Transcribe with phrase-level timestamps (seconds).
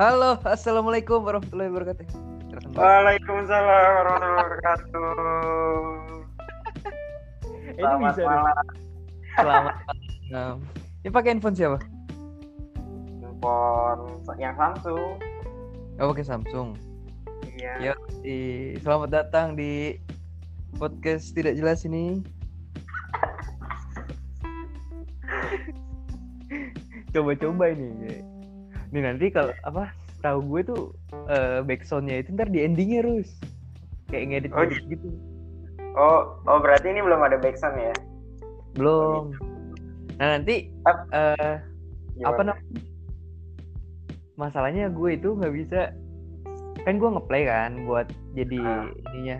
[0.00, 2.06] Halo, assalamualaikum warahmatullahi wabarakatuh.
[2.72, 5.12] Waalaikumsalam warahmatullahi wabarakatuh.
[7.72, 8.28] Ini Selamat bisa nih.
[8.28, 8.66] malam.
[9.36, 9.74] Selamat
[10.32, 10.56] malam.
[11.02, 11.78] Ini pakai handphone siapa?
[13.20, 14.02] Handphone
[14.40, 15.20] yang Samsung.
[16.00, 16.68] Oh, pakai Samsung.
[17.52, 17.92] Iya.
[17.92, 20.00] Ya, di- selamat datang di
[20.80, 22.24] podcast tidak jelas ini.
[27.12, 28.31] Coba-coba ini.
[28.92, 29.90] Nih nanti kalau apa?
[30.22, 30.82] Tahu gue tuh
[31.26, 33.28] eh, backsoundnya itu ntar di endingnya terus.
[34.06, 35.08] Kayak ngedit Oh, gitu.
[35.98, 37.94] Oh, oh berarti ini belum ada backsound ya?
[38.78, 39.34] Belum.
[40.20, 41.56] Nah nanti Ap- eh
[42.12, 42.28] Gimana?
[42.28, 42.80] apa namanya
[44.36, 45.80] masalahnya gue itu nggak bisa
[46.84, 48.88] kan gue ngeplay kan buat jadi Ah.
[49.12, 49.38] ininya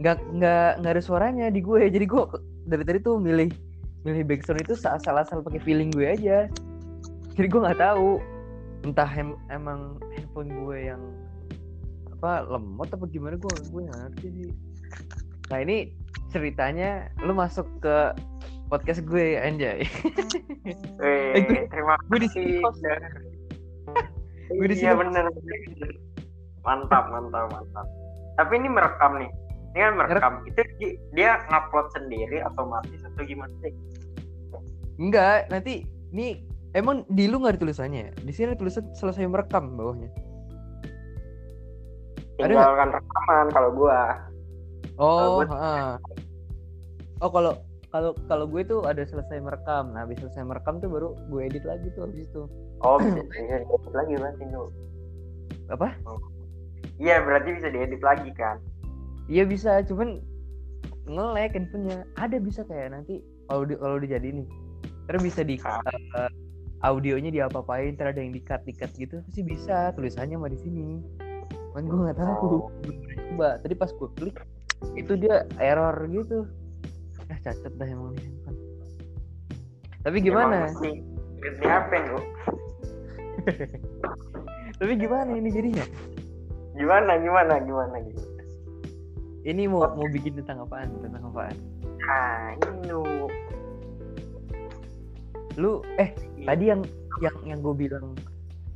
[0.00, 2.22] nggak nggak nggak ada suaranya di gue jadi gue
[2.66, 3.52] dari tadi tuh milih
[4.02, 6.48] milih backsound itu asal-asal pakai feeling gue aja
[7.36, 8.16] jadi gue nggak tahu
[8.82, 11.02] entah em- emang handphone gue yang
[12.10, 14.50] apa lemot apa gimana gue gue ngerti sih
[15.48, 15.92] nah ini
[16.28, 18.12] ceritanya lu masuk ke
[18.66, 19.82] podcast gue anjay
[21.00, 22.84] Eh, Eh, gue- terima gue di sini host.
[24.48, 25.24] Gue di Iya sini bener.
[25.26, 25.90] bener.
[26.60, 27.86] Mantap, mantap, mantap.
[28.36, 29.30] Tapi ini merekam nih.
[29.72, 30.32] Ini kan merekam.
[30.44, 33.72] Itu di- dia ngupload sendiri otomatis atau gimana sih?
[34.98, 38.00] Enggak, nanti ini emang di lu nggak ada tulisannya.
[38.06, 38.12] ya?
[38.20, 40.10] Di sini ada tulisan selesai merekam bawahnya.
[42.40, 44.00] Ada Tinggalkan rekaman kalau gua.
[44.96, 45.90] Oh, gue- heeh.
[47.20, 47.52] Oh, kalau
[47.90, 49.92] kalau kalau gue tuh ada selesai merekam.
[49.92, 52.42] Nah, habis selesai merekam tuh baru gue edit lagi tuh habis itu.
[52.80, 54.64] Oh, bisa, diedit lagi berarti lu.
[55.68, 55.88] Apa?
[56.96, 58.56] Iya, berarti bisa diedit lagi kan?
[59.28, 60.20] Iya bisa, cuman
[61.06, 62.08] nge-lag handphonenya.
[62.16, 64.48] Ada bisa kayak nanti kalau di, kalau dijadiin nih.
[65.08, 65.80] Terus bisa di Ah.
[65.84, 66.30] eh,
[66.80, 68.64] audionya diapa-apain, terus ada yang di-cut
[68.96, 69.20] gitu.
[69.28, 70.86] Pasti bisa tulisannya mah di sini.
[71.70, 72.48] Cuman gue nggak tahu.
[72.66, 72.70] Oh.
[73.30, 73.48] Coba.
[73.60, 74.36] Tadi pas gue klik
[74.96, 76.48] itu dia error gitu.
[77.28, 78.58] Ah cacat dah emang nih handphone.
[80.00, 80.66] Tapi gimana?
[80.66, 80.90] Emang mesti
[81.40, 82.20] ganti HP lu.
[84.80, 85.84] Tapi gimana ini jadinya?
[86.72, 88.24] Gimana, gimana, gimana gitu.
[89.44, 90.88] Ini mau mau bikin tentang apaan?
[91.04, 91.56] Tentang apaan?
[92.00, 93.04] Nah, ini lu.
[95.60, 96.80] Lu eh tadi yang
[97.18, 98.16] yang yang gue bilang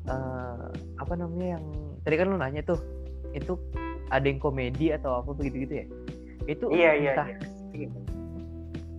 [0.05, 0.67] eh,
[0.97, 1.65] apa namanya yang
[2.01, 2.81] tadi kan lu nanya tuh
[3.31, 3.57] itu
[4.09, 5.87] ada yang komedi atau apa begitu gitu ya
[6.45, 7.29] itu Iya, iya, entah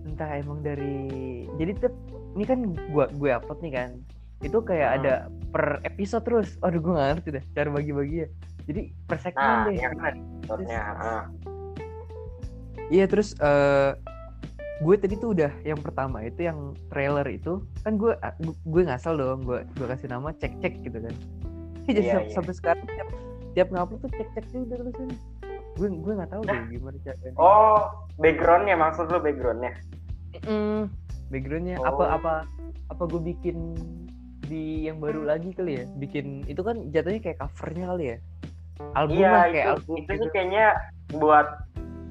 [0.04, 1.06] entah emang dari
[1.56, 1.92] jadi tuh
[2.34, 2.58] ini kan
[2.90, 3.90] gua gue upload nih kan
[4.38, 4.98] itu kayak Hmm.
[4.98, 5.12] ada
[5.48, 8.28] per episode terus aduh gue gak ngerti dah cara bagi-bagi ya
[8.66, 10.80] jadi per segmen Nah, deh kan episode-nya.
[10.82, 11.24] ah.
[12.88, 13.90] iya terus eh
[14.76, 18.12] gue tadi tuh udah yang pertama itu yang trailer itu kan gue
[18.44, 21.14] gue ngasal dong gue gue kasih nama cek cek gitu kan.
[21.86, 22.34] Jadi Iya, sam- iya.
[22.34, 23.08] sampai sekarang tiap,
[23.54, 25.18] tiap ngupload tuh cek cek juga tulisannya
[25.76, 27.32] gue gue nggak tahu deh gimana caranya.
[27.36, 27.80] Oh,
[28.16, 29.72] backgroundnya maksud lu backgroundnya?
[30.44, 30.88] Mm,
[31.28, 31.88] backgroundnya Oh.
[31.92, 32.32] apa apa
[32.88, 33.76] apa gue bikin
[34.46, 35.84] di yang baru lagi kali ya?
[35.96, 38.18] Bikin itu kan jatuhnya kayak covernya kali ya?
[38.92, 40.20] Album iya, lah itu, kayak album itu gitu.
[40.20, 40.66] sih kayaknya
[41.16, 41.48] buat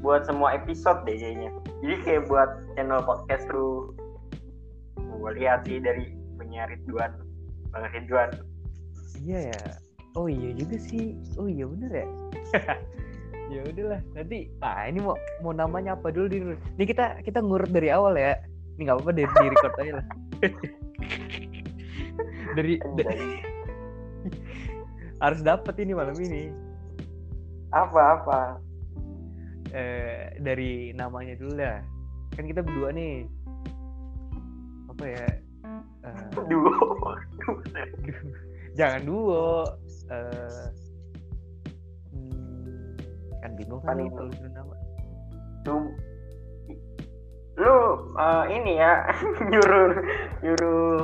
[0.02, 1.50] buat semua episode deh kayaknya.
[1.84, 3.92] Jadi kayak buat channel podcast lu.
[4.96, 7.12] Gue lihat sih dari punya Ridwan,
[7.72, 8.30] Bang Ridwan.
[9.24, 9.60] iya ya
[10.16, 12.08] oh iya juga sih oh iya bener ya
[13.54, 17.70] ya udahlah nanti ah ini mau mau namanya apa dulu di ini kita kita ngurut
[17.70, 18.40] dari awal ya
[18.76, 20.06] ini nggak apa-apa dari di record aja lah
[22.58, 23.32] dari da- Anjay.
[25.24, 26.52] harus dapat ini malam ini
[27.76, 28.64] Apa-apa?
[29.76, 31.80] Eh, dari namanya dulu dah.
[32.36, 33.28] Kan kita berdua nih
[34.96, 35.28] apa ya
[36.08, 36.72] eh, Duo.
[38.76, 39.68] jangan duo
[40.08, 40.68] eh
[42.16, 42.96] hmm,
[43.44, 44.76] kan bingung kan dulu nama.
[45.68, 45.76] Lu
[47.60, 47.76] lu
[48.16, 49.04] eh, ini ya
[49.52, 49.92] nyuruh
[50.40, 51.00] nyuruh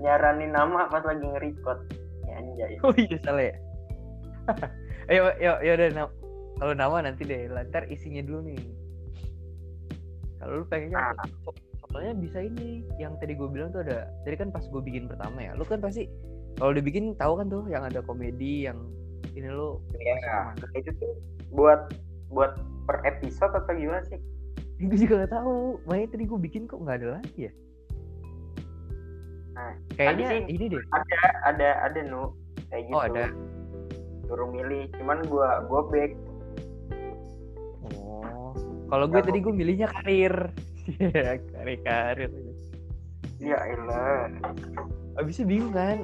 [0.00, 1.80] nyaranin nama pas lagi nge-record.
[2.24, 2.72] Ya anjay.
[2.84, 3.56] Oh iya salah ya.
[5.10, 6.06] Ayo ayo ya udah
[6.60, 8.60] kalau nama nanti deh lantar isinya dulu nih.
[10.38, 11.24] Kalau lu pengennya apa?
[11.44, 11.56] So-
[11.90, 15.42] soalnya bisa ini yang tadi gue bilang tuh ada tadi kan pas gue bikin pertama
[15.42, 16.06] ya lu kan pasti
[16.54, 18.78] kalau dibikin tahu kan tuh yang ada komedi yang
[19.34, 21.18] ini lu ya itu tuh
[21.50, 21.90] buat
[22.30, 22.54] buat
[22.86, 24.22] per episode atau gimana sih?
[24.78, 27.52] Gue juga gak tahu makanya tadi gue bikin kok nggak ada lagi ya.
[29.58, 30.82] Nah, kayaknya sih- ini deh.
[30.94, 32.32] ada ada ada nu
[32.70, 32.94] kayak gitu.
[32.96, 33.24] oh ada.
[34.30, 36.29] Suruh milih cuman gua gua back oh
[38.90, 40.34] kalau gue tadi gue milihnya karir.
[40.90, 42.30] Iya, karir karir.
[43.38, 44.26] Ya elah.
[45.14, 46.02] Abisnya bingung kan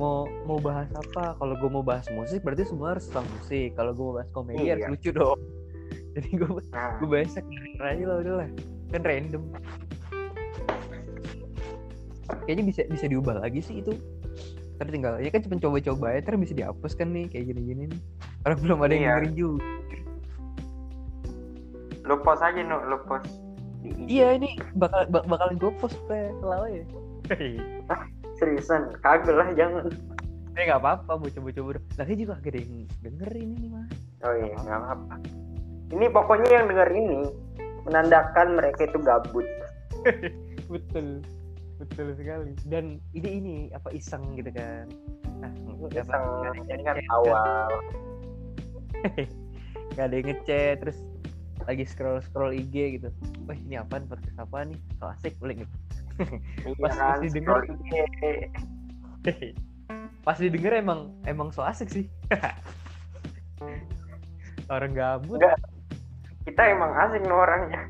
[0.00, 1.36] mau mau bahas apa?
[1.36, 3.76] Kalau gue mau bahas musik berarti semua harus tentang musik.
[3.76, 4.90] Kalau gue mau bahas komedi harus Iya.
[4.90, 5.36] lucu dong.
[6.16, 6.96] Jadi gue nah.
[6.96, 8.48] gue bahas ngalir aja lah udah lah
[8.90, 9.42] kan random.
[12.48, 13.92] Kayaknya bisa bisa diubah lagi sih itu.
[14.80, 18.00] Ntar tinggal ya kan cuma coba-coba ya ntar bisa dihapus kan nih kayak gini-gini nih.
[18.48, 19.10] Orang belum ada yang Iya.
[19.12, 19.64] dengerin juga
[22.04, 23.28] lu post aja no lu post
[24.08, 26.84] iya ini bakal bak- bakalan gue post ke selalu ya.
[28.40, 29.88] Seriusan kagak lah jangan.
[30.56, 33.86] Eh nggak apa-apa mau coba-coba dong lagi juga gak ada yang denger ini nih mah
[34.22, 35.14] oh iya nggak apa
[35.92, 37.18] ini pokoknya yang denger ini
[37.84, 39.46] menandakan mereka itu gabut.
[40.72, 41.20] Betul.
[41.76, 42.56] Betul sekali.
[42.64, 44.88] Dan ini ini apa iseng gitu kan.
[45.44, 45.52] Nah,
[45.92, 46.24] Iseng,
[46.72, 47.68] ini kan ngechat, awal.
[49.92, 50.98] Nggak ada yang ngechat terus
[51.64, 53.08] lagi scroll scroll IG gitu.
[53.48, 54.04] Wah ini apaan?
[54.08, 54.76] Podcast apa nih?
[55.00, 55.32] So asik?
[55.40, 55.74] Boleh gitu.
[56.62, 57.58] Iya Pas- kan pas didengar.
[60.26, 62.06] pas didengar emang emang so asik sih.
[64.74, 65.42] Orang gabut.
[65.42, 65.58] Enggak.
[66.44, 67.88] kita emang asik no orangnya.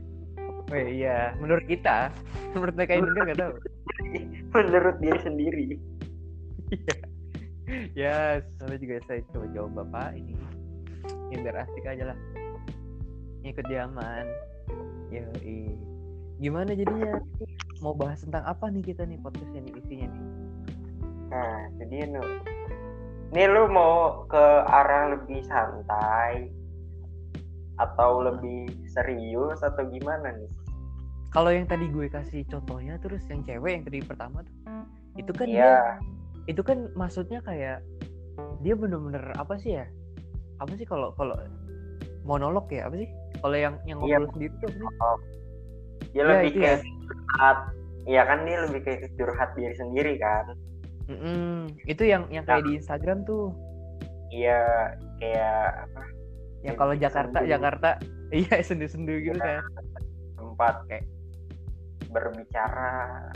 [0.70, 2.14] Oh iya menurut kita.
[2.54, 3.54] Menurut mereka yang denger gak tahu.
[4.54, 5.66] Menurut diri sendiri.
[7.98, 10.38] Ya soalnya juga saya coba-coba pak ini.
[11.34, 12.18] Yang biar asik aja lah
[13.52, 14.24] ikut zaman.
[15.12, 15.26] Ya
[16.40, 17.20] gimana jadinya?
[17.84, 20.24] Mau bahas tentang apa nih kita nih podcastnya nih isinya nih?
[21.30, 22.22] Nah jadi nu
[23.34, 26.54] ini lu mau ke arah lebih santai
[27.82, 30.50] atau lebih serius atau gimana nih?
[31.34, 34.54] Kalau yang tadi gue kasih contohnya terus yang cewek yang tadi pertama tuh
[35.18, 35.78] itu kan dia iya
[36.46, 37.82] itu kan maksudnya kayak
[38.62, 39.86] dia bener-bener apa sih ya?
[40.62, 41.34] Apa sih kalau kalau
[42.22, 42.86] monolog ya?
[42.86, 43.10] Apa sih
[43.44, 44.16] kalau yang yang Iya.
[44.16, 44.80] ngobrol sendiri tuh sih?
[46.08, 47.58] dia Ya, lebih itu kayak curhat
[48.04, 50.44] iya kan dia lebih kayak curhat diri sendiri kan
[51.04, 51.68] Mm-mm.
[51.84, 53.52] itu yang yang kayak di Instagram tuh
[54.30, 56.02] iya kayak apa
[56.62, 57.50] yang kalau Jakarta sendu.
[57.50, 57.88] Jakarta
[58.34, 59.60] iya sendu-sendu gitu Iya.
[59.60, 59.64] kan
[60.34, 61.04] tempat kayak
[62.08, 63.28] berbicara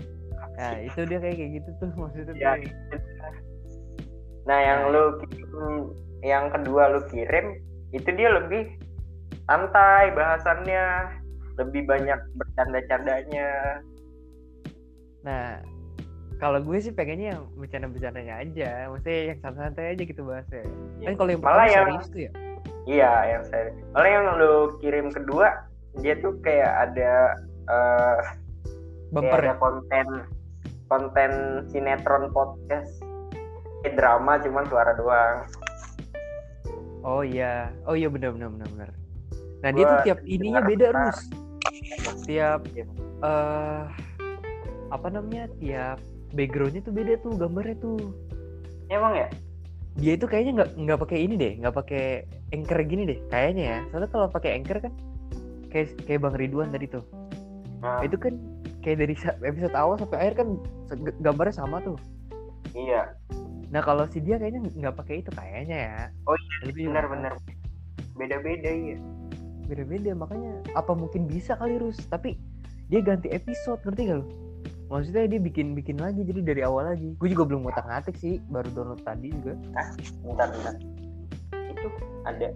[0.55, 2.53] nah itu dia kayak kayak gitu tuh maksudnya Iya.
[2.57, 2.73] tuh.
[4.45, 4.91] nah yang Nah.
[4.91, 5.75] lu kirim
[6.21, 7.47] yang kedua lu kirim
[7.91, 8.65] itu dia lebih
[9.49, 10.87] santai bahasannya.
[11.59, 13.83] Lebih banyak bercanda-candanya.
[15.27, 15.59] Nah
[16.39, 18.71] kalau gue sih pengennya yang bercanda-bercandanya aja.
[18.87, 20.63] Maksudnya yang santai-santai aja gitu bahasnya.
[21.03, 22.33] Kan kalau yang Malah yang- serius tuh ya?
[22.89, 23.69] Iya, yang saya.
[23.93, 25.67] Malah yang lu kirim kedua,
[26.01, 27.37] dia tuh kayak ada
[27.69, 28.17] kayak
[29.13, 29.61] bumper ada ya?
[29.61, 30.07] konten
[30.89, 31.31] konten
[31.69, 33.03] sinetron podcast.
[33.83, 35.37] Kayak drama cuman suara doang.
[37.03, 37.69] oh iya.
[37.85, 38.91] Oh iya benar benar benar benar
[39.59, 41.19] nah dia tuh tiap ininya beda rus.
[42.25, 42.63] tiap
[43.25, 43.83] eh
[44.89, 45.99] apa namanya tiap
[46.33, 48.01] backgroundnya tuh beda tuh gambarnya tuh.
[48.89, 49.29] Emang ya?
[49.99, 52.05] dia itu kayaknya nggak nggak pakai ini deh nggak pakai
[52.55, 53.79] anchor gini deh kayaknya ya.
[53.91, 54.95] Soalnya kalau pakai anchor kan
[55.75, 57.05] kayak kayak bang Ridwan tadi tuh.
[57.83, 58.39] Nah, itu kan
[58.87, 60.49] kayak dari episode awal sampai akhir kan
[61.19, 61.99] gambarnya sama tuh.
[62.79, 63.11] Iya,
[63.75, 65.99] nah kalau si dia kayaknya nggak pakai itu kayaknya ya.
[66.31, 67.33] Oh iya, Lebih- benar-benar
[68.15, 68.97] beda-beda iya.
[69.69, 72.41] Beda-beda makanya apa mungkin bisa kali Rus tapi
[72.89, 74.27] dia ganti episode ngerti gak lu
[74.89, 78.41] maksudnya dia bikin bikin lagi jadi dari awal lagi gue juga belum ngotak ngatik sih
[78.49, 79.53] baru download tadi juga
[80.25, 80.75] Bentar, bentar.
[81.53, 81.89] Itu
[82.25, 82.49] ada.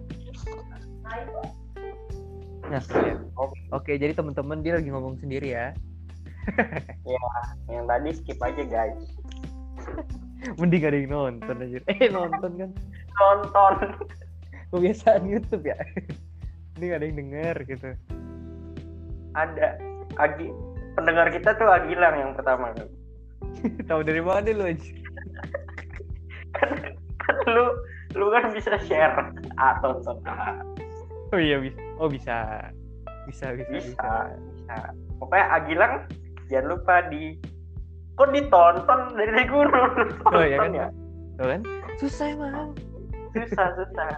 [2.73, 3.15] nah ya.
[3.69, 5.67] oke jadi teman-teman dia lagi ngomong sendiri ya
[7.71, 8.99] Yang tadi skip aja guys.
[10.59, 12.69] mending ada yang nonton aja eh nonton kan
[13.15, 13.75] Tonton.
[14.73, 15.77] kebiasaan YouTube ya
[16.73, 17.89] mending ada yang denger gitu.
[19.37, 19.67] Ada.
[20.17, 20.47] Agi
[20.97, 22.73] pendengar kita tuh Agilang yang pertama.
[23.89, 24.91] tahu dari mana lu aja
[26.57, 27.65] Kan lu
[28.17, 29.13] lu kan bisa share.
[29.57, 30.57] Ah tonton ah.
[31.33, 32.37] oh iya bisa oh bisa.
[33.29, 34.11] Bisa bisa bisa, bisa.
[34.33, 34.77] bisa.
[35.21, 35.93] Pokoknya Agilang
[36.49, 37.37] jangan lupa di
[38.13, 39.93] kok ditonton dari gunung
[40.29, 40.71] oh iya kan?
[40.73, 40.87] Ya?
[41.37, 41.61] Tuh kan?
[41.97, 42.73] Susah emang.
[43.33, 44.11] Susah susah.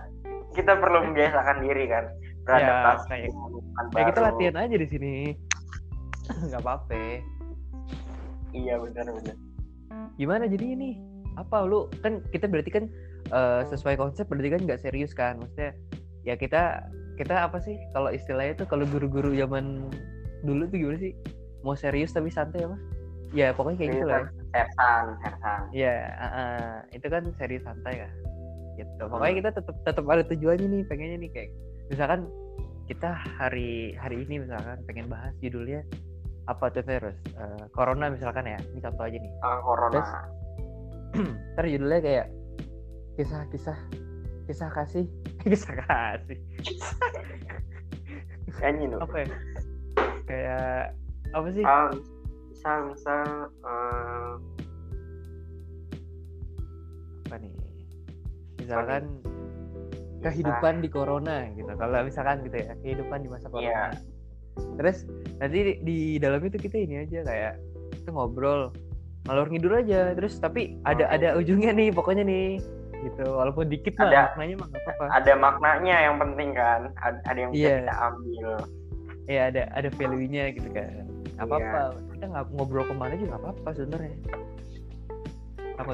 [0.56, 2.08] Kita perlu membiasakan diri kan
[2.46, 4.28] beradaptasi kayak- dengan lingkungan ya kita baru.
[4.30, 5.14] latihan aja di sini.
[6.50, 7.04] Nggak apa-apa.
[8.56, 9.36] Iya benar benar.
[10.16, 10.92] Gimana jadi ini?
[11.36, 11.92] Apa lu?
[12.00, 12.86] Kan kita berarti kan
[13.34, 15.42] eh, sesuai konsep berarti kan nggak serius kan?
[15.42, 15.76] Maksudnya
[16.24, 16.88] ya kita
[17.20, 17.76] kita apa sih?
[17.92, 19.92] Kalau istilahnya tuh kalau guru-guru zaman
[20.46, 21.14] dulu tuh gimana sih?
[21.66, 22.78] Mau serius tapi santai apa?
[23.36, 24.30] Ya pokoknya kayak gitu lah ya.
[24.56, 25.60] sersan sersan.
[25.76, 26.72] Ya ah, ah.
[26.96, 28.12] itu kan serius santai kan
[28.80, 29.04] gitu.
[29.08, 31.50] Pokoknya kita tetap tetap ada tujuannya nih pengennya nih kayak
[31.88, 32.26] misalkan
[32.86, 35.82] kita hari hari ini misalkan pengen bahas judulnya
[36.46, 39.32] apa tuh terus Eh, corona misalkan ya ini contoh aja nih.
[39.42, 39.92] Ah, corona.
[39.92, 40.12] Terus?
[41.58, 42.28] ntar judulnya kayak
[43.18, 43.78] kisah-kisah
[44.46, 45.06] kisah kasih.
[45.46, 46.40] Kisah kasih.
[48.62, 49.28] Nyanyi apa ya?
[50.26, 50.82] Kayak
[51.34, 51.64] apa sih?
[51.66, 51.90] Ah,
[52.50, 53.22] misal misal
[53.66, 54.32] eh,
[57.26, 57.52] apa nih?
[58.58, 59.35] Misalkan kisah-
[60.26, 61.70] kehidupan di corona gitu.
[61.70, 63.70] Kalau misalkan gitu ya kehidupan di masa corona.
[63.70, 63.84] Iya.
[64.80, 65.04] terus
[65.38, 67.54] nanti di, di dalam itu kita ini aja kayak
[67.92, 68.72] kita ngobrol
[69.28, 70.16] ngalor ngidur aja.
[70.16, 71.16] Terus tapi ada Oh.
[71.16, 72.64] ada ujungnya nih pokoknya nih
[73.04, 73.24] gitu.
[73.28, 75.06] Walaupun dikit mah Ada- maknanya mah nggak apa-apa.
[75.12, 77.76] Ada maknanya yang penting kan ada, ada yang bisa Iya.
[77.84, 78.50] kita ambil.
[79.26, 80.88] Ya ada ada value-nya gitu kan.
[80.88, 81.04] Iya.
[81.36, 81.82] apa apa
[82.16, 84.16] kita nggak ngobrol ke mana juga nggak apa-apa sebenarnya.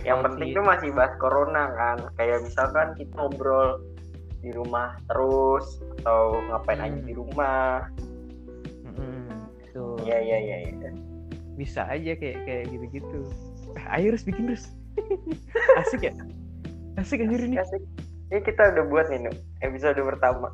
[0.05, 0.55] Yang penting sih.
[0.55, 1.97] tuh masih bahas corona kan.
[2.13, 3.81] Kayak misalkan kita ngobrol
[4.41, 7.07] di rumah terus atau ngapain aja Hmm.
[7.07, 7.86] di rumah.
[8.83, 9.29] Mm-mm,
[9.71, 10.89] tuh iya iya iya iya.
[11.55, 13.21] bisa aja kayak kayak gitu-gitu.
[13.77, 14.65] Eh, ayo harus bikin terus
[15.86, 16.13] asik ya?
[16.98, 17.55] Asik anjir ini.
[17.55, 17.79] Asik.
[18.27, 19.31] ini kita udah buat nih Nu,
[19.62, 20.51] episode pertama.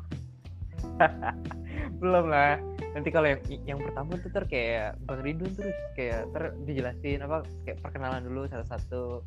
[2.02, 2.58] Belum lah.
[2.94, 7.46] Nanti kalau yang yang pertama tuh ter kayak bang Ridwan terus kayak ter dijelasin apa
[7.62, 9.22] kayak perkenalan dulu satu-satu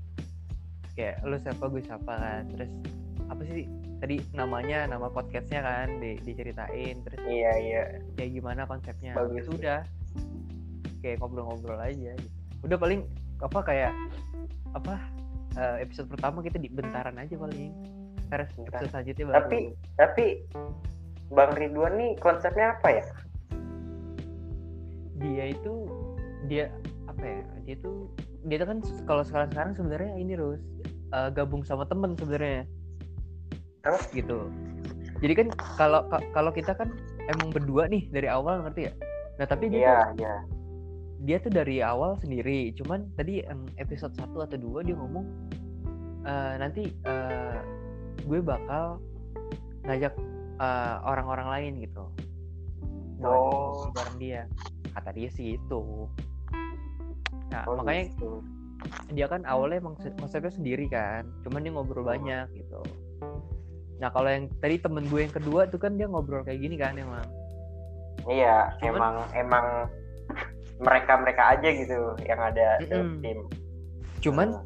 [0.93, 2.43] kayak lu siapa gue siapa kan.
[2.51, 2.71] Terus
[3.27, 3.67] apa sih
[4.01, 7.83] tadi namanya nama podcastnya kan di, diceritain terus iya iya.
[8.17, 9.13] kayak gimana konsepnya.
[9.13, 9.45] Bagus.
[9.45, 9.79] itu udah
[11.05, 12.37] kayak ngobrol-ngobrol aja gitu.
[12.65, 13.05] udah paling
[13.41, 13.93] apa kayak
[14.73, 14.97] apa
[15.53, 17.71] eh, episode pertama kita di bentaran aja paling.
[18.31, 19.59] Terus episode selanjutnya baru tapi
[20.01, 20.25] tapi
[21.31, 23.05] Bang Ridwan nih konsepnya apa ya?
[25.21, 25.73] Dia itu
[26.49, 26.73] dia
[27.05, 28.09] apa ya dia tuh
[28.49, 30.63] dia tuh kan kalau sekarang sekarang sebenarnya ini Rus
[31.13, 32.65] eh, gabung sama temen sebenarnya
[33.81, 33.97] Apa?
[34.11, 34.49] gitu.
[35.21, 36.89] Jadi kan kalau ka- kalau kita kan
[37.23, 38.93] emang berdua nih dari awal ngerti ya?
[39.37, 39.99] Nah tapi dia tuh iya.
[40.17, 40.35] iya
[41.21, 42.73] dia tuh dari awal sendiri.
[42.73, 43.45] Cuman tadi
[43.77, 45.21] episode 1 atau dua dia ngomong
[46.23, 47.57] "Eh, nanti eh,
[48.21, 48.97] gue bakal
[49.83, 50.13] ngajak
[50.57, 52.05] eh, orang-orang lain gitu.
[53.17, 53.93] Buat Oh.
[53.93, 54.41] bareng dia.
[54.91, 56.09] Kata dia sih itu.
[57.49, 58.41] Nah Oh, makanya gitu.
[59.13, 61.29] dia kan awalnya emang se- konsepnya sendiri kan.
[61.41, 62.81] Cuman dia ngobrol banyak gitu
[64.01, 66.97] nah kalau yang tadi temen gue yang kedua tuh kan dia ngobrol kayak gini kan
[66.97, 67.21] emang
[68.25, 69.65] iya Cuman- emang emang
[70.81, 73.21] mereka mereka aja gitu yang ada dalam Mm-mm.
[73.21, 73.39] tim
[74.19, 74.65] cuman Hmm.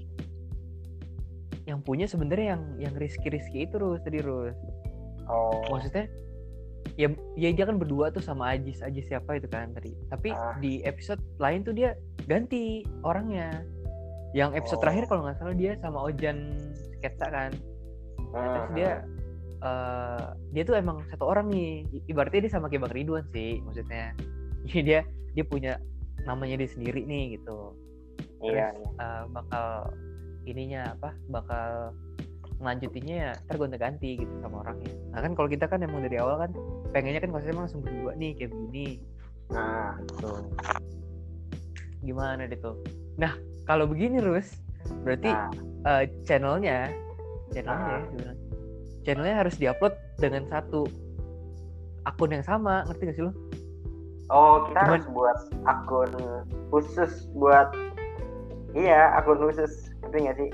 [1.66, 4.56] yang punya sebenarnya yang yang Rizky Rizky itu Rus tadi Rus
[5.26, 6.06] oh maksudnya
[6.94, 10.56] ya ya dia kan berdua tuh sama Ajis Ajis siapa itu kan tadi tapi Ah.
[10.56, 13.66] di episode lain tuh dia ganti orangnya
[14.32, 14.84] yang episode Oh.
[14.84, 16.56] terakhir kalau nggak salah dia sama Ojan
[16.96, 17.52] sketsa kan
[18.26, 18.92] Nah, terus dia
[19.66, 21.84] eh, dia tuh emang satu orang nih.
[22.06, 24.14] Ibaratnya dia sama kayak Bang Ridwan sih maksudnya.
[24.70, 25.00] Jadi dia
[25.34, 25.74] dia punya
[26.26, 27.74] namanya dia sendiri nih gitu.
[28.46, 29.68] Iya terus eh, bakal
[30.46, 31.70] ininya apa bakal
[32.62, 34.94] ngelanjutinnya ya ntar gonta ganti gitu sama orangnya.
[35.12, 36.52] Nah kan kalau kita kan emang dari awal kan
[36.96, 39.04] pengennya kan konsepnya langsung berdua nih kayak begini.
[39.52, 40.00] Nah.
[40.22, 40.46] Tuh
[42.06, 42.78] gimana deh tuh?
[43.18, 43.34] Nah
[43.66, 44.62] kalau begini Rus
[45.02, 45.50] berarti nah,
[46.00, 46.94] eh, channelnya
[47.50, 48.06] channelnya Ah.
[48.06, 48.32] ya.
[49.06, 50.90] Channelnya harus diupload dengan satu
[52.04, 53.32] akun yang sama ngerti gak sih lo?
[54.28, 56.12] Oh kita Cuman- harus buat akun
[56.74, 57.70] khusus buat
[58.74, 60.50] iya akun khusus ngerti nggak sih?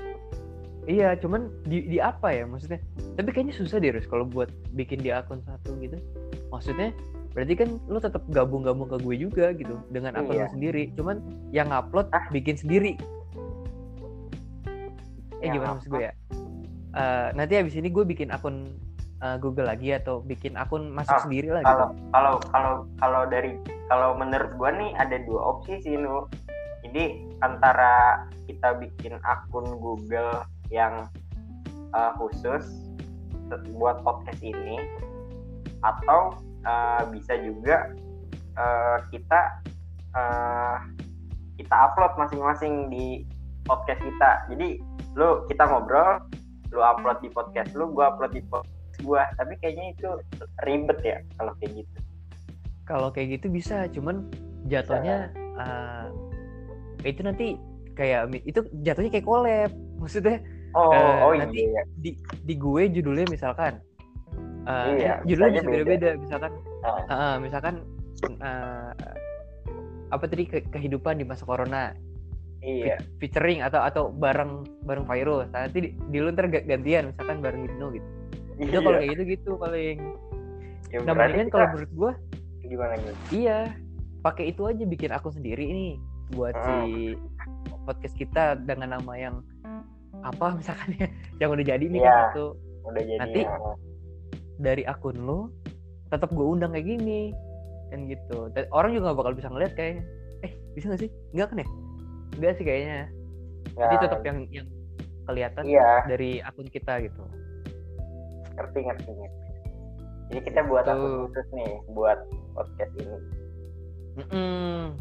[0.82, 2.82] Iya cuman di, di apa ya maksudnya?
[3.14, 5.94] Tapi kayaknya susah deh Rus kalau buat bikin di akun satu gitu.
[6.50, 6.90] Maksudnya
[7.32, 10.50] berarti kan lo tetap gabung-gabung ke gue juga gitu dengan akun Iya.
[10.50, 10.82] lo sendiri.
[10.92, 11.16] Cuman
[11.48, 12.26] yang upload Ah.
[12.28, 12.98] bikin sendiri.
[15.38, 16.12] Eh Yang gimana maksud gue ya
[16.92, 18.76] Eh, nanti habis ini gue bikin akun
[19.24, 23.22] eh, Google lagi atau bikin akun masuk Ah, sendiri lah gitu kalau kalau kalau kalau
[23.32, 23.56] dari
[23.88, 26.28] kalau menurut gua nih ada dua opsi sih nu.
[26.84, 31.08] Jadi antara kita bikin akun Google yang
[31.96, 32.92] uh, khusus
[33.76, 34.80] buat podcast ini
[35.80, 37.88] atau uh, bisa juga
[38.58, 39.40] uh, kita
[40.12, 40.76] uh,
[41.56, 43.24] kita upload masing-masing di
[43.64, 44.30] podcast kita.
[44.52, 44.82] Jadi
[45.14, 46.20] lu kita ngobrol
[46.72, 49.24] lu upload di podcast lu gua upload di podcast gua.
[49.36, 50.08] Tapi kayaknya itu
[50.64, 51.98] ribet ya kalau kayak gitu.
[52.82, 54.26] Kalau kayak gitu bisa cuman
[54.66, 56.06] jatuhnya eh,
[57.04, 57.46] itu nanti
[57.92, 60.40] kayak itu jatuhnya kayak collab maksudnya
[60.72, 61.82] oh Eh, oh nanti- iya.
[62.00, 62.10] di
[62.42, 63.76] di gue judulnya misalkan
[64.64, 66.52] eh, Iya, judulnya bisa beda-beda misalkan
[66.82, 67.74] eh, eh, misalkan
[68.40, 68.90] eh,
[70.08, 71.92] apa tadi ke- kehidupan di masa corona
[72.62, 72.96] iya.
[72.96, 77.10] Fe- featuring atau atau bareng bareng virus Nah, nanti di, di lu ntar ga- gantian
[77.10, 78.08] misalkan bareng Ibnu gitu.
[78.54, 78.64] Iya.
[78.68, 79.98] udah kalau kayak gitu gitu paling.
[80.88, 82.12] Ya, nah mendingan kita kalau menurut gue
[82.62, 83.58] gimana gitu Iya,
[84.20, 85.92] pakai itu aja bikin akun sendiri nih.
[86.32, 87.16] Buat si
[87.82, 89.40] podcast kita dengan nama yang
[90.22, 91.08] apa misalkan ya.
[91.38, 92.08] Yang udah jadi nih Iya.
[92.08, 92.44] kan satu
[92.84, 93.56] udah jadi Nanti- ya.
[94.58, 95.50] dari akun lu
[96.08, 97.32] tetap gue undang kayak gini.
[97.88, 98.48] Kan gitu.
[98.52, 100.04] Dan orang juga gak bakal bisa ngeliat kayaknya.
[100.40, 101.10] Eh bisa gak sih?
[101.32, 101.68] Enggak kan ya
[102.38, 103.10] enggak sih kayaknya.
[103.72, 104.68] Jadi Ya, tetap yang yang
[105.24, 106.04] kelihatan iya.
[106.04, 107.22] dari akun kita gitu.
[108.52, 109.12] Ngerti ngerti
[110.32, 110.96] jadi kita buat Tuh.
[110.96, 112.18] akun khusus nih buat
[112.56, 113.16] podcast ini.
[114.16, 114.96] Mm-mm.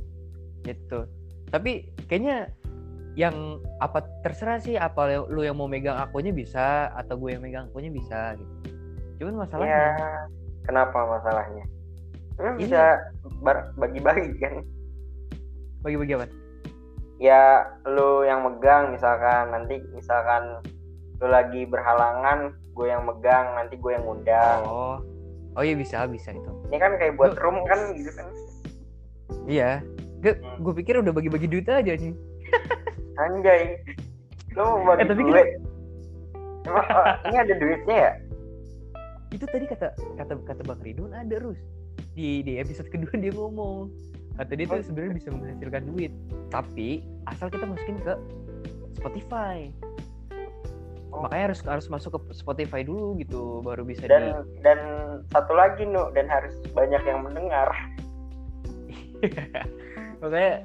[0.67, 1.07] gitu.
[1.51, 2.51] Tapi kayaknya
[3.15, 7.71] yang apa terserah sih apa lu yang mau megang akunnya bisa atau gue yang megang
[7.71, 8.53] akunnya bisa gitu.
[9.23, 9.95] Cuman masalahnya
[10.67, 11.63] kenapa masalahnya?
[12.39, 13.00] Lu bisa
[13.79, 14.63] bagi-bagi kan?
[15.83, 16.27] Bagi-bagi apa
[17.21, 20.57] ya lu yang megang misalkan nanti misalkan
[21.21, 24.59] lu lagi berhalangan gue yang megang nanti gue yang ngundang.
[24.65, 24.97] Oh.
[25.53, 26.49] Oh iya bisa bisa itu.
[26.71, 28.27] Ini kan kayak buat Lu- room kan gitu kan?
[29.45, 29.85] Iya.
[30.21, 30.65] Gue Hmm.
[30.65, 32.15] gue pikir udah bagi-bagi duit aja nih.
[33.19, 33.77] Anjay.
[34.57, 35.47] Lu mau bagi Eh, tapi duit?
[36.61, 38.11] Emang, oh, ini ada duitnya ya?
[39.29, 39.87] Itu tadi kata
[40.17, 41.59] kata kata bang Ridwan ada Rus.
[42.13, 43.89] Di di episode kedua dia ngomong
[44.35, 44.83] kata dia tuh Oh.
[44.83, 46.11] sebenarnya bisa menghasilkan duit
[46.47, 48.13] tapi asal kita masukin ke
[48.95, 49.71] Spotify.
[51.11, 51.27] Oh.
[51.27, 54.79] makanya harus harus masuk ke Spotify dulu gitu baru bisa dan di dan
[55.35, 57.67] satu lagi nu dan harus banyak yang mendengar.
[60.23, 60.63] Makanya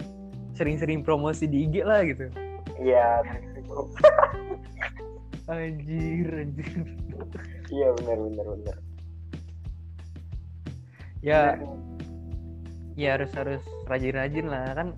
[0.55, 2.31] sering-sering promosi di IG lah gitu.
[2.79, 3.27] Iya
[5.51, 6.79] anjir anjir.
[7.69, 8.77] Iya benar benar benar.
[11.21, 11.59] Ya
[12.97, 14.73] ya harus harus rajin-rajin lah.
[14.73, 14.97] Kan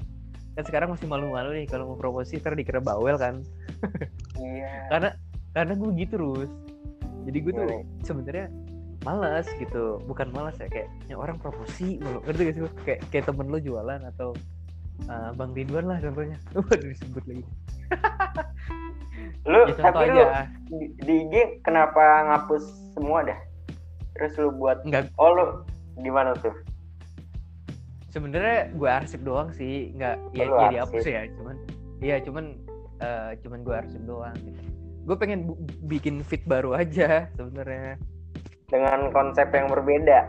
[0.54, 3.42] kan sekarang masih malu-malu nih kalau mau promosi ntar dikira bawel kan.
[4.38, 4.70] Iya.
[4.90, 5.10] Karena
[5.54, 6.50] karena gue gitu terus
[7.26, 7.78] jadi gue tuh Iya.
[8.06, 8.46] sebenarnya
[9.02, 9.98] malas gitu.
[10.06, 12.22] Bukan malas ya kayak ya orang promosi mulu.
[12.24, 12.70] Ngerti gak sih lu?
[12.86, 14.32] kayak kayak temen lo jualan atau
[15.10, 16.38] uh, bang Ridwan lah contohnya.
[16.56, 17.44] Waduh disebut lagi.
[19.48, 20.46] Lu ya tapi lu aja.
[20.70, 21.34] di, di IG
[21.64, 23.38] kenapa ngapus semua dah?
[24.18, 25.14] Terus lu buat nggak.
[25.18, 25.46] Oh lu
[26.02, 26.54] gimana tuh
[28.09, 31.57] sebenarnya gue arsip doang sih nggak ya, Oh, lu ya ya cuman
[31.99, 32.44] iya cuman
[32.99, 34.61] eh, cuman gue arsip doang gitu.
[35.05, 37.97] Gue pengen bu- bikin fit baru aja sebenarnya.
[38.68, 40.29] Dengan konsep yang berbeda.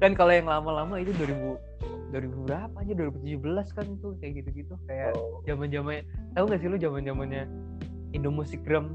[0.00, 1.58] Kan kalau yang lama-lama itu 2000
[2.12, 2.92] 2000 berapa aja?
[2.94, 4.74] 2017 kan itu kayak gitu-gitu.
[4.86, 7.42] Kayak Oh, zaman zamannya tahu gak sih lu zaman zamannya
[8.12, 8.94] Indomusikgram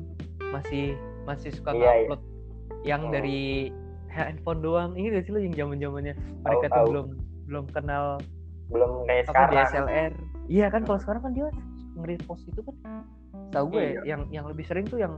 [0.49, 0.95] masih
[1.25, 1.91] masih suka Iya, iya.
[2.07, 2.21] ngupload
[2.87, 3.11] yang Oh.
[3.11, 3.39] dari
[4.21, 4.91] handphone doang.
[4.93, 7.07] Ini gak sih lu yang zaman zamannya mereka tuh belum
[7.45, 8.05] belum kenal
[8.67, 9.51] belum kayak apa sekarang.
[9.65, 10.11] DSLR
[10.47, 11.47] iya kan kalau sekarang kan dia
[11.95, 13.03] nge-repost itu kan.
[13.49, 14.01] Tahu gue Iya.
[14.07, 15.17] yang yang lebih sering tuh yang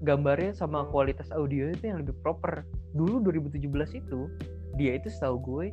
[0.00, 2.62] gambarnya sama kualitas audio itu yang lebih proper.
[2.90, 3.62] Dulu 2017
[3.96, 4.26] itu
[4.72, 5.64] dia itu setahu gue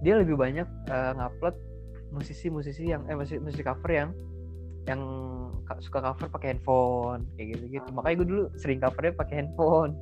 [0.00, 1.54] dia lebih banyak eh, ngupload
[2.10, 4.10] musisi-musisi yang eh musisi, musisi cover yang
[4.84, 5.00] yang
[5.62, 9.92] ka- suka cover pakai handphone kayak gitu gitu makanya gue dulu sering covernya pakai handphone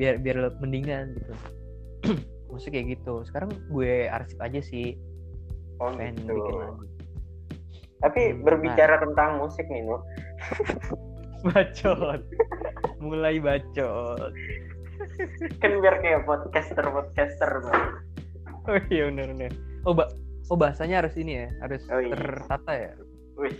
[0.00, 1.32] biar biar mendingan gitu.
[2.50, 3.20] Musik kayak gitu.
[3.28, 4.96] Sekarang gue arsip aja sih.
[5.76, 6.32] Oh, pengen gitu.
[6.34, 6.86] bikin lagi
[8.00, 10.00] tapi Hmm, berbicara tentang musik nih nu
[11.44, 12.20] bacot.
[12.96, 14.32] Mulai bacot.
[15.60, 17.84] Kan biar kayak podcaster podcaster Bang.
[18.68, 19.52] oh iya benar benar
[19.88, 20.04] oh ba
[20.52, 21.48] oh bahasanya harus ini ya?
[21.60, 22.12] Harus Oh, iya.
[22.12, 22.92] tertata ya?
[23.36, 23.56] Wih.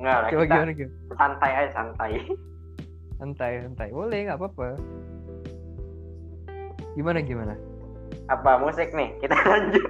[0.00, 0.96] Enggak lah, kita gimana gimana?
[1.16, 2.12] santai aja santai.
[3.16, 3.88] santai santai.
[3.92, 4.68] Boleh nggak apa-apa
[6.98, 7.54] gimana gimana
[8.26, 9.14] Apa musik nih?
[9.22, 9.84] Kita lanjut.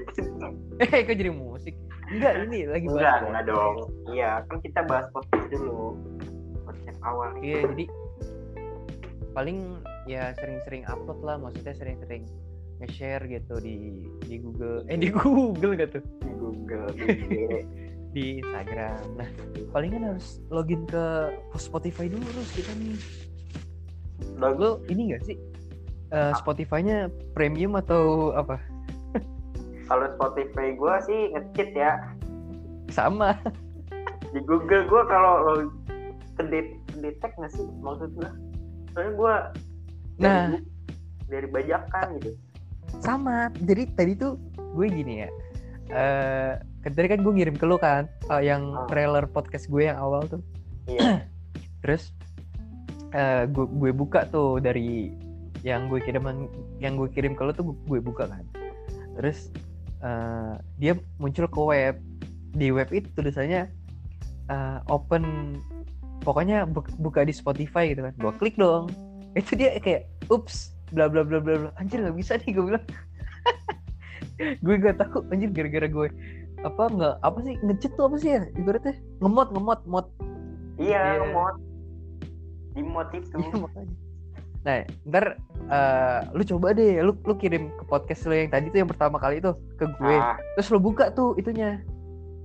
[0.85, 1.73] eh kok jadi musik
[2.12, 3.77] enggak ini lagi Enggak, bahas enggak dong.
[4.12, 5.97] Iya, kan kita bahas podcast dulu.
[6.68, 7.31] Podcast awal.
[7.40, 7.85] iya jadi
[9.33, 9.59] paling
[10.05, 12.27] ya sering-sering upload lah maksudnya sering-sering
[12.79, 16.90] nge-share gitu di di Google eh di Google gitu di Google,
[18.14, 19.29] di Instagram nah
[19.71, 21.05] palingan harus login ke
[21.55, 22.99] Spotify dulu terus kita nih
[24.38, 25.37] Logo lo ini gak sih
[26.11, 28.57] eh, Spotify-nya premium atau apa
[29.85, 31.97] kalau Spotify gua sih ngecit ya.
[32.88, 33.33] sama
[34.29, 35.53] Di Google gua kalau lo
[36.37, 38.31] kedet kedetek nggak sih maksud gua?
[38.92, 39.35] Soalnya gua
[40.18, 40.51] Nah.
[40.51, 40.66] dari,
[41.31, 42.35] dari bajakan gitu.
[42.99, 44.35] sama jadi tadi tuh
[44.75, 45.31] gue gini ya
[45.88, 48.85] eh kan tadi kan gue ngirim ke lo kan eh, yang Oh.
[48.87, 50.42] trailer podcast gue yang awal tuh
[50.85, 51.23] Iya.
[51.85, 52.11] terus
[53.11, 55.14] eh gue gue buka tuh dari
[55.62, 56.47] yang gue kiriman
[56.79, 58.44] yang gue kirim ke lo tuh gue buka kan
[59.14, 59.51] terus
[60.01, 61.94] eh, dia muncul ke web
[62.53, 63.66] di web itu tulisannya
[64.47, 65.57] eh, open
[66.23, 68.90] pokoknya bu- buka di Spotify gitu kan gue klik dong
[69.35, 72.85] itu dia kayak ups bla bla bla bla bla anjir nggak bisa nih gue bilang
[74.64, 76.09] gue gak tahu anjir gara-gara gue
[76.62, 80.07] apa nggak apa sih ngecet tuh apa sih ya ibaratnya ngemot ngemot mod
[80.79, 81.14] Iya, Iya.
[81.27, 81.55] ngemot.
[82.71, 83.35] Di mod itu.
[83.42, 83.94] Iya makanya.
[84.68, 88.78] Nah, ntar eh, lu coba deh, lu lu kirim ke podcast lu yang tadi tuh
[88.78, 90.12] yang pertama kali itu ke gue.
[90.14, 91.81] Ah, Terus lu buka tuh itunya.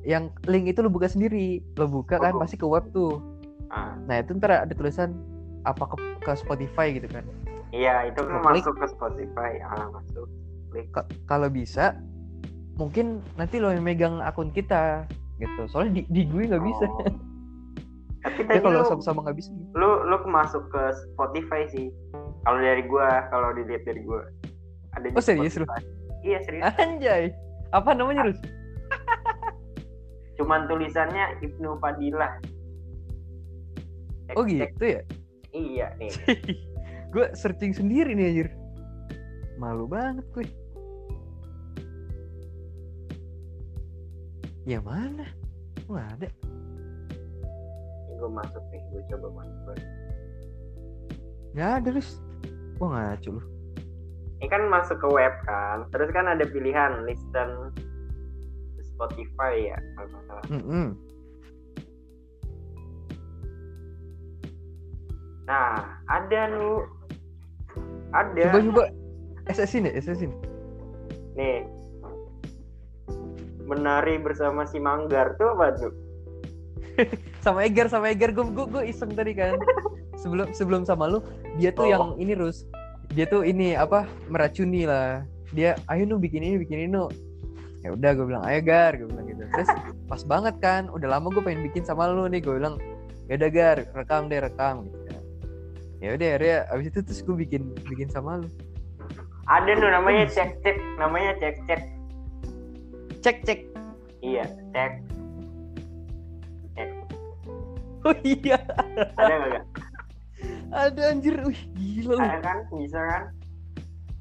[0.03, 1.59] Yang link itu lu buka sendiri.
[1.75, 2.39] Lu buka kan Oh.
[2.39, 3.19] pasti ke web tuh.
[3.67, 3.99] ah.
[4.01, 5.11] Nah, itu ntar ada tulisan
[5.63, 7.27] apa ke, ke Spotify gitu kan.
[7.69, 8.63] Iya, itu kan Lu klik.
[8.63, 9.51] masuk ke Spotify.
[9.61, 10.27] Ah, masuk.
[10.69, 10.87] Klik.
[10.89, 11.99] Ka- kalau bisa
[12.73, 15.03] mungkin nanti lo yang megang akun kita
[15.35, 15.67] gitu.
[15.67, 16.85] Soalnya di, di gue nggak bisa.
[18.33, 19.49] Tapi Ya kalau lu, sama-sama nggak bisa.
[19.73, 21.87] lu lu masuk ke Spotify sih.
[22.43, 24.25] Kalau dari gua, kalau dilihat dari gua.
[24.93, 25.63] Ada Oh, serius lu?
[25.63, 25.81] Spotify.
[26.23, 26.63] Iya, serius.
[26.75, 27.23] Anjay.
[27.71, 28.39] Apa namanya, Rus?
[30.37, 32.37] Cuman tulisannya Ibnu Fadilah.
[34.23, 34.71] Cek, Oh cek.
[34.71, 35.01] gitu ya?
[35.51, 36.11] Iya nih.
[37.13, 38.49] gue searching sendiri nih anjir.
[39.55, 40.45] Malu banget gue.
[44.63, 45.27] Ya mana?
[45.85, 46.27] Nggak ada.
[48.23, 49.77] Ini gua masuk nih, gua coba masuk.
[51.51, 52.09] Nggak ada, Rus.
[52.79, 53.41] Wah ngaco lu.
[54.39, 55.91] Ini kan masuk ke web kan.
[55.91, 57.75] Terus kan ada pilihan listen
[58.95, 60.45] Spotify ya, kalau nggak salah.
[60.55, 60.87] Mm-mm.
[65.43, 66.87] Nah, ada lu.
[68.15, 68.55] Ada.
[68.55, 68.85] Coba coba.
[69.51, 70.31] SS-in ya, SS-in.
[71.35, 71.67] Nih.
[73.67, 75.91] Menari bersama si Manggar tuh apa tuh?
[77.43, 79.59] Sama Egar, sama Egar gue gue gue iseng tadi kan.
[80.15, 81.19] Sebelum sebelum sama lu,
[81.59, 81.91] dia tuh Oh.
[81.91, 82.63] yang ini Rus.
[83.11, 84.07] Dia tuh ini apa?
[84.31, 85.27] meracuni lah.
[85.51, 87.11] Dia ayo nu bikin ini, bikin ini nu.
[87.83, 89.43] Ya udah gue bilang ayo Gar, gue bilang gitu.
[89.51, 89.69] Terus
[90.07, 92.79] pas banget kan, udah lama gue pengen bikin sama lu nih, gue bilang
[93.27, 95.21] ya udah Gar, rekam deh rekam gitu kan.
[95.99, 98.47] Ya udah akhirnya abis itu terus gue bikin bikin sama lu.
[99.51, 101.81] Ada tuh namanya cek cek, namanya cek cek.
[103.19, 103.59] Cek cek.
[104.23, 105.03] Iya, cek.
[108.07, 108.59] Oh iya,
[109.15, 109.51] Ada nggak?
[109.53, 109.65] Gak?
[110.75, 111.35] ada anjir.
[111.39, 112.19] Wih, gila lu.
[112.19, 112.57] Ada kan?
[112.75, 113.23] Bisa kan?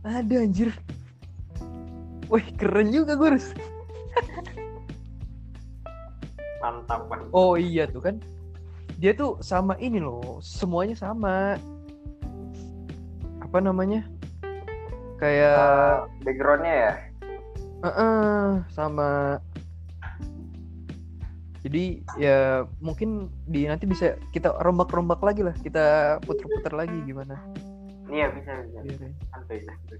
[0.02, 0.70] Ada anjir.
[2.30, 3.50] Wih, keren juga gue Rus.
[6.62, 7.26] Mantap banget.
[7.34, 8.16] Oh iya tuh kan.
[8.96, 11.58] Dia tuh sama ini loh, semuanya sama.
[13.42, 14.06] Apa namanya?
[15.18, 16.92] Kayak Eh, backgroundnya ya?
[17.82, 19.38] eh, sama
[21.62, 27.38] jadi ya mungkin di nanti bisa kita rombak-rombak lagi lah, kita puter-puter lagi gimana?
[28.10, 29.06] Iya bisa bisa.
[29.30, 29.98] Santuy santuy.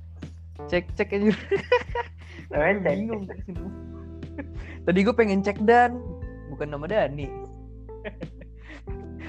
[0.67, 1.33] Cek cek aja.
[2.83, 3.31] Bingung.
[4.83, 6.03] Tadi gue pengen cek dan
[6.51, 7.31] bukan nama Dani.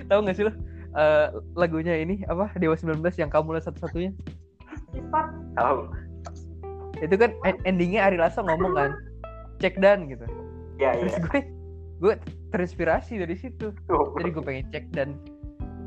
[0.10, 0.52] Tahu nggak sih lo
[0.98, 4.10] eh, lagunya ini apa Dewa 19 yang kamu lah satu-satunya?
[5.54, 5.78] Tahu.
[6.98, 8.91] Itu kan en- endingnya Ari Lasso ngomong kan
[9.62, 10.26] cek dan gitu.
[10.82, 11.24] Iya Terus iya.
[11.30, 11.39] gue
[12.03, 12.13] gue
[12.51, 13.71] terinspirasi dari situ.
[13.87, 14.05] Tuh.
[14.19, 15.15] Jadi gue pengen cek dan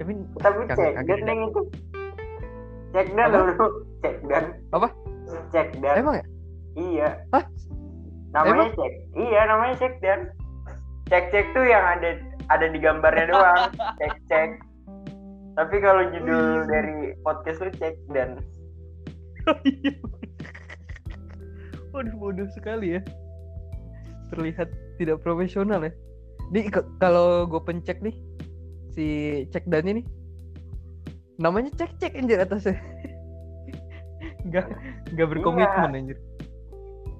[0.00, 1.62] tapi Tapi Kagak- cek kagak dan yang itu.
[2.96, 3.36] Cek dan Apa?
[3.36, 3.66] dulu.
[4.00, 4.44] Cek dan.
[4.72, 4.88] Apa?
[5.52, 5.94] Cek dan.
[6.00, 6.24] emang ya?
[6.76, 7.08] Iya.
[7.36, 7.44] Hah?
[8.32, 8.92] Namanya cek.
[9.12, 10.20] Iya namanya cek dan.
[11.12, 12.16] Cek cek tuh yang ada
[12.48, 13.68] ada di gambarnya doang.
[14.00, 14.50] cek cek.
[15.56, 18.40] Tapi kalau judul dari podcast lu cek dan.
[21.96, 23.02] Waduh bodoh sekali ya.
[24.34, 25.92] Terlihat tidak profesional ya.
[26.50, 26.70] Di
[27.02, 28.16] kalau gue pencek nih
[28.96, 29.06] si
[29.52, 30.02] cek dan ini
[31.36, 32.80] namanya cek cek anjir atasnya.
[34.46, 34.70] Enggak
[35.10, 36.18] enggak berkomitmen anjir.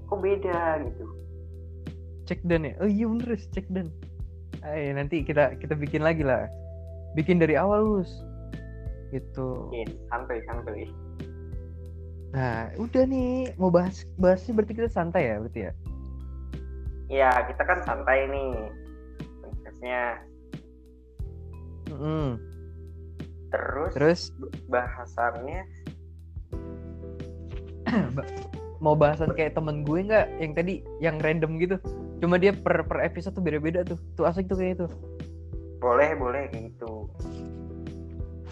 [0.06, 1.04] Kok beda gitu?
[2.30, 2.74] Cek dan ya.
[2.78, 3.90] Oh iya bener Rus, cek dan.
[4.62, 6.46] Ayo nanti kita kita bikin lagi lah.
[7.18, 8.10] Bikin dari awal Lus.
[9.10, 9.70] Gitu.
[10.10, 10.86] Santuy santuy.
[12.34, 15.72] Nah, udah nih mau bahas bahasnya berarti kita santai ya berarti ya.
[17.06, 18.52] Iya kita kan santai nih.
[19.42, 20.02] Podcastnya.
[21.90, 22.38] Mm-mm.
[23.46, 24.20] Terus, Terus
[24.66, 25.62] bahasannya
[28.18, 28.26] Ba-
[28.82, 31.76] mau bahasan kayak temen gue nggak yang tadi yang random gitu
[32.20, 34.86] cuma dia per per episode tuh beda-beda tuh tuh asik tuh kayak itu
[35.80, 37.08] boleh boleh gitu.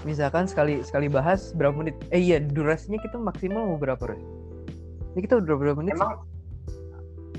[0.04, 4.20] misalkan sekali sekali bahas berapa menit eh iya durasinya kita maksimal mau berapa Roy?
[5.16, 6.08] ini kita udah berapa menit sih?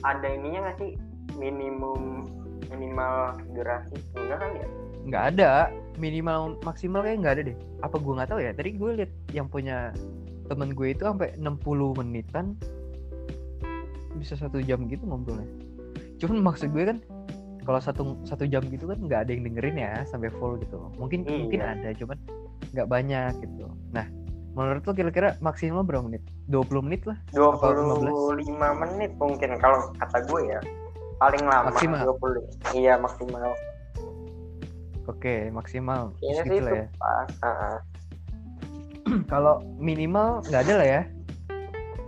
[0.02, 0.92] Ada ininya nggak sih?
[1.36, 2.28] Minimum
[2.68, 3.96] minimal durasi?
[4.18, 4.68] Enggak kan ya?
[5.06, 5.52] nggak ada.
[5.96, 7.58] Minimal maksimal kayak nggak ada deh.
[7.86, 8.52] Apa gue nggak tahu ya?
[8.58, 9.94] Tadi gue liat yang punya
[10.50, 12.58] temen gue itu sampai 60 menitan
[14.18, 15.46] bisa satu jam gitu ngobrolnya.
[16.18, 16.98] Cuman maksud gue kan
[17.66, 20.90] kalau satu satu jam gitu kan nggak ada yang dengerin ya sampai full gitu.
[20.98, 21.38] Mungkin Iya.
[21.38, 22.18] mungkin ada cuman
[22.74, 23.66] nggak banyak gitu.
[23.94, 24.06] Nah
[24.56, 30.42] menurut lo kira-kira maksimal berapa menit 20 menit lah 25 menit mungkin kalau kata gue
[30.48, 30.60] ya
[31.16, 32.16] paling lama Maksimal.
[32.18, 33.52] 20 iya maksimal
[35.06, 36.18] Oke, maksimal.
[36.18, 36.86] kayaknya sih itu ya.
[36.98, 37.30] pas.
[39.32, 41.02] Kalau minimal nggak ada lah ya.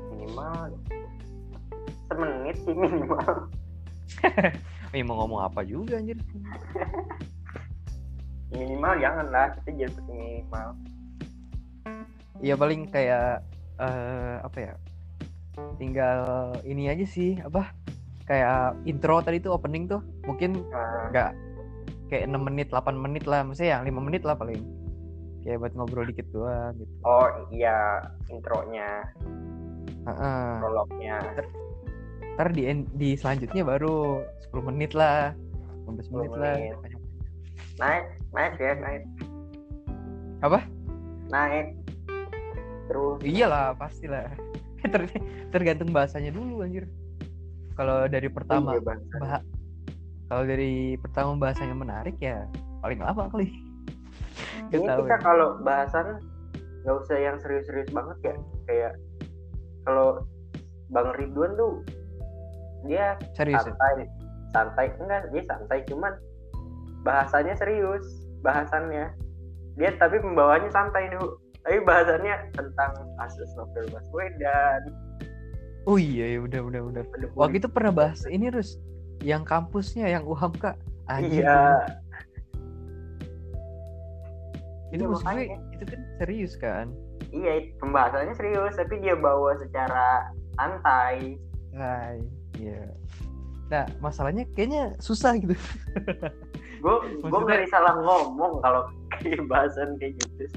[0.10, 0.74] minimal
[2.10, 3.54] semenit sih minimal
[4.98, 6.18] Eh, mau ngomong apa juga anjir.
[8.58, 10.68] minimal jangan lah kita jangan pakai minimal
[12.42, 13.42] Iya paling kayak
[13.82, 14.74] eh apa ya?
[15.82, 16.20] Tinggal
[16.66, 17.74] ini aja sih, apa?
[18.28, 21.30] Kayak intro tadi tuh opening tuh mungkin Nah, nggak
[22.08, 24.62] kayak 6 menit, 8 menit lah, maksudnya yang 5 menit lah paling.
[25.42, 26.92] Kayak buat ngobrol dikit doang gitu.
[27.08, 29.00] oh iya intronya
[30.04, 30.48] Heeh.
[30.60, 31.16] prolognya
[32.36, 34.22] Ntar di di selanjutnya baru
[34.52, 35.32] 10 menit lah.
[35.88, 36.56] 15 menit 10 lah.
[36.60, 36.76] menit.
[37.80, 39.04] naik naik ya naik
[40.44, 40.60] Apa?
[41.32, 41.68] naik
[42.88, 44.32] terus Iyalah, pastilah.
[44.88, 46.88] Ter- tergantung bahasanya dulu anjir.
[47.76, 49.00] Kalau dari pertama Iya, Bang.
[49.22, 49.42] bah
[50.28, 52.44] kalau dari pertama bahasanya menarik ya
[52.84, 53.48] paling lama kali.
[54.74, 55.18] Ini kita ya.
[55.24, 56.20] kalau bahasan
[56.84, 58.36] nggak usah yang serius-serius banget ya
[58.68, 58.94] kayak
[59.84, 60.24] kalau
[60.88, 61.84] Bang Ridwan tuh
[62.88, 63.76] dia Serius ya?
[63.76, 64.08] santai
[64.56, 66.14] santai enggak dia santai cuman
[67.04, 68.04] bahasanya serius
[68.40, 69.12] bahasannya
[69.76, 71.36] dia tapi pembawanya santai dulu
[71.68, 74.82] tapi bahasannya tentang kasus novel Baswedan
[75.84, 77.04] Oh iya ya udah udah udah.
[77.34, 78.76] Waktu itu pernah bahas ini Rus
[79.20, 80.76] yang kampusnya yang UHAM kak.
[81.06, 81.80] Anjir, iya
[84.90, 85.58] Itu Iya, maksud gue makanya.
[85.74, 86.88] itu kan serius kan.
[87.28, 91.36] iya pembahasannya serius tapi dia bawa secara santai
[91.72, 92.20] Hai,
[92.56, 92.88] iya.
[93.68, 95.52] Nah, masalahnya kayaknya susah gitu.
[95.54, 95.64] gue
[96.80, 100.48] gue Maksudnya- ngeri salah ngomong kalau kayak bahasan kayak gitu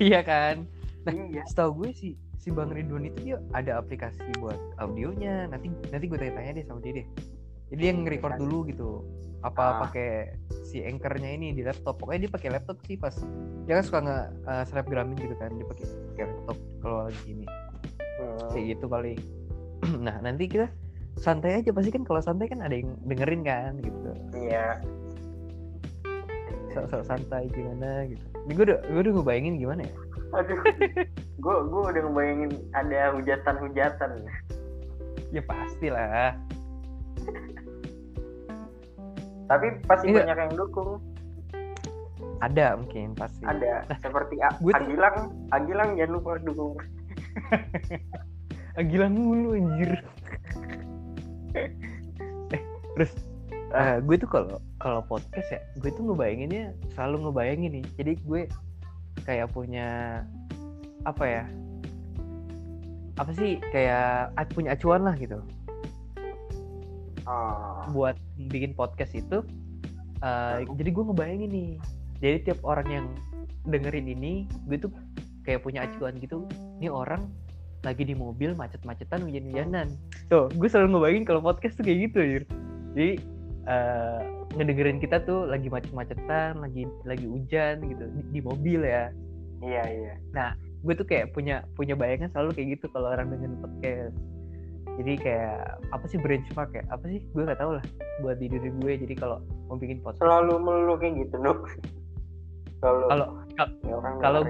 [0.00, 0.64] iya kan?
[1.04, 5.48] Nah, iya Setahu gue sih si Bang Ridwan itu dia ada aplikasi buat audionya.
[5.48, 7.06] Nanti nanti gue tanya-tanya deh sama dia deh.
[7.70, 9.04] Jadi yang record dulu gitu.
[9.40, 9.72] Apa Ah.
[9.88, 10.36] pakai
[10.66, 12.00] si anchornya ini di laptop.
[12.00, 13.14] Pokoknya dia pakai laptop sih pas
[13.68, 15.52] dia kan suka nge uh, snapgramin gitu kan.
[15.54, 17.46] Dia pakai pakai laptop kalau lagi ini.
[18.20, 18.48] Hmm.
[18.52, 19.14] Kayak gitu kali.
[20.06, 20.68] nah, nanti kita
[21.20, 24.10] santai aja pasti kan kalau santai kan ada yang dengerin kan gitu.
[24.38, 24.78] iya
[26.70, 28.29] Sok-sok santai gimana gitu.
[28.50, 29.94] Ini gue udah gue udah ngebayangin gimana ya.
[30.30, 30.58] aduh
[31.42, 34.10] gue gue udah ngebayangin ada hujatan-hujatan
[35.30, 36.34] Ya pastilah.
[39.46, 40.26] tapi pasti Iya.
[40.26, 40.98] banyak yang dukung
[42.40, 43.42] Ada mungkin pasti.
[43.44, 45.16] ada seperti A- gue tuh- Agilang
[45.50, 46.74] Agilang jangan lupa dukung
[48.90, 49.92] gila mulu anjir.
[51.54, 51.70] eh,
[52.94, 53.12] terus
[53.70, 57.84] eh, gue tuh kalau kalau podcast ya, gue tuh ngebayanginnya selalu ngebayangin nih.
[58.00, 58.42] Jadi gue
[59.28, 60.20] kayak punya
[61.04, 61.44] apa ya?
[63.20, 65.44] Apa sih kayak punya acuan lah gitu
[67.30, 67.84] oh.
[67.94, 68.16] buat
[68.50, 69.44] bikin podcast itu.
[70.20, 71.70] eh, jadi gue ngebayangin nih.
[72.20, 73.06] Jadi tiap orang yang
[73.64, 74.92] dengerin ini, gue tuh
[75.48, 76.44] kayak punya acuan gitu.
[76.80, 77.24] Ini orang
[77.80, 79.96] lagi di mobil macet-macetan hujan-hujanan.
[80.28, 82.44] Tuh, gue selalu ngebayangin kalau podcast tuh kayak gitu.
[82.92, 83.10] Jadi
[83.64, 84.20] eh,
[84.54, 89.14] ngedengerin kita tuh lagi macet-macetan, lagi lagi hujan gitu di, di mobil ya.
[89.60, 90.14] iya iya
[90.80, 94.16] Gue tuh kayak punya punya bayangan selalu kayak gitu kalau orang dengerin podcast.
[94.98, 96.84] Jadi kayak apa sih benchmark ya?
[96.88, 97.20] Apa sih?
[97.36, 97.84] Gue gak tahu lah
[98.24, 98.92] buat di diri gue.
[99.06, 101.68] Jadi kalau mau bikin podcast selalu melulu kayak gitu Nuk
[102.80, 103.04] kalau
[103.54, 104.44] kalau ya kalau-.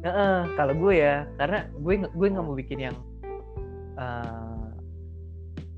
[0.00, 2.96] Heeh, kalau gue ya, karena gue gue nggak mau bikin yang
[4.00, 4.49] eh,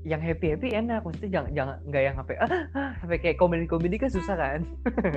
[0.03, 3.65] yang happy happy enak, maksudnya jangan jangan nggak yang sampai ah, ah, sampai kayak komedi
[3.65, 4.59] komedi kan susah kan.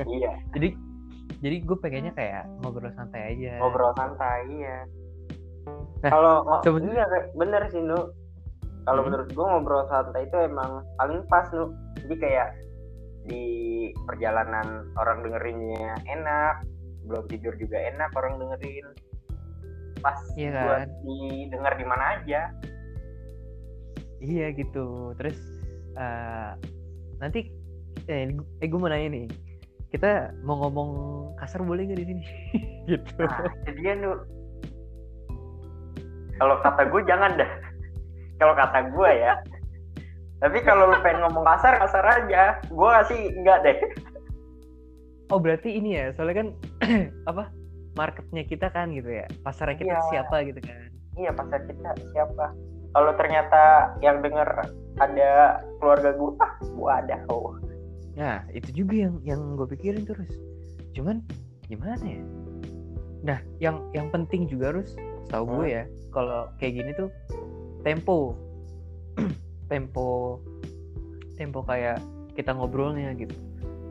[0.06, 0.68] iya jadi
[1.36, 3.58] jadi gue pengennya kayak ngobrol santai aja.
[3.58, 4.78] ngobrol santai iya
[5.98, 8.14] Nah, kalau sebenarnya- kayak- bener sih Nuk
[8.84, 9.10] kalau Hmm.
[9.10, 12.48] menurut gua ngobrol santai itu emang paling pas Nuk jadi kayak
[13.26, 13.42] di
[14.06, 16.62] perjalanan orang dengerinnya enak
[17.02, 18.86] belum tidur juga enak orang dengerin
[19.98, 20.88] pas Iya buat kan?
[21.02, 22.40] didengar di mana aja
[24.20, 25.12] Iya gitu.
[25.16, 25.38] Terus
[25.94, 26.50] eh,
[27.18, 27.48] nanti
[28.06, 29.26] eh, eh gue mau nanya nih,
[29.90, 30.90] kita mau ngomong
[31.36, 32.22] kasar boleh gak di sini?
[32.90, 33.18] gitu.
[33.18, 34.18] nah jadinya Nuk
[36.36, 37.50] kalau kata gue jangan dah
[38.36, 39.34] kalau kata gue ya
[40.38, 43.78] tapi kalau lu pengen ngomong kasar kasar aja gue sih enggak deh
[45.26, 46.48] Oh berarti ini ya, soalnya kan
[47.30, 47.50] apa
[47.98, 50.06] marketnya kita kan gitu ya, pasarnya kita Iya.
[50.12, 50.86] siapa gitu kan?
[51.16, 52.44] iya pasar kita siapa
[52.96, 54.48] kalau ternyata yang denger
[54.96, 57.52] ada keluarga gue ah gue ada oh
[58.16, 60.32] Nah itu juga yang yang gue pikirin terus.
[60.96, 61.20] Cuman
[61.68, 62.24] gimana ya?
[63.22, 64.96] Nah yang yang penting juga harus
[65.28, 67.12] tahu gue ya, kalau kayak gini tuh
[67.84, 68.34] tempo,
[69.72, 70.40] tempo,
[71.36, 72.00] tempo kayak
[72.34, 73.32] kita ngobrolnya gitu.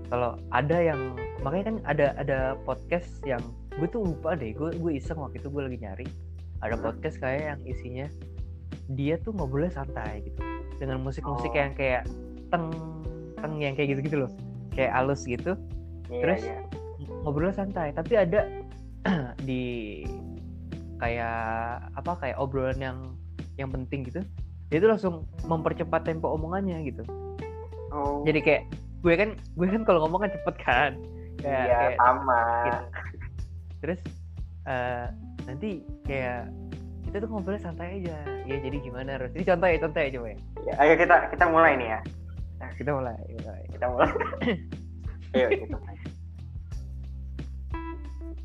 [0.05, 3.41] kalau ada yang makanya kan ada ada podcast yang
[3.73, 6.05] gue tuh lupa deh gue gue iseng waktu itu gue lagi nyari
[6.61, 8.05] ada podcast kayak yang isinya
[8.87, 10.39] dia tuh ngobrolnya santai gitu
[10.77, 11.57] dengan musik-musik Oh.
[11.57, 12.03] yang kayak
[12.47, 12.69] teng
[13.35, 14.31] teng yang kayak gitu gitu loh
[14.71, 15.57] kayak halus gitu
[16.05, 16.41] Iya, Terus?
[16.43, 16.59] iya.
[17.23, 18.45] ngobrolnya santai tapi ada
[19.47, 20.03] di
[20.95, 21.37] kayak
[21.93, 22.97] apa kayak obrolan yang
[23.55, 24.21] yang penting gitu
[24.67, 27.03] dia tuh langsung mempercepat tempo omongannya gitu
[27.89, 28.63] Oh, jadi kayak
[28.99, 30.91] gue kan gue kan kalau ngomong kan cepet kan
[31.37, 32.41] kayak, iya kayak sama.
[32.65, 32.83] gitu.
[33.79, 33.99] terus
[34.65, 35.05] eh,
[35.45, 35.69] nanti
[36.03, 36.49] kayak
[37.15, 40.27] kita tuh ngobrolnya santai aja ya jadi gimana harus ini contoh ya contoh ya coba
[40.35, 41.99] ya Ya, ayo kita kita mulai nih ya.
[42.57, 43.61] Nah, kita mulai, mulai.
[43.69, 44.09] Kita mulai.
[45.37, 45.95] ayo kita mulai.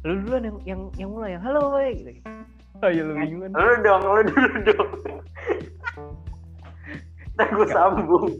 [0.00, 2.12] lu duluan yang yang yang mulai yang halo boy gitu
[2.84, 4.90] ayo lu bingung kan Lu dong, lu dulu dong.
[7.34, 8.32] Ntar gue sambung.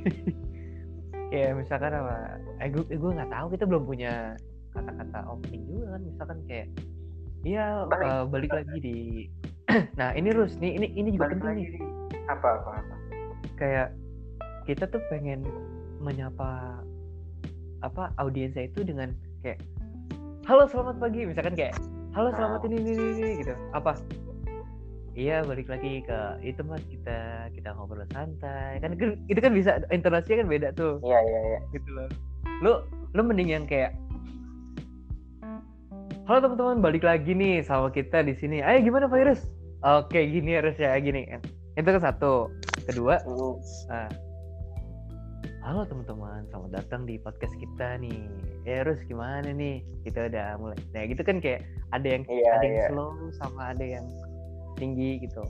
[1.36, 4.34] ya misalkan apa eh gue gue nggak tahu kita belum punya
[4.72, 6.66] kata-kata opening juga kan misalkan kayak
[7.42, 8.06] iya Balik.
[8.06, 8.96] eh, balik lagi di
[10.00, 11.82] nah ini Rus nih ini ini juga Balik penting lagi nih.
[12.26, 12.94] Apa apa apa.
[13.54, 13.88] kayak
[14.64, 15.44] kita tuh pengen
[15.98, 16.80] menyapa
[17.80, 19.60] apa audiensnya itu dengan kayak
[20.44, 21.22] halo selamat pagi.
[21.24, 21.74] Misalkan kayak
[22.12, 23.54] halo selamat ini ini ini, ini," gitu.
[23.72, 23.94] Apa?
[25.10, 27.18] Iya balik lagi ke itu mas kita
[27.52, 28.78] kita ngobrol santai.
[28.78, 30.98] Kan kan- itu kan bisa intonasinya kan beda tuh.
[31.02, 31.58] Iya iya iya.
[31.72, 32.08] gitu loh.
[32.60, 32.72] Lu
[33.12, 33.94] lu mending yang kayak
[36.30, 36.78] halo teman-teman.
[36.78, 38.62] Balik lagi nih sama kita di sini.
[38.62, 39.50] Ayo gimana virus?
[39.82, 40.94] Oke gini harus ya.
[41.02, 41.26] Gini.
[41.74, 42.54] Itu kan satu
[42.86, 43.18] kedua.
[43.90, 44.06] Ah,
[45.66, 46.46] halo teman-teman.
[46.54, 48.30] Selamat datang di podcast kita nih.
[48.62, 49.82] Ya harus gimana nih?
[50.06, 50.78] Kita udah mulai.
[50.94, 52.86] Nah gitu kan kayak ada yang Iya ada yang iya.
[52.94, 53.10] slow
[53.42, 54.06] sama ada yang
[54.78, 55.42] tinggi gitu.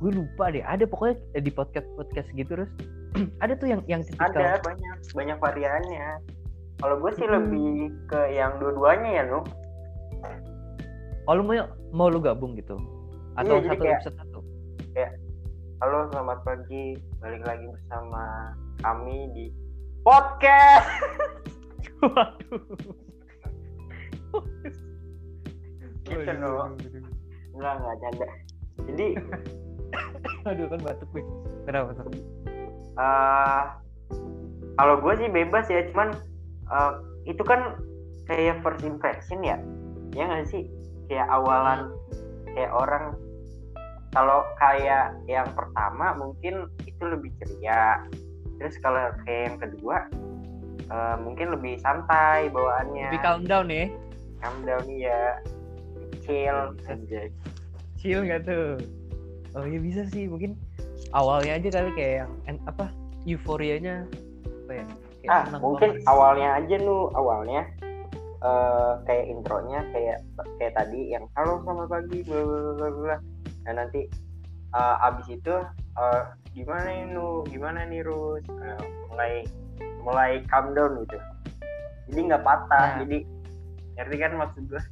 [0.00, 0.64] Gue lupa deh.
[0.64, 2.72] Ada pokoknya di podcast podcast gitu terus
[3.44, 4.32] ada tuh yang yang tipikal.
[4.32, 6.24] Ada banyak banyak variannya.
[6.80, 7.36] Kalau gue sih Hmm.
[7.36, 9.44] lebih ke yang dua-duanya ya, Nu.
[11.26, 11.54] Oh lu mau
[11.92, 12.74] mau lu gabung gitu?
[13.34, 14.38] Atau Iya, jadi satu kayak- episode satu?
[15.82, 16.94] Halo, selamat pagi.
[17.18, 18.22] Balik lagi bersama
[18.80, 19.44] kami di
[20.02, 20.86] podcast.
[22.02, 22.62] Waduh.
[26.02, 26.76] Gitu, Nu.
[27.56, 28.26] Enggak, enggak canda.
[28.84, 29.06] Jadi,
[30.50, 31.24] Aduh kan batuk gue.
[31.64, 32.10] Kenapa tuh?
[32.92, 33.62] eh
[34.76, 36.12] kalau gue sih bebas ya, cuman
[36.68, 36.92] eh,
[37.24, 37.80] itu kan
[38.28, 39.56] kayak first impression ya.
[40.12, 40.68] Ya nggak sih?
[41.08, 41.92] Kayak awalan
[42.52, 43.04] kayak orang
[44.12, 48.04] kalau kayak yang pertama mungkin itu lebih ceria.
[48.60, 49.96] Terus kalau kayak yang kedua
[50.86, 53.08] eh, mungkin lebih santai bawaannya.
[53.08, 53.88] Tapi calm down ya.
[54.42, 55.40] calm down ya.
[56.22, 57.28] Chill anjay.
[57.96, 58.76] Chill nggak tuh?
[59.52, 60.56] Oh iya bisa sih mungkin
[61.12, 62.88] awalnya aja kali kayak yang apa
[63.24, 64.04] euforianya
[64.64, 64.84] apa ya?
[65.22, 66.10] Kayak Ah, mungkin banget.
[66.10, 67.62] awalnya aja nu awalnya
[68.42, 70.18] eh kayak intronya kayak
[70.58, 72.42] kayak tadi yang halo selamat pagi bla
[72.74, 73.16] bla bla.
[73.62, 74.10] Nah nanti
[74.74, 75.54] eh, abis itu
[75.94, 78.82] eh, gimana nih nu gimana nih Rus Eh,
[79.14, 79.32] mulai
[80.02, 81.18] mulai calm down gitu.
[82.10, 82.98] Jadi nggak patah.
[82.98, 83.06] Nah.
[83.06, 83.18] Jadi
[83.94, 84.82] ngerti kan maksud gue?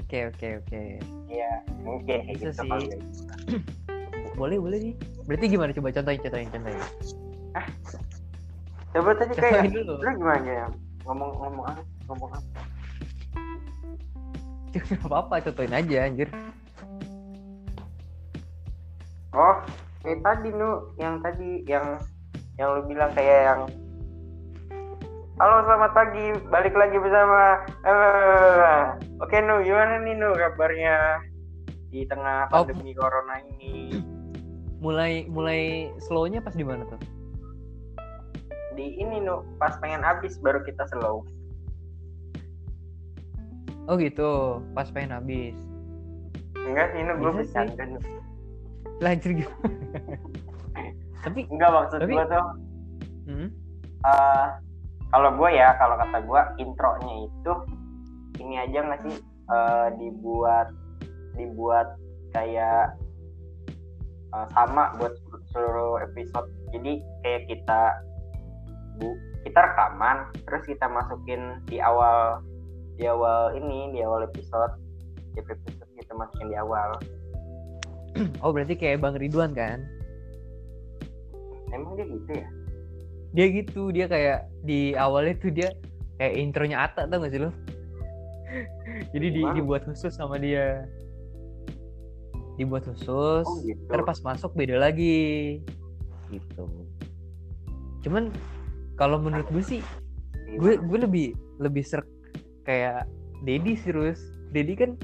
[0.00, 0.80] Oke oke oke.
[1.28, 1.52] Iya
[1.84, 2.70] mungkin kayak Bisa gitu sih.
[2.88, 2.98] ya.
[4.40, 4.94] Boleh boleh nih.
[5.28, 6.80] Berarti gimana coba contohin contohin contohin.
[8.90, 9.94] Coba tadi kayak dulu.
[10.00, 10.66] lu gimana ya?
[11.06, 11.82] Ngomong ngomong apa?
[12.08, 12.60] Ngomong apa?
[14.74, 16.28] Gak apa-apa contohin aja anjir.
[19.34, 19.56] Oh,
[20.02, 21.98] kayak tadi nu, yang tadi yang
[22.54, 23.62] yang lu bilang kayak yang
[25.34, 31.18] Halo selamat pagi, balik lagi bersama eh, Oke Nu, gimana nih Nu kabarnya
[31.90, 32.62] di tengah Oh.
[32.62, 33.98] pandemi corona ini
[34.78, 37.02] Mulai mulai slownya pas di mana tuh?
[38.78, 41.26] Di ini Nu, pas pengen habis baru kita slow
[43.84, 45.56] Oh gitu, pas pengen habis.
[46.64, 47.04] Enggak sih.
[47.04, 47.84] gue bercanda
[49.04, 49.52] Lanjut gitu.
[51.24, 52.46] Tapi Enggak maksud Tapi- gue tuh
[53.24, 53.48] hmm,
[54.04, 54.46] eh
[55.12, 57.52] kalau gue ya kalau kata gue intronya itu
[58.40, 59.16] ini aja nggak sih?
[59.44, 60.72] Eh, dibuat
[61.36, 61.88] dibuat
[62.32, 62.96] kayak
[64.32, 65.12] eh, sama buat
[65.52, 66.48] seluruh episode.
[66.72, 67.82] Jadi kayak kita
[68.96, 69.12] bu
[69.44, 72.40] kita rekaman terus kita masukin di awal
[72.94, 74.78] di awal ini di awal episode
[75.34, 76.90] di episode kita masukin di awal
[78.46, 79.82] oh berarti kayak Bang Ridwan kan?
[81.74, 82.48] emang dia gitu ya
[83.34, 85.74] Dia gitu, dia kayak di awalnya tuh dia
[86.22, 87.50] kayak intronya Ata tau gak sih lo?
[89.12, 90.86] Jadi di, dibuat khusus sama dia.
[92.54, 93.42] Dibuat khusus.
[93.42, 95.58] oh gitu Ntar pas masuk beda lagi.
[96.30, 96.62] Gitu.
[98.06, 98.30] Cuman
[98.94, 99.80] kalau menurut gue sih
[100.54, 102.06] gue gue lebih lebih serk
[102.64, 103.06] kayak
[103.44, 104.20] Dedi sih Rus.
[104.50, 104.96] Dedi kan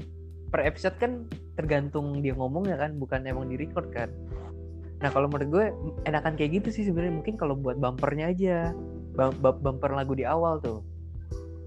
[0.51, 4.09] per episode kan tergantung dia ngomong ya kan bukan emang di record kan.
[5.01, 5.65] Nah kalau menurut gue
[6.05, 7.21] enakan kayak gitu sih sebenarnya.
[7.21, 8.57] Mungkin kalau buat bumpernya aja.
[9.11, 10.81] Bum- bum- bumper lagu di awal tuh.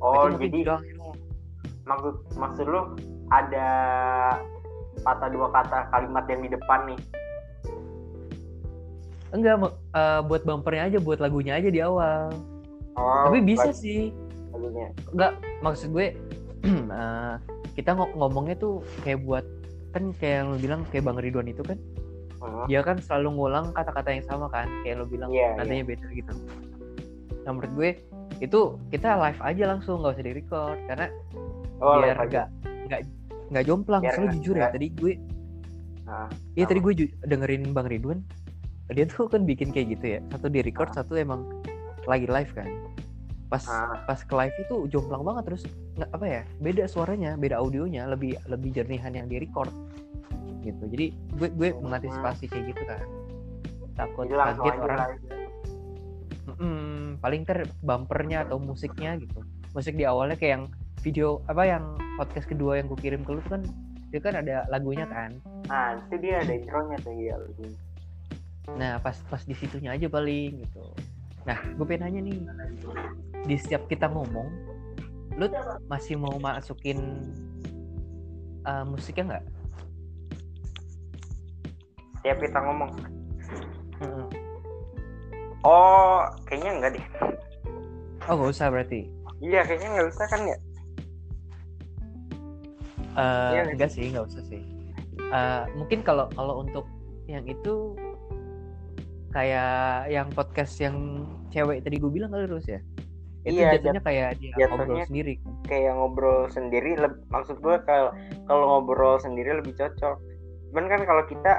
[0.01, 0.83] Oh Itu jadi doang.
[1.85, 2.81] maksud maksud lu
[3.29, 3.69] ada
[5.05, 7.01] patah dua kata kalimat yang di depan nih?
[9.35, 9.55] Enggak
[9.93, 12.33] eh, buat bumpernya aja buat lagunya aja di awal.
[12.95, 14.15] Oh tapi bisa sih.
[14.55, 14.89] lagunya.
[15.13, 15.33] Enggak
[15.65, 16.13] maksud gue
[16.69, 17.35] eh,
[17.73, 19.45] kita ngo- ngomongnya tuh kayak buat
[19.91, 21.79] kan kayak yang lu bilang kayak Bang Ridwan itu kan?
[22.39, 22.69] Hmm.
[22.69, 24.69] dia kan selalu ngulang kata-kata yang sama kan?
[24.85, 26.33] Kayak lo bilang Iya, nadanya beda gitu.
[27.41, 27.91] Nah menurut gue
[28.39, 28.61] itu
[28.91, 31.07] kita live aja langsung nggak usah di record karena
[31.81, 32.47] oh biar nggak
[32.85, 33.01] nggak
[33.49, 34.03] nggak jomplang.
[34.05, 35.15] Biar nggak- jujur ya tadi gue
[36.05, 36.71] Nah, iya sama.
[36.71, 36.93] tadi gue
[37.25, 38.21] dengerin Bang Ridwan.
[38.93, 40.21] Dia tuh kan bikin kayak gitu ya.
[40.29, 41.01] Satu di record Ah.
[41.01, 41.49] satu emang
[42.05, 42.69] lagi live kan
[43.47, 44.03] pas Ah.
[44.05, 45.63] pas ke live itu jomplang banget terus
[45.95, 49.71] nggak apa ya beda suaranya beda audionya lebih lebih jernihan yang di record
[50.61, 51.81] gitu jadi gue gue Hmm.
[51.83, 53.05] mengantisipasi kayak gitu kan
[53.95, 55.11] takut jadi kaget orang.
[56.45, 59.41] Mm-mm, paling ter bumpernya atau musiknya gitu
[59.71, 60.65] musik di awalnya kayak yang
[61.01, 61.85] video apa yang
[62.17, 63.63] podcast kedua yang gue kirim ke lu tuh kan
[64.09, 67.79] itu kan ada lagunya kan nah itu dia ada intronya tuh ya lagunya.
[68.73, 70.85] nah pas pas di situnya aja paling gitu
[71.45, 72.39] nah gue pengen nanya nih.
[73.45, 74.49] Di setiap kita ngomong
[75.35, 75.51] lu
[75.91, 76.99] masih mau masukin
[78.65, 79.45] uh, musiknya nggak?
[82.25, 82.93] Tiap kita ngomong.
[84.01, 84.27] Mm-mm.
[85.65, 87.07] oh kayaknya enggak deh.
[88.25, 89.13] Oh gak usah berarti?
[89.45, 90.57] Iya kayaknya nggak usah kan ya?
[93.15, 94.63] Eh, Iya nggak enggak sih nggak usah sih.
[95.21, 96.89] Eh, mungkin kalau kalau untuk
[97.29, 97.97] yang itu
[99.35, 99.75] kayak
[100.09, 100.97] yang podcast yang
[101.51, 102.79] cewek tadi gue bilang kali terus ya?
[103.43, 105.53] Itu Iya, jatuhnya kayak dia jatuhnya- ngobrol sendiri kan?
[105.65, 106.91] kayak ngobrol sendiri
[107.29, 108.09] maksud gue kalau
[108.47, 110.17] kalau ngobrol sendiri lebih cocok.
[110.71, 111.53] Cuman kan kalau kita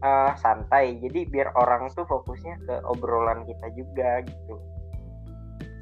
[0.00, 4.54] eh, santai jadi biar orang tuh fokusnya ke obrolan kita juga gitu.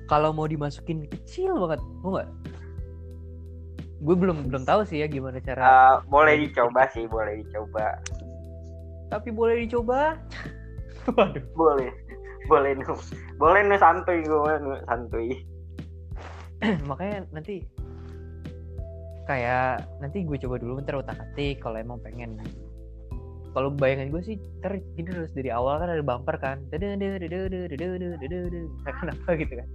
[0.07, 2.29] Kalau mau dimasukin kecil banget mau nggak?
[3.99, 7.99] Gue belum belum tahu sih ya gimana cara Eh, boleh dicoba sih boleh dicoba.
[9.09, 10.15] Tapi boleh dicoba
[11.17, 11.45] waduh.
[11.55, 11.91] Boleh.
[12.49, 12.95] Boleh nu.
[13.37, 15.29] Boleh nu santuy gue nu santuy.
[16.91, 17.63] Makanya nanti
[19.29, 22.41] kayak nanti gue coba dulu ntar otak atik kalau emang pengen.
[23.53, 26.65] Kalau bayangan gue sih ntar gini harus dari awal kan ada bumper kan.
[28.83, 29.69] Kenapa gitu kan.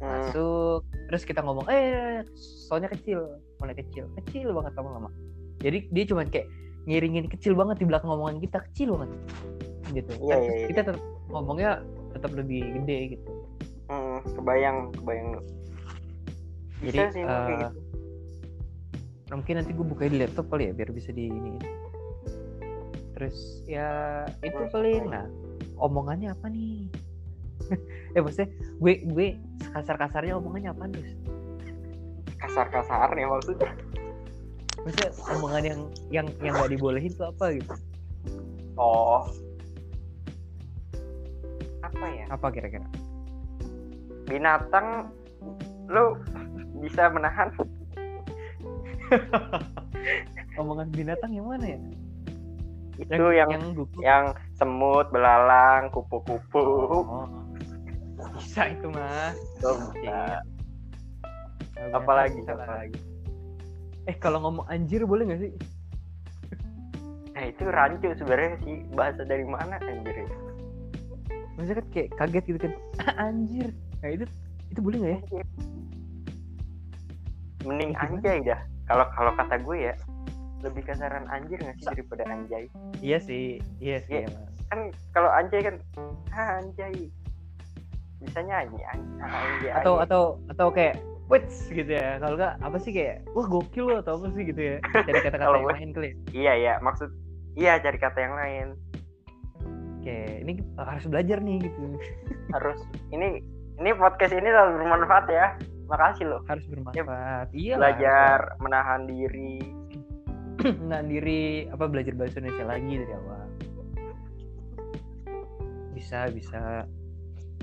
[0.00, 0.80] Hmm, masuk
[1.12, 2.24] terus kita ngomong eh
[2.70, 4.08] soalnya kecil mulai kecil.
[4.22, 5.12] Kecil banget lama-lama.
[5.60, 6.48] Jadi dia cuma kayak
[6.88, 9.10] ngiringin kecil banget di belakang ngomongan kita kecil banget
[9.90, 10.12] gitu.
[10.22, 10.66] Iya, Kan iya, iya.
[10.70, 11.70] kita tetap ngomongnya
[12.16, 13.30] tetap lebih gede gitu.
[13.90, 15.28] Hmm, kebayang kebayang.
[16.80, 17.66] Bisa jadi sih eh, gitu.
[19.30, 21.54] Mungkin nanti gue buka di laptop kali ya biar bisa di ini.
[23.14, 23.36] Terus
[23.68, 25.26] ya itu paling nah
[25.78, 26.88] omongannya apa nih?
[28.10, 28.50] Eh maksudnya
[28.82, 29.26] gue gue
[29.70, 31.14] kasar kasarnya omongannya apa terus
[32.40, 33.70] kasar kasarnya maksudnya
[34.84, 37.74] maksudnya omongan yang yang yang nggak dibolehin tuh apa gitu?
[38.80, 39.28] Oh.
[41.84, 42.24] Apa ya?
[42.32, 42.86] Apa kira-kira?
[44.24, 45.10] Binatang
[45.90, 46.16] lu
[46.80, 47.52] bisa menahan?
[50.60, 51.80] Omongan binatang yang mana ya?
[53.00, 54.24] Itu yang yang gugup yang
[54.56, 56.60] semut belalang kupu-kupu.
[56.60, 57.28] Oh.
[58.36, 59.32] Bisa itu mah
[59.64, 60.44] Tuh, bisa.
[61.96, 63.09] Apalagi, apalagi?
[64.08, 65.52] Eh kalau ngomong anjir boleh nggak sih?
[67.36, 68.76] Nah itu rancu sebenarnya sih.
[68.92, 70.24] Bahasa dari mana anjir?
[70.24, 70.36] Itu?
[71.60, 72.72] maksudnya kan kayak kaget gitu kan.
[73.20, 73.68] Anjir.
[74.00, 74.24] Nah itu
[74.72, 75.44] itu boleh nggak ya?
[77.68, 78.60] Mending anjay dah.
[78.88, 79.94] Kalau kalau kata gue ya
[80.64, 82.64] lebih kasaran anjir nggak sih daripada anjay?
[83.04, 84.48] Iya sih iya sih emang.
[84.72, 84.80] Kan
[85.12, 85.76] kalau anjay kan
[86.32, 87.12] ah, anjay.
[88.20, 89.72] Bisa nyanyi anjay, anjay.
[89.76, 90.96] Atau atau atau kayak
[91.30, 92.18] Wits gitu ya.
[92.18, 94.76] Kalau nggak apa sih kayak wah gokil lo atau apa sih gitu ya.
[94.82, 96.14] Cari kata-kata yang lain kali ya.
[96.34, 97.08] iya ya maksud
[97.54, 98.66] iya cari kata yang lain.
[100.02, 101.80] Kayak ini harus belajar nih gitu.
[102.56, 102.82] Harus.
[103.14, 103.44] Ini
[103.78, 105.46] ini podcast ini selalu bermanfaat ya.
[105.86, 106.40] Makasih loh.
[106.50, 107.54] Harus bermanfaat.
[107.54, 107.78] Iya.
[107.78, 109.62] Lah, belajar menahan diri.
[110.58, 113.44] Harus menahan diri apa belajar bahasa Indonesia lagi dari awal.
[115.94, 116.88] Bisa bisa.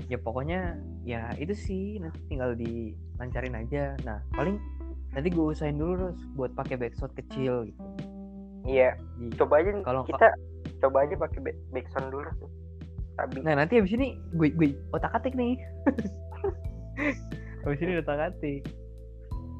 [0.08, 1.98] Ya pokoknya ya itu sih.
[1.98, 2.54] Nanti tinggal
[3.18, 3.98] dilancarin aja.
[4.06, 4.62] Nah paling
[5.10, 7.82] nanti gue usahain dulu terus buat pakai backshot kecil gitu.
[8.62, 10.28] Iya Di- coba aja Kalau- kita
[10.78, 12.50] coba aja pakai back- backsound dulu tuh.
[13.18, 15.58] Tapi Nah nanti abis ini gue gue otak atik nih.
[17.66, 18.62] habis ini udah atik.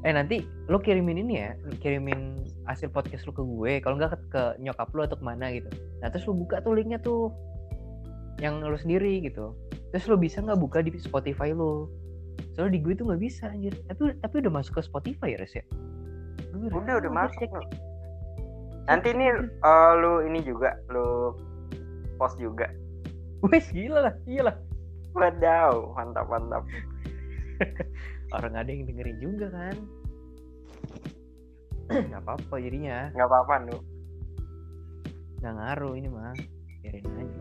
[0.07, 1.51] Eh nanti lo kirimin ini ya
[1.83, 2.39] kirimin
[2.71, 5.67] hasil podcast lo ke gue kalau nggak ke, ke nyokap lo atau ke mana gitu.
[5.99, 7.35] Nah terus lo buka tuh linknya tuh
[8.39, 9.59] yang lo sendiri gitu.
[9.91, 11.91] Terus lo bisa nggak buka di Spotify lo
[12.59, 13.71] soalnya di gue tuh nggak bisa anjir.
[13.87, 15.63] Tapi tapi udah masuk ke Spotify ya res ya?
[16.51, 17.55] Lu udah udah lu masuk cek.
[18.91, 21.39] nanti nih eh, lu ini juga lu
[22.19, 22.67] post juga.
[23.47, 24.51] Wes gila lah gila
[25.15, 26.67] wadaw mantap mantap.
[28.35, 29.77] Orang ada yang dengerin juga kan?
[31.89, 33.15] Nggak apa-apa jadinya.
[33.15, 33.77] Nggak apa-apa nu.
[35.39, 36.35] Nggak ngaruh ini mah.
[36.83, 37.41] Biarin aja.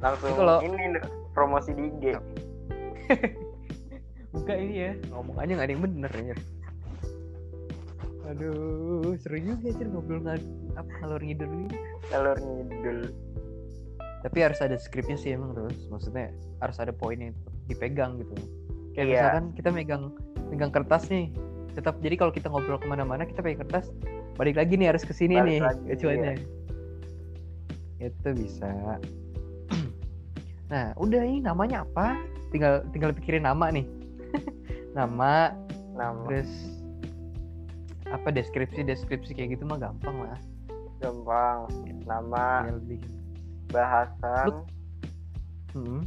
[0.00, 0.76] Langsung Ini kalau- ini
[1.36, 2.04] promosi di IG
[4.36, 4.92] buka ini ya.
[5.12, 6.36] Ngomong aja nggak ada yang bener ya
[8.26, 10.42] aduh seru juga sih ngobrol nggak
[10.74, 11.68] apa ngalor ngidul ini.
[12.10, 12.98] Telur ngidul.
[14.26, 15.86] Tapi harus ada skripnya sih emang terus.
[15.86, 17.34] Maksudnya harus ada poin yang
[17.70, 18.34] dipegang gitu.
[18.98, 19.14] Kayak Iya.
[19.14, 20.04] misalkan kita megang
[20.50, 21.30] megang kertas nih.
[21.78, 23.94] Tetap jadi kalau kita ngobrol ke mana-mana kita pegang kertas.
[24.34, 25.94] Balik lagi nih harus ke sini Balik nih lagi, iya.
[25.96, 26.34] acuannya
[27.96, 28.68] itu bisa.
[30.66, 32.18] Nah udah ini namanya apa?
[32.50, 33.86] Tinggal tinggal pikirin nama nih
[34.96, 35.52] nama
[35.96, 36.24] nama.
[36.28, 36.50] terus
[38.06, 40.38] apa deskripsi deskripsi kayak gitu mah gampang lah.
[41.02, 41.66] Gampang.
[42.06, 43.12] Nama tinggal bikin
[43.74, 44.46] bahasan.
[44.48, 44.66] Lu-
[45.74, 46.02] hmm.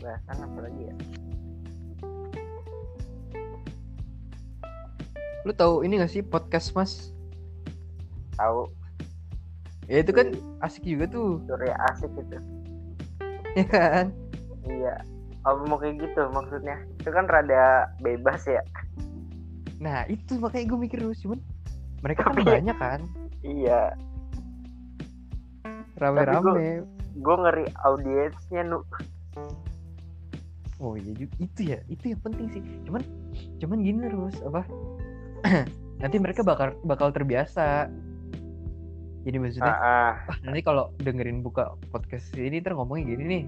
[0.00, 0.94] bahasan apa lagi ya?
[5.46, 7.14] Lu tahu ini gak sih podcast mas?
[8.34, 8.66] Tahu.
[9.86, 11.38] Ya itu kan asik juga tuh.
[11.46, 12.38] Surya asik itu.
[13.56, 14.12] Ya kan?
[14.68, 15.00] Iya
[15.46, 16.76] oh mau kayak gitu maksudnya?
[16.98, 18.62] Itu kan rada bebas ya.
[19.78, 21.40] Nah itu makanya gue mikir terus cuman
[22.02, 23.00] mereka kan Tapi- banyak kan?
[23.46, 23.94] iya.
[25.96, 26.84] Rame-rame.
[27.16, 28.84] Gue ngeri audiensnya nu.
[30.76, 31.34] Oh iya juga.
[31.40, 32.62] Itu ya itu yang penting sih.
[32.84, 33.02] Cuman
[33.62, 34.62] cuman gini terus apa?
[36.02, 37.88] Nanti mereka bakal bakal terbiasa.
[39.24, 40.20] Jadi maksudnya ah.
[40.20, 40.36] ah.
[40.44, 43.44] Nanti kalau dengerin buka podcast ini ngomongnya gini nih.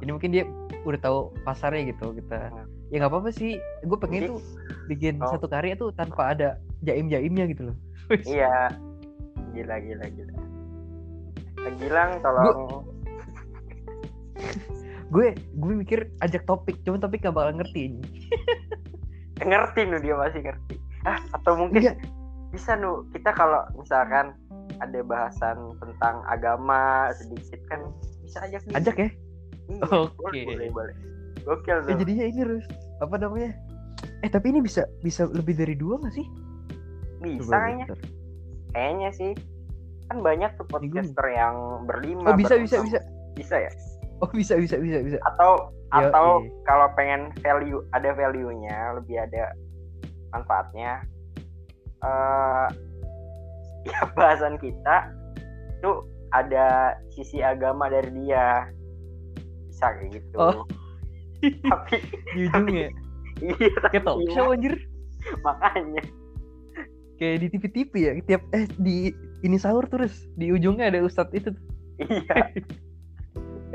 [0.00, 0.44] Ini mungkin dia
[0.82, 2.66] udah tahu pasarnya gitu kita Hmm.
[2.88, 3.56] ya nggak apa-apa sih.
[3.82, 4.40] Gue pengen Jadi- tuh
[4.86, 5.28] bikin Oh.
[5.28, 6.48] satu karya tuh tanpa ada
[6.80, 7.76] jaim jaimnya gitu loh.
[8.26, 8.70] Iya.
[9.52, 10.34] Gila gila gila.
[11.76, 12.84] Gilang tolong.
[15.06, 18.02] Gue gue mikir ajak topik cuman topik gak bakal ngerti ini.
[19.42, 20.76] Ngerti nu dia masih ngerti.
[21.02, 21.94] Ah atau mungkin Iya.
[22.50, 24.34] bisa nu kita kalau misalkan
[24.76, 27.80] ada bahasan tentang agama sedikit kan
[28.20, 28.74] bisa ajak dia.
[28.76, 29.08] ajak ya
[29.66, 30.14] Oke.
[30.18, 30.96] boleh boleh boleh.
[31.46, 32.64] Gokil ya jadinya ini harus
[33.02, 33.54] apa namanya?
[34.22, 36.26] Eh tapi ini bisa bisa lebih dari dua gak sih?
[37.22, 37.86] Bisa Coba kayaknya.
[37.90, 38.00] bentar.
[38.74, 39.32] kayaknya sih.
[40.06, 42.98] Kan banyak tuh podcaster yang berlima oh bisa bisa bisa.
[43.34, 43.72] Bisa ya?
[44.22, 45.18] Oh bisa bisa bisa bisa.
[45.34, 49.54] Atau atau kalau pengen value ada value nya lebih ada
[50.34, 51.06] manfaatnya
[52.02, 52.66] eh
[53.88, 55.14] ya bahasan kita
[55.78, 56.02] tuh
[56.34, 58.66] ada sisi agama dari dia
[59.76, 60.36] bisa kayak gitu.
[60.40, 60.64] Oh.
[61.68, 62.00] tapi
[62.32, 62.88] di ujungnya?
[63.44, 64.72] iya kayak talk show anjir?
[65.44, 66.00] Makanya.
[67.20, 69.12] Kayak di TV-TV ya tiap eh di
[69.44, 71.52] ini sahur terus di ujungnya ada ustadz itu.
[72.00, 72.40] Iya.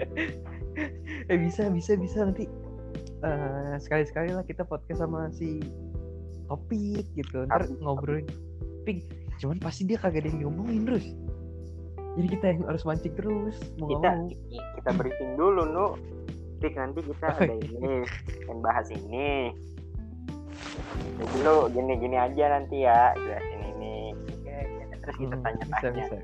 [1.30, 2.50] Eh bisa bisa bisa nanti.
[3.22, 5.62] Eh sekali sekali lah kita podcast sama si
[6.50, 7.46] topik gitu.
[7.46, 8.26] Ntar ngobrolin
[8.82, 9.06] tapi
[9.38, 11.06] cuman pasti dia kagak ada yang ngomongin terus
[12.12, 14.28] jadi kita yang harus mancing terus mau kita mau.
[14.76, 15.88] kita briefing dulu nu.
[16.58, 17.68] Pik nanti kita Oh, ada iya.
[17.72, 17.94] ini
[18.46, 19.50] yang bahas ini.
[21.18, 23.96] Jadi lu gini-gini aja nanti ya jelasin ini.
[25.00, 25.74] Terus kita Hmm, tanya-tanya.
[25.74, 26.16] bisa bisa.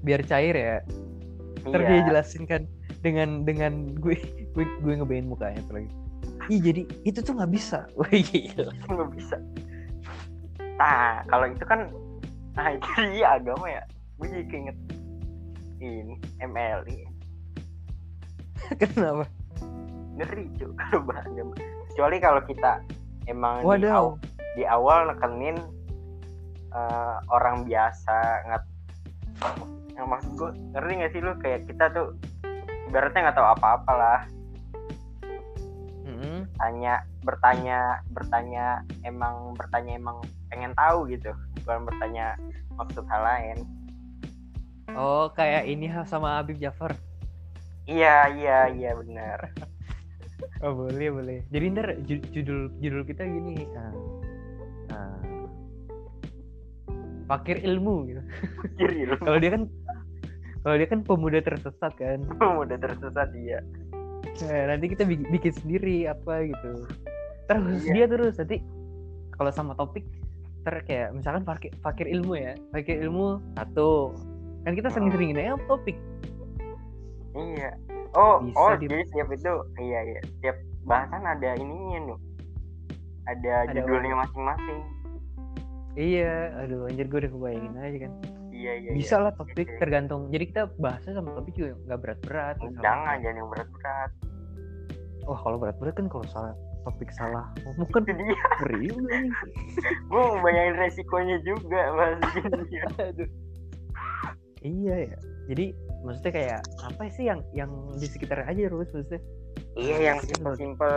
[0.00, 0.76] Biar cair ya.
[1.64, 1.88] Ntar Iya.
[1.90, 2.62] dia jelasin kan
[3.02, 4.16] dengan dengan gue
[4.50, 5.90] gue gue ngebayin mukanya tuh lagi.
[6.46, 7.84] Ih jadi itu tuh nggak bisa.
[7.98, 8.70] Wah gila.
[8.86, 9.36] Nggak bisa.
[10.78, 11.80] Nah kalau itu kan
[12.52, 13.84] nah itu dia agama ya
[14.16, 14.76] gue jadi keinget
[15.76, 16.98] ini MLI
[18.80, 19.28] kenapa?
[20.16, 20.72] Ngeri cuy
[21.28, 21.54] agama
[21.92, 22.80] kecuali kalau kita
[23.28, 24.16] emang di, aw-
[24.56, 25.56] di awal nekenin
[26.72, 28.16] eh, orang biasa
[28.48, 28.62] nggak
[29.96, 31.32] yang maksud gue ngerti gak sih lu?
[31.40, 32.16] Kayak kita tuh
[32.88, 34.20] ibaratnya nggak tahu apa-apa lah
[36.08, 36.48] Mm-mm.
[36.56, 41.32] tanya bertanya bertanya emang bertanya emang pengen tahu gitu.
[41.60, 42.36] Bukan bertanya
[42.76, 43.58] maksud hal lain
[44.92, 46.94] Oh kayak ini sama Habib Jafar
[47.84, 49.40] iya iya iya benar
[50.60, 51.38] Oh boleh boleh.
[51.48, 53.56] Jadi ntar ju- judul judul kita gini.
[53.72, 53.92] ah,
[54.92, 55.20] ah,
[57.26, 58.22] Fakir ilmu gitu.
[58.76, 59.62] kiri lu Kalau dia kan
[60.60, 62.20] kalau dia kan pemuda tersesat kan.
[62.62, 63.60] udah tersesat dia
[64.44, 66.84] Nah, nanti kita bi- bikin sendiri apa gitu.
[67.46, 67.92] terus Iya.
[67.94, 68.56] dia terus nanti
[69.32, 70.04] kalau sama topik
[70.62, 74.12] ter kayak misalkan fakir, fakir ilmu ya fakir ilmu satu
[74.66, 75.94] kan kita sering-seringin aja topik
[77.36, 77.68] Iya.
[78.16, 80.20] Oh, Bisa oh, di- jadi setiap itu iya iya.
[80.24, 82.18] Setiap bahasan ada ininya nih.
[83.26, 84.80] Ada, Ada judulnya masing-masing.
[85.96, 88.12] iya aduh anjir gue udah kebayangin aja kan
[88.52, 88.90] Iya iya.
[88.92, 89.24] bisa iya.
[89.24, 89.80] lah topik Oke.
[89.80, 92.56] tergantung jadi kita bahasnya sama topik juga nggak berat-berat.
[92.80, 94.10] Jangan jangan yang berat-berat.
[95.24, 96.52] wah kalau berat-berat kan kalau salah
[96.84, 98.92] topik salah ngomong kan ngeri.
[100.12, 101.80] Gue mau bayangin resikonya juga
[102.68, 102.84] dia.
[103.12, 103.28] Aduh.
[104.66, 105.18] Iya ya.
[105.46, 105.66] Jadi
[106.02, 109.22] maksudnya kayak apa sih yang yang di sekitar aja terus maksudnya?
[109.78, 110.96] Iya yang simpel-simpel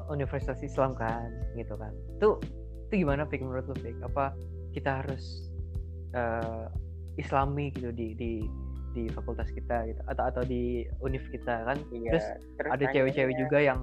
[0.05, 1.89] Universitas Islam kan gitu kan.
[2.21, 2.37] Itu
[2.85, 3.97] itu gimana Fik menurut lu Fik?
[4.05, 4.37] Apa
[4.77, 5.49] kita harus
[6.13, 6.69] eh,
[7.17, 8.45] Islami gitu di di
[8.93, 11.77] di fakultas kita gitu atau atau di univ kita kan?
[11.89, 12.37] Iya.
[12.61, 13.81] terus ada cewek-cewek juga yang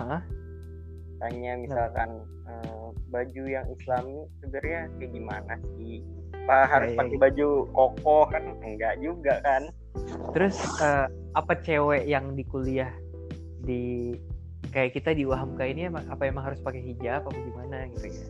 [0.00, 0.24] ah
[1.20, 2.10] Tanya misalkan
[2.48, 6.00] eh, baju yang Islami sebenarnya kayak gimana sih?
[6.48, 7.22] Apa harus iya, pakai iya.
[7.28, 8.44] baju koko kan?
[8.64, 9.68] Enggak juga kan?
[10.34, 12.90] terus eh, apa cewek yang di kuliah
[13.62, 14.14] di
[14.70, 18.26] kayak kita di UHAMKA ini emang apa emang harus pakai hijab apa gimana gitu ya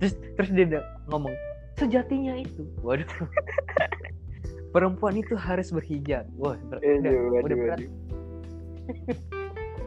[0.00, 0.80] terus terus dia
[1.12, 1.34] ngomong
[1.76, 3.06] sejatinya itu waduh
[4.74, 7.80] perempuan itu harus berhijab wah ber- udah, Aduh, udah aduh, berat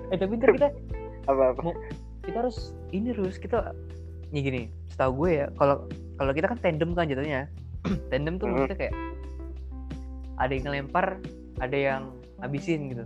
[0.13, 0.69] eh tapi ntar kita
[1.27, 1.75] Apa-apa?
[2.27, 3.71] Kita harus ini terus kita
[4.29, 4.61] nih gini
[4.91, 5.87] setahu gue ya kalau
[6.19, 7.47] kalau kita kan tandem kan jatuhnya
[8.11, 8.53] tandem tuh Mhm.
[8.53, 8.95] maksudnya kayak
[10.37, 11.05] ada yang ngelempar
[11.57, 12.01] ada yang
[12.37, 13.05] ngabisin gitu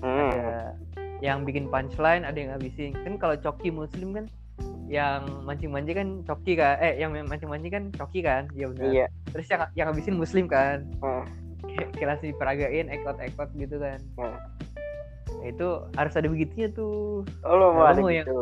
[0.00, 0.32] Hmm.
[0.32, 0.72] ada
[1.20, 4.24] yang bikin punchline ada yang ngabisin kan kalau coki muslim kan
[4.88, 9.06] yang mancing-mancing kan coki kan eh yang mancing-mancing kan coki kan iya benar Iya.
[9.28, 11.26] terus yang yang ngabisin muslim kan Hmm.
[11.66, 14.38] kayak kayak langsung diperagain ekot-ekot gitu kan Hmm.
[15.40, 18.40] Nah, itu harus ada begitunya tuh Oh, lo mau Nah, lo yang- gitu.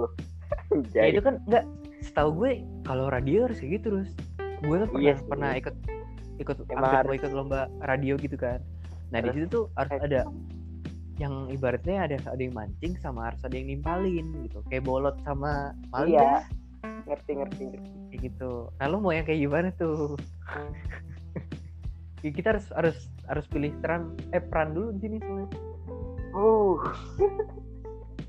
[0.93, 1.65] ya Jadi, itu kan enggak
[2.01, 4.11] setahu gue kalau radio harus kayak gitu terus
[4.59, 5.27] gue kan pernah Iya sih.
[5.27, 5.75] pernah ikut
[6.39, 8.59] ikut Emang hampir ikut lomba radio gitu kan
[9.09, 10.05] nah di situ tuh harus Eh.
[10.05, 10.21] ada
[11.17, 15.71] yang ibaratnya ada ada yang mancing sama harus ada yang nimpalin gitu kayak bolot sama
[15.89, 16.47] maling Iya.
[17.05, 17.89] ngerti ngerti ngerti.
[18.09, 20.15] kayak gitu nah lu mau yang kayak gimana tuh.
[22.19, 25.47] Ya, kita harus harus harus pilih peran eh peran dulu di sini soalnya
[26.37, 26.77] Uh,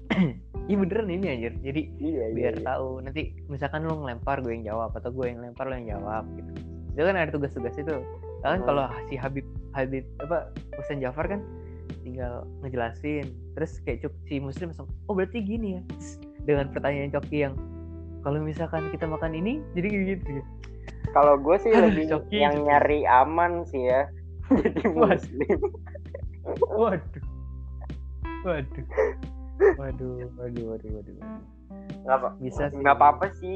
[0.70, 2.36] iya beneran ini anjir jadi iya iya.
[2.36, 2.66] biar iya.
[2.66, 6.24] tahu nanti misalkan lu ngelempar gue yang jawab atau gue yang lempar lu yang jawab
[6.38, 6.52] gitu
[6.95, 7.95] itu kan ada tugas-tugas itu
[8.39, 8.68] kan Hmm.
[8.72, 9.43] kalau si Habib
[9.76, 11.43] Habib apa Husain Jafar kan
[12.08, 15.82] tinggal ngejelasin terus kayak cuk si muslim langsung oh berarti gini ya
[16.47, 17.54] dengan pertanyaan coki yang
[18.24, 20.43] kalau misalkan kita makan ini jadi gini gitu
[21.10, 22.68] Kalau gue sih Aduh, lebih coki, yang coki.
[22.70, 24.06] nyari aman sih ya.
[24.62, 25.58] Jadi muslim.
[26.70, 27.29] waduh
[28.42, 28.86] waduh
[29.76, 31.16] waduh waduh waduh waduh
[32.00, 32.30] Nggak apa.
[32.40, 33.56] bisa sih Nggak apa-apa sih.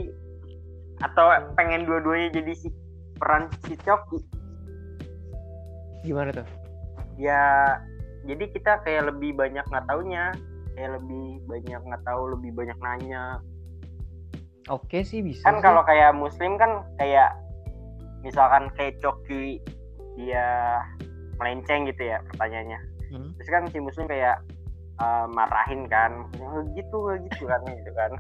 [1.00, 2.68] Atau pengen dua-duanya jadi si
[3.16, 4.20] peran si Coki.
[6.04, 6.48] gimana tuh
[7.16, 7.78] Ya,
[8.24, 10.34] jadi kita kayak lebih banyak nggak taunya.
[10.74, 13.40] Kayak lebih banyak nggak tahu, lebih banyak nanya.
[14.66, 15.64] oke sih bisa kan sih.
[15.64, 17.36] kalau kayak muslim kan kayak
[18.20, 19.60] misalkan kayak coki
[20.16, 20.80] dia
[21.36, 22.80] melenceng gitu ya pertanyaannya
[23.12, 23.30] Hmm.
[23.36, 24.40] terus kan si muslim kayak
[25.00, 26.28] eh, marahin kan.
[26.42, 28.12] "Oh, gitu gitu kan gitu kan.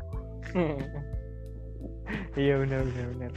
[2.35, 3.31] Iya benar benar benar.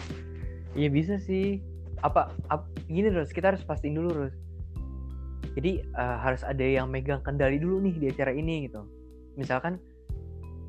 [0.74, 1.62] Iya bisa sih.
[2.05, 4.34] Apa, ap- gini terus kita harus pastiin dulu terus
[5.57, 8.84] jadi eh, harus ada yang megang kendali dulu nih di acara ini gitu.
[9.41, 9.80] Misalkan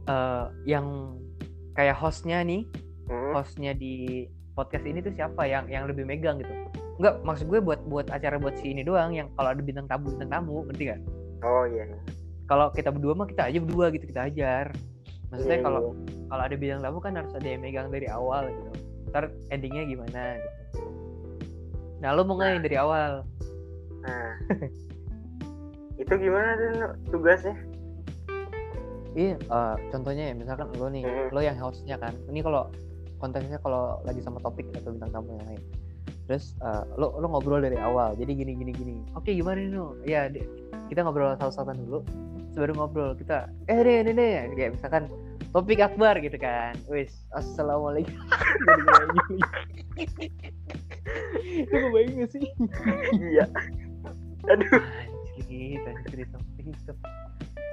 [0.07, 1.17] eh, yang
[1.75, 2.63] kayak hostnya nih
[3.07, 6.51] Hmm, hostnya di podcast ini tuh siapa yang yang lebih megang gitu.
[6.99, 10.11] Enggak, maksud gue buat buat acara buat si ini doang yang kalau ada bintang tamu
[10.11, 11.01] bintang tamu ngerti gak?
[11.45, 11.85] oh iya
[12.47, 14.71] Kalau kita berdua mah kita aja berdua gitu kita ajar.
[15.27, 16.23] Maksudnya Iya, kalau iya.
[16.31, 18.71] kalau ada bintang tamu kan harus ada yang megang dari awal gitu.
[19.11, 20.87] Ntar endingnya gimana gitu.
[21.99, 23.11] Nah lo mau nggak yang dari awal?
[24.07, 24.31] Nah.
[26.01, 26.71] Itu gimana tuh
[27.11, 27.57] tugasnya?
[29.17, 31.27] Iya eh, contohnya ya misalkan lo nih Hmm.
[31.35, 32.15] lo yang hostnya kan.
[32.31, 32.71] Ini kalau
[33.19, 35.63] konteksnya kalau lagi sama topik atau bintang tamu yang lain.
[36.29, 38.15] Terus eh, lo lo ngobrol dari awal.
[38.15, 38.95] Jadi gini gini gini.
[39.17, 40.31] Oke gimana nih no ya
[40.87, 41.99] kita ngobrol satu-satuan dulu
[42.57, 45.05] sebelum ngobrol kita eh deh deh deh kayak misalkan
[45.53, 46.73] topik akbar gitu kan.
[46.89, 48.17] Wis assalamualaikum.
[51.45, 52.49] Itu kebayang gak sih?
[53.13, 53.45] Iya.
[54.49, 54.81] Aduh.
[55.37, 56.93] Anjir anjir topik itu.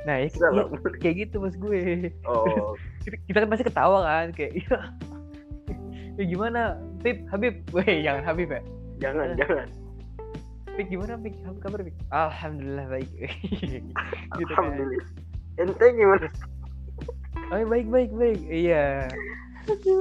[0.04, 0.62] Nah ya, ya,
[1.00, 2.12] kayak gitu mas gue.
[2.28, 2.76] Oh.
[3.08, 4.52] Kita, kita kan pasti ketawa kan kayak
[6.20, 7.24] ya gimana Habib?
[7.32, 8.60] Habib weh jangan Habib ya.
[9.00, 9.66] Jangan jangan
[10.74, 11.34] Pik gimana Pik?
[11.46, 11.94] Apa kabar Pik?
[12.10, 13.10] Alhamdulillah baik.
[14.38, 14.74] gitu kan.
[14.74, 15.06] Alhamdulillah.
[15.62, 16.26] Ente gimana?
[17.54, 18.40] Oh baik baik baik.
[18.50, 19.06] Iya.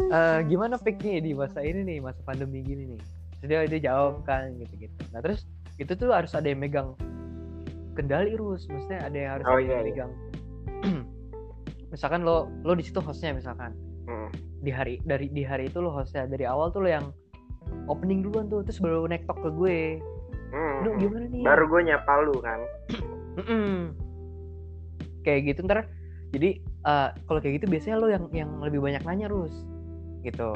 [0.10, 3.02] Eh, gimana Pik nih di masa ini nih masa pandemi gini nih?
[3.44, 4.98] Terus dia jawab kan gitu gitu.
[5.14, 5.46] Nah terus
[5.78, 6.98] itu tuh harus ada yang megang
[7.94, 8.66] kendali terus.
[8.66, 9.86] Maksudnya ada yang harus Oh, ada iya, yang iya.
[9.86, 10.12] megang.
[11.94, 13.70] misalkan lo lo di situ hostnya misalkan
[14.04, 14.28] Hmm.
[14.60, 17.08] di hari dari di hari itu lo hostnya dari awal tuh lo yang
[17.88, 19.80] opening duluan tuh terus baru nektok ke gue.
[20.54, 20.86] Hmm.
[20.86, 21.42] Lu gimana nih?
[21.42, 22.60] Baru gue nyapa lu kan.
[25.24, 25.88] Kayak gitu ntar
[26.30, 29.54] jadi eh, kalau kayak gitu biasanya lo yang yang lebih banyak nanya terus
[30.22, 30.52] gitu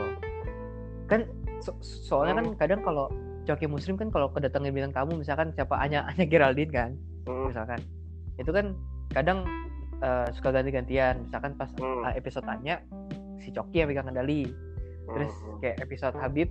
[1.07, 1.23] kan
[1.59, 3.07] so- soalnya kan kadang kalau
[3.47, 6.91] coki muslim kan kalau kedatangan bintang tamu misalkan siapa Anya Anya Geraldine kan
[7.27, 7.47] Hmm.
[7.47, 7.79] misalkan
[8.35, 8.75] itu kan
[9.11, 9.47] kadang
[9.97, 12.03] eh, suka ganti-gantian misalkan pas Hmm.
[12.05, 12.83] eh, episode Anya
[13.39, 14.51] si Coki yang pegang kendali
[15.07, 15.57] terus Hmm.
[15.59, 16.49] kayak episode Habib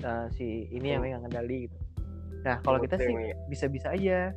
[0.00, 1.78] eh, si ini yang pegang kendali gitu
[2.44, 3.14] nah kalau kita sih
[3.48, 4.30] bisa-bisa aja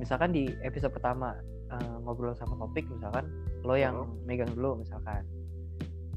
[0.00, 1.36] misalkan di episode pertama
[1.70, 3.28] eh, ngobrol sama topik misalkan
[3.62, 4.16] lo yang Hmm.
[4.24, 5.22] megang dulu misalkan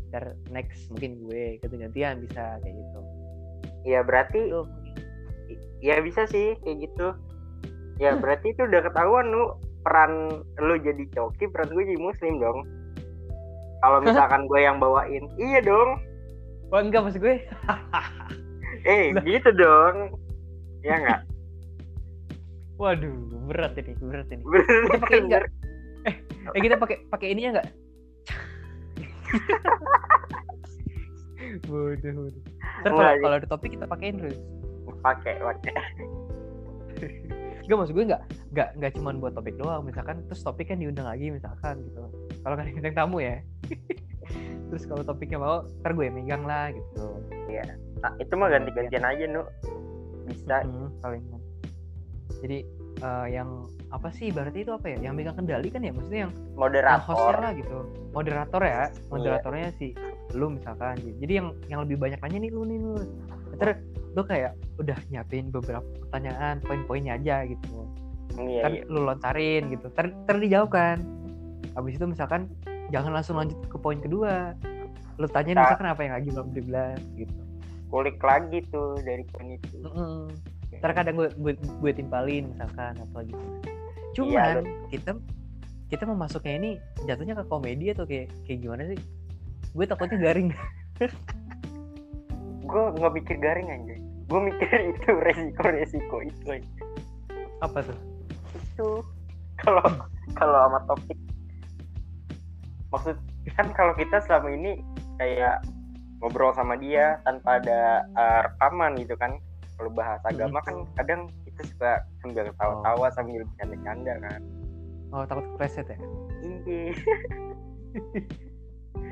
[0.10, 3.02] ntar next mungkin gue ganti-gantian bisa kayak gitu
[3.84, 4.62] Ya berarti itu
[5.84, 7.08] ya bisa sih kayak gitu.
[8.00, 12.64] Ya berarti itu udah ketahuan lu peran lu jadi coki, peran gue jadi muslim dong.
[13.84, 16.00] Kalau misalkan gue yang bawain, iya dong.
[16.72, 17.38] oh enggak maksud gue
[18.88, 20.16] Eh gitu dong.
[20.82, 21.22] Ya nggak?
[22.84, 23.15] Waduh
[23.47, 24.43] berat ini berat ini.
[24.43, 25.43] Kita pakai ini nggak?
[25.47, 25.63] Bener.
[26.51, 27.67] eh kita pakai pakai ininya enggak
[31.71, 32.43] bodoh bodoh
[32.84, 34.36] ntar kalau ada topik kita pakein terus
[35.03, 35.75] Pakai pakai.
[37.67, 38.23] Gak maksud gue nggak
[38.55, 39.84] nggak nggak cuma buat topik doang.
[39.84, 42.07] Misalkan terus topik kan diundang lagi misalkan gitu.
[42.43, 43.39] Kalau kan bintang tamu ya.
[44.71, 47.19] Terus kalau topiknya mau ntar gue yang megang lah gitu.
[47.99, 49.43] Nah, itu mah ganti-gantian aja nu.
[50.27, 50.63] Bisa.
[50.63, 51.23] Mhm, paling
[52.44, 52.60] jadi
[53.00, 54.98] eh, yang apa sih berarti itu apa ya?
[55.10, 55.96] Yang megang kendali kan ya?
[55.96, 57.34] Maksudnya yang, yang hostnya Moderator.
[57.39, 57.78] lah gitu.
[58.12, 58.84] Moderator ya?
[59.08, 59.88] Moderatornya si
[60.36, 61.00] lu misalkan.
[61.00, 62.94] Jadi yang yang lebih banyak nanya nih lu nih lu.
[63.56, 63.80] Ntar
[64.14, 67.88] lu kayak udah nyiapin beberapa pertanyaan poin-poinnya aja gitu.
[68.34, 68.84] Iya, kan iya.
[68.91, 69.88] lu lontarin gitu.
[69.94, 70.98] Ter, ter dijawab kan
[71.74, 72.50] habis itu misalkan
[72.94, 74.52] jangan langsung lanjut ke poin kedua.
[75.22, 75.62] Lu tanya Nah.
[75.70, 77.39] misalkan apa yang lagi belum dibilang gitu.
[77.94, 79.78] Kulik lagi tuh dari poin itu.
[79.86, 80.34] Mm-mm.
[80.34, 80.53] ntar
[80.91, 83.45] kadang gue, gue gue timpalin misalkan apa gitu
[84.21, 85.11] Iya, cuman kita
[85.89, 86.71] kita mau masuknya ini
[87.09, 88.99] jatuhnya ke komedi atau kayak kayak gimana sih?
[89.73, 90.53] Gue takutnya garing.
[92.69, 93.95] Gue nggak mikir garing aja.
[94.29, 96.71] Gue mikir itu resiko-resiko itu aja.
[97.61, 97.97] apa tuh?
[98.53, 98.88] Itu
[99.61, 99.86] kalau
[100.38, 101.19] kalau sama topik.
[102.93, 103.17] Maksud
[103.57, 104.71] kan kalau kita selama ini
[105.17, 105.65] kayak
[106.21, 109.36] ngobrol sama dia tanpa ada uh, rekaman gitu kan
[109.74, 114.41] kalau bahas agama kan kadang kita suka sambil ketawa-tawa sambil bercanda-canda kan.
[115.09, 115.97] Oh takut kepleset ya?
[116.63, 116.93] Iya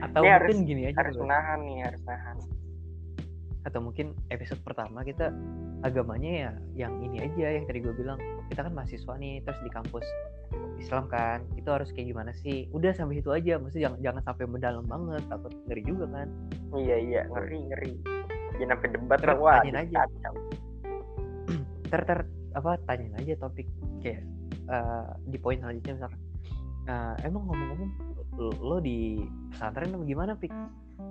[0.02, 1.24] atau Ini mungkin harus- gini aja harus Bro.
[1.26, 2.38] menahan nih harus nahan.
[3.62, 5.30] Atau mungkin episode pertama kita
[5.82, 8.18] agamanya ya yang ini aja yang tadi gue bilang.
[8.50, 10.06] Kita kan mahasiswa nih terus di kampus
[10.78, 11.46] Islam kan.
[11.54, 12.66] Itu harus kayak gimana sih?
[12.72, 16.28] Udah sampai situ aja maksudnya jangan jangan sampai mendalam banget takut ngeri juga kan?
[16.74, 17.22] Iya iya.
[17.30, 17.94] Ngeri ngeri.
[18.58, 19.82] Jangan sampai debat Terus wah aja.
[19.86, 20.34] kacau.
[21.92, 22.20] Ter ter
[22.56, 23.68] apa tanyain aja topik
[24.00, 24.24] kayak
[24.66, 26.20] eh, di poin selanjutnya misalkan.
[26.88, 27.92] "Eh, emang ngomong-ngomong
[28.32, 29.20] lo, lo di
[29.52, 30.50] pesantren apa gimana pik?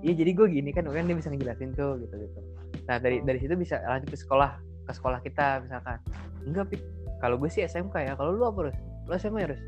[0.00, 2.40] Iya jadi gue gini kan kan dia bisa ngejelasin tuh gitu gitu.
[2.88, 4.56] Nah dari dari situ bisa lanjut ke sekolah
[4.88, 6.00] ke sekolah kita misalkan.
[6.42, 6.80] Enggak pik.
[7.20, 8.12] Kalau gue sih SMK ya.
[8.16, 8.78] Kalau lu apa Rus?
[9.04, 9.62] lu SMA ya Rus?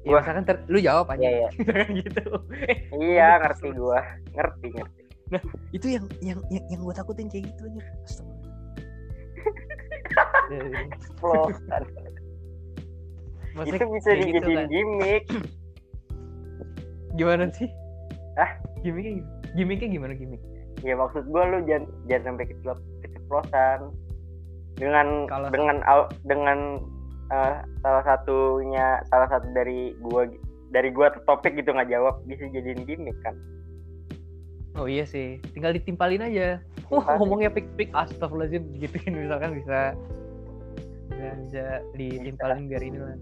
[0.00, 1.20] Ya, Gua- misalkan ter- lu jawab aja.
[1.20, 1.50] Iya iya.
[2.00, 2.22] Gitu.
[2.96, 4.00] Iya ngerti gua.
[4.32, 5.00] ngerti ngerti.
[5.70, 7.82] Itu yang yang yang, yang gue takutin kayak gitu aja
[11.16, 11.82] Flow, kan.
[13.62, 15.24] itu bisa dijadiin gimmick
[17.18, 17.68] gimana sih?
[18.34, 18.50] Hah?
[18.80, 19.20] Gimiknya,
[19.54, 20.40] gimiknya gimana gimik?
[20.80, 22.44] ya maksud gua lu jangan jangan sampai
[23.04, 23.78] keceplosan
[24.74, 25.76] dengan Kalau- dengan
[26.24, 26.58] dengan
[27.28, 30.24] eh, salah satunya salah satu dari gua
[30.72, 33.36] dari gua topik gitu nggak jawab bisa jadiin gimmick kan
[34.72, 36.62] Oh iya sih, tinggal ditimpalin aja.
[36.88, 37.18] Wah Timpalin.
[37.18, 39.98] ngomongnya pik pik astagfirullahaladzim gituin misalkan bisa
[41.20, 41.64] bisa, bisa
[41.94, 43.16] ditimpalin biar ini lah.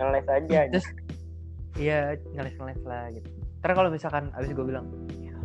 [0.00, 0.86] ngeles aja Terus
[1.76, 1.98] iya
[2.32, 3.28] ngeles ngeles lah gitu.
[3.60, 4.88] Ntar kalau misalkan abis gue bilang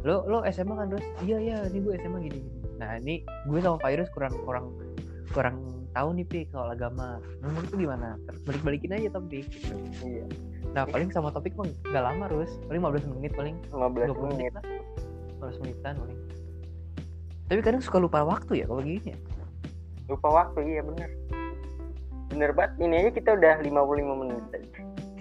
[0.08, 2.60] lo lo SMA kan terus iya iya ini gue SMA gini gini.
[2.80, 4.66] Nah ini gue sama Virus kurang kurang
[5.36, 5.56] kurang
[5.92, 7.20] tahu nih pik soal agama.
[7.44, 8.16] Menurut itu gimana?
[8.48, 9.46] Balik balikin aja topik.
[9.46, 9.76] Gitu.
[10.08, 10.26] iya
[10.72, 14.52] Nah paling sama topik mah gak lama terus, paling 15 menit paling 15 20 menit
[14.52, 14.66] menit lah
[15.42, 16.20] 15 menitan paling
[17.48, 19.18] tapi kadang suka lupa waktu ya kalau gini ya
[20.12, 21.10] lupa waktu iya bener
[22.28, 24.68] bener banget ini aja kita udah 55 menit tadi.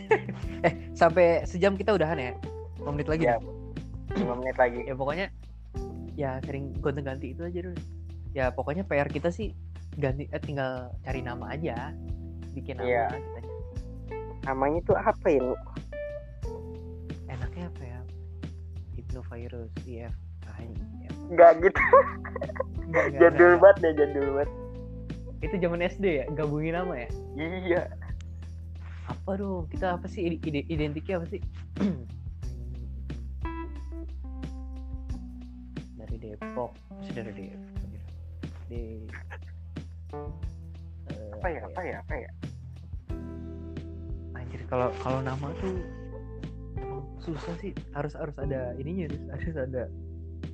[0.67, 2.33] eh sampai sejam kita udahan ya
[2.79, 3.37] 5 menit lagi Ya.
[3.37, 4.23] nih.
[4.23, 4.81] 5 menit lagi.
[4.83, 5.27] ya pokoknya
[6.15, 7.77] ya sering gonta-ganti itu aja dulu
[8.33, 9.53] ya pokoknya PR kita sih
[9.95, 11.93] ganti eh, tinggal cari nama aja
[12.53, 13.07] bikin nama Iya.
[13.13, 13.41] kita
[14.45, 15.43] Namanya tuh apa ya?
[15.43, 15.57] Lu?
[17.27, 18.01] enaknya apa ya
[18.95, 20.15] Hypnovirus IF.
[21.27, 21.81] Enggak gitu.
[22.87, 24.51] Nggak, jadul banget deh, jadul banget.
[25.47, 27.83] Itu zaman SD ya gabungin nama ya Iya.
[29.07, 31.41] apa dong kita apa sih ide, ide- identiknya apa sih
[35.97, 36.71] dari Depok
[37.13, 38.01] dari Depok aja.
[38.67, 38.83] di
[41.07, 41.61] eh, Apa ya?
[41.63, 41.97] Apa ya?
[42.03, 42.31] Apa ya?
[44.35, 45.77] anjir kalau kalau nama tuh
[47.19, 49.83] susah sih harus harus ada ininya harus, harus ada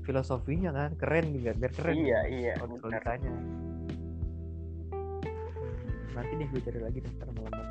[0.02, 2.52] filosofinya kan keren juga biar keren Iya, iya.
[2.56, 3.32] kalau ditanya
[6.12, 7.66] nanti deh gue cari lagi deh ntar malam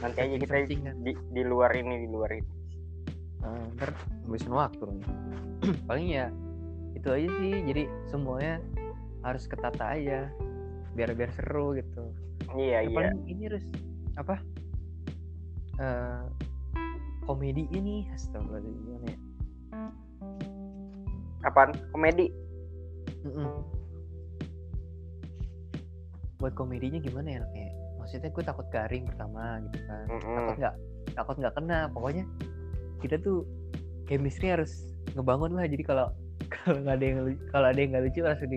[0.00, 0.96] Nanti aja kita Searching kan.
[1.04, 2.50] di, di luar ini, di luar ini.
[3.40, 3.94] Ah, ntar
[4.26, 5.06] ngabisin waktu nih
[5.88, 6.26] paling ya
[6.92, 8.60] itu aja sih jadi semuanya
[9.22, 10.28] harus ketata aja
[10.92, 12.12] biar biar seru gitu
[12.50, 12.96] Iya, Yang iya.
[12.98, 13.64] paling ini harus
[14.18, 14.36] apa
[15.80, 16.20] Eh
[17.24, 19.16] komedi ini astagfirullahaladzim ya
[21.40, 21.72] Apaan?
[21.96, 22.28] Komedi.
[23.24, 23.64] Mm-mm.
[26.40, 27.68] Buat komedinya gimana ya enaknya
[28.00, 30.56] maksudnya gue takut garing pertama gitu kan takut Mm-mm.
[30.58, 30.74] nggak
[31.14, 32.24] takut nggak kena pokoknya
[33.04, 33.44] kita tuh
[34.08, 34.72] chemistry harus
[35.14, 36.06] ngebangun lah jadi kalau
[36.64, 37.18] kalau nggak ada yang
[37.52, 38.50] kalau ada yang nggak lucu langsung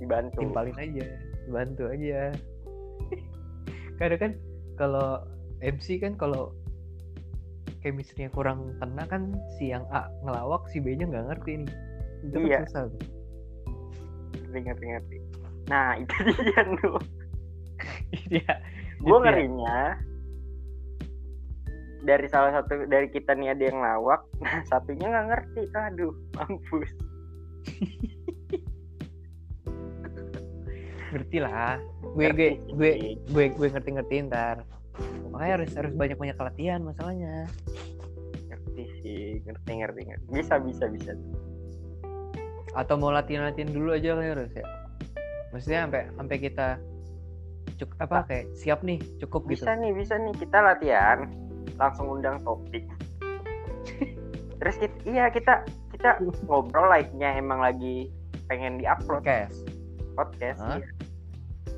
[0.00, 0.32] Dibantu.
[0.40, 1.06] ditimpalin aja
[1.44, 2.20] dibantu aja
[3.98, 4.32] karena kan
[4.76, 5.08] kalau
[5.60, 6.56] MC kan kalau
[7.80, 11.72] chemistry-nya kurang kena kan si yang A ngelawak si B nya nggak ngerti nih
[12.28, 12.60] itu kan Iya.
[12.68, 13.02] susah tuh
[14.50, 15.16] Ngerti, ngerti, ngerti.
[15.70, 16.98] Nah, itu dia lu.
[18.28, 18.52] Iya.
[19.00, 19.22] Gue ya.
[19.24, 19.78] ngerinya
[22.00, 25.62] dari salah satu dari kita nih ada yang lawak, nah satunya nggak ngerti.
[25.72, 26.90] Aduh, mampus.
[31.10, 31.76] ngerti lah
[32.14, 32.90] gue Ngerti gue gue
[33.34, 34.62] gue gue ngerti ngerti ntar
[35.30, 37.50] makanya harus harus banyak banyak latihan masalahnya
[38.50, 40.26] Ngerti sih, ngerti, ngerti, ngerti.
[40.30, 41.12] Bisa, bisa, bisa.
[42.70, 44.62] atau mau latihan latihan dulu aja kali harus ya
[45.50, 46.68] maksudnya sampai sampai kita
[47.78, 51.18] cuk apa kayak siap nih cukup gitu Bisa nih, bisa nih kita latihan,
[51.80, 52.84] langsung undang topik.
[54.60, 55.64] Terus kita, iya kita
[55.96, 58.12] kita ngobrol like-nya emang lagi
[58.52, 59.56] pengen diupload podcast
[60.14, 60.60] podcast.
[60.60, 60.76] Hah?
[60.76, 60.88] iya.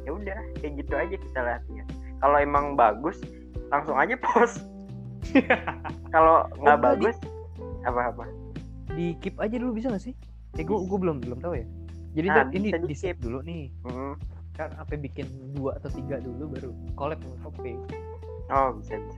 [0.02, 1.86] Ya udah, kayak gitu aja kita latihan.
[2.18, 3.22] Kalau emang bagus,
[3.70, 4.66] langsung aja post.
[6.10, 7.16] Kalau nggak di- bagus,
[7.86, 8.24] apa-apa.
[8.92, 10.14] di keep aja dulu bisa gak sih
[10.60, 11.64] eh gue gue belum belum tahu ya
[12.12, 14.14] jadi Nah, ini di save dulu nih Mm.
[14.52, 17.76] kan sampai bikin dua atau tiga dulu baru collab sama topik
[18.48, 19.16] Oh bisa bisa.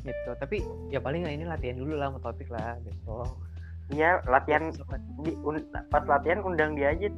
[0.00, 3.32] gitu tapi ya paling ini latihan dulu lah sama topik lah besok
[3.88, 5.00] Iya latihan kan.
[5.18, 7.08] di, un- pas latihan undang dia aja.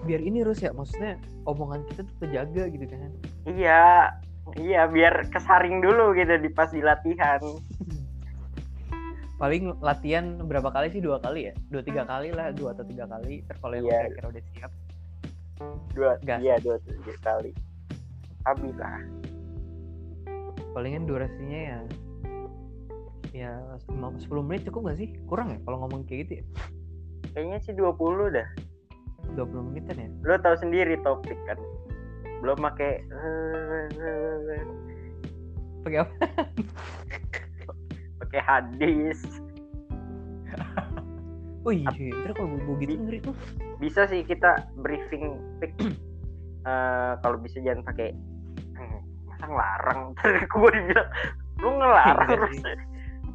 [0.00, 3.12] biar ini terus ya maksudnya omongan kita tuh terjaga gitu kan
[3.44, 3.84] Iya
[4.56, 7.36] iya biar kesaring dulu gitu di pas di latihan.
[9.40, 13.08] paling latihan berapa kali sih dua kali ya dua tiga kali lah dua atau tiga
[13.08, 14.72] kali terus kalau yang kira-kira udah siap
[15.92, 16.40] Dua Gas.
[16.40, 17.52] iya dua tiga kali.
[18.48, 19.00] Habis lah.
[20.72, 21.78] palingan durasinya ya
[23.34, 26.44] ya 10 menit cukup gak sih kurang ya kalau ngomong kayak gitu ya
[27.30, 28.48] Kayaknya sih 20 dah.
[29.36, 31.58] 20 menitan ya Lo tahu sendiri topik kan.
[32.40, 33.02] Belum pakai
[35.84, 36.14] pakai apa
[38.30, 39.18] pakai hadis.
[41.66, 43.34] oh iya ntar kalau gue gitu ngeri tuh.
[43.82, 45.74] Bisa sih kita briefing pick.
[46.60, 48.12] Eh, kalau bisa jangan pakai
[48.76, 50.00] hmm, masa ngelarang?
[50.12, 51.08] Ntar gue dibilang
[51.64, 52.58] lu ngelarang Iya terus.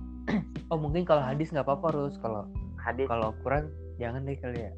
[0.69, 2.45] oh mungkin kalau hadis nggak apa-apa harus kalau
[2.77, 3.09] hadis.
[3.09, 3.65] kalau Quran
[3.97, 4.71] jangan deh kali ya.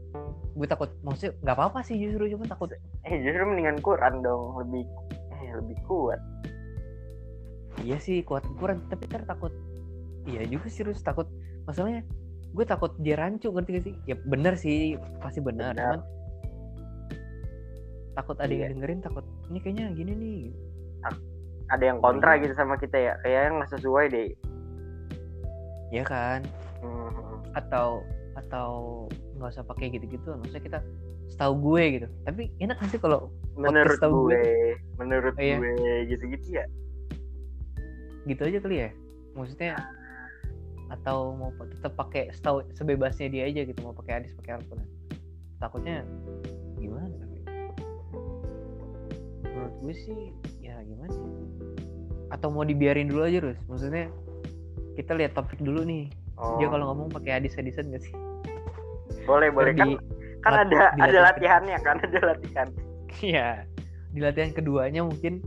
[0.56, 2.72] Gue takut maksudnya nggak apa-apa sih justru cuma takut
[3.04, 4.88] eh justru mendingan Quran dong lebih
[5.44, 6.24] eh lebih kuat.
[7.84, 8.80] Iya sih kuat Quran.
[8.88, 9.52] Tapi ntar takut
[10.28, 11.26] iya juga sih terus takut
[11.64, 12.04] masalahnya
[12.52, 13.94] gue takut dia rancu ngerti gak sih?
[14.08, 16.00] Ya bener sih pasti benar Benar.
[16.00, 16.02] cuman
[18.14, 18.68] takut ada Iya.
[18.70, 20.40] yang dengerin takut ini kayaknya gini nih
[21.68, 24.30] ada yang kontra gitu sama kita ya kayaknya nggak sesuai deh
[25.88, 26.44] ya kan?
[26.84, 28.04] Hmm, atau
[28.36, 28.70] atau
[29.40, 30.80] nggak usah pakai gitu-gitu maksudnya kita
[31.28, 32.08] setahu gue gitu.
[32.24, 34.44] Tapi enak sih kalau menurut gue, gue.
[35.00, 35.58] menurut Oh, iya.
[35.60, 36.66] gue gitu-gitu ya.
[38.28, 38.90] Gitu aja kali ya?
[39.36, 39.74] Maksudnya
[40.88, 44.88] atau mau tetap pakai setahu sebebasnya dia aja gitu mau pakai hadis pakai Al-Quran
[45.58, 45.98] takutnya
[46.78, 47.38] gimana tapi
[49.78, 51.30] gue sih ya gimana ya?
[52.28, 54.12] atau mau dibiarin dulu aja terus maksudnya
[54.98, 56.10] kita lihat topik dulu nih.
[56.42, 58.14] Oh, dia kalau ngomong pakai adis adisan gak sih?
[59.30, 59.78] Boleh boleh.
[59.78, 60.02] Kan di-
[60.42, 61.96] kan lat- ada di ada latihan latihannya kan?
[62.02, 62.68] Ada latihan.
[63.22, 63.48] Iya.
[64.10, 65.46] Di latihan keduanya mungkin.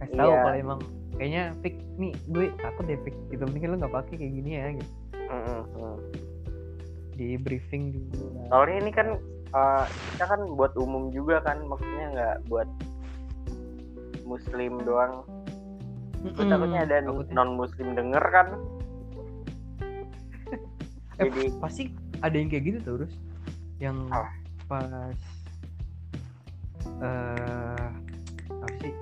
[0.00, 0.40] Kasih tahu Iya.
[0.40, 0.80] kalau emang
[1.20, 4.66] kayaknya fix nih gue takut deh fix gitu mending lu nggak pakai kayak gini ya
[4.72, 4.92] gitu.
[5.28, 5.96] Mm, mm.
[7.12, 7.84] Di briefing
[8.16, 8.48] lah.
[8.48, 9.08] Soalnya ini kan
[9.52, 12.68] eh, kita kan buat umum juga kan maksudnya nggak buat
[14.24, 15.20] muslim doang.
[16.20, 16.48] Gue Mm-mm.
[16.48, 18.48] takutnya ada Takutnya- non muslim denger kan.
[21.20, 21.82] Eh, Jadi pasti
[22.18, 23.12] ada yang kayak gitu terus
[23.76, 24.24] yang Apa?
[24.64, 25.16] pas
[26.96, 27.84] eh
[28.48, 28.92] apa sih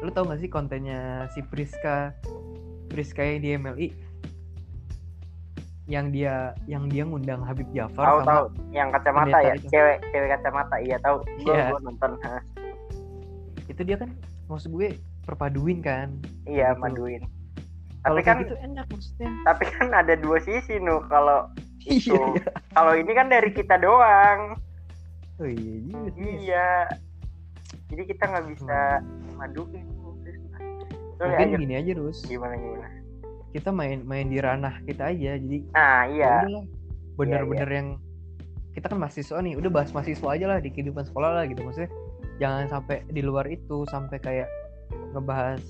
[0.00, 2.16] lu tau gak sih kontennya si Priska
[2.88, 3.88] Priska yang di MLI
[5.90, 8.44] yang dia yang dia ngundang Habib Jafar tahu sama tahu.
[8.70, 9.54] Yang kacamata ya?
[9.58, 9.66] itu.
[9.74, 10.76] cewek cewek kacamata.
[10.78, 11.16] Iya tahu.
[11.42, 11.66] Gue Iya.
[11.74, 12.10] gue nonton.
[13.66, 14.10] Itu dia kan
[14.46, 14.94] maksud gue
[15.26, 16.14] perpaduin kan?
[16.46, 16.82] Iya Gitu.
[16.82, 17.22] maduin
[18.00, 19.28] tapi kan gitu enak maksudnya.
[19.44, 21.04] tapi kan ada dua sisi nu.
[21.12, 21.52] Kalau
[21.84, 22.44] iya iya.
[22.72, 24.56] kalau ini kan dari kita doang.
[25.40, 26.48] Oh iya sih.
[26.48, 26.88] iya.
[27.92, 28.80] Jadi kita nggak bisa
[29.40, 29.86] maduin
[31.20, 31.58] Tuh, mungkin ayo.
[31.60, 32.88] gini aja terus gimana gimana?
[33.52, 36.64] Kita main main di ranah kita aja jadi nah ya iya udahlah
[37.20, 37.88] bener-bener yang
[38.72, 41.60] kita kan mahasiswa nih udah bahas mahasiswa aja lah di kehidupan sekolah lah gitu.
[41.60, 41.90] Maksudnya
[42.40, 44.48] jangan sampai di luar itu sampai kayak
[45.12, 45.60] ngebahas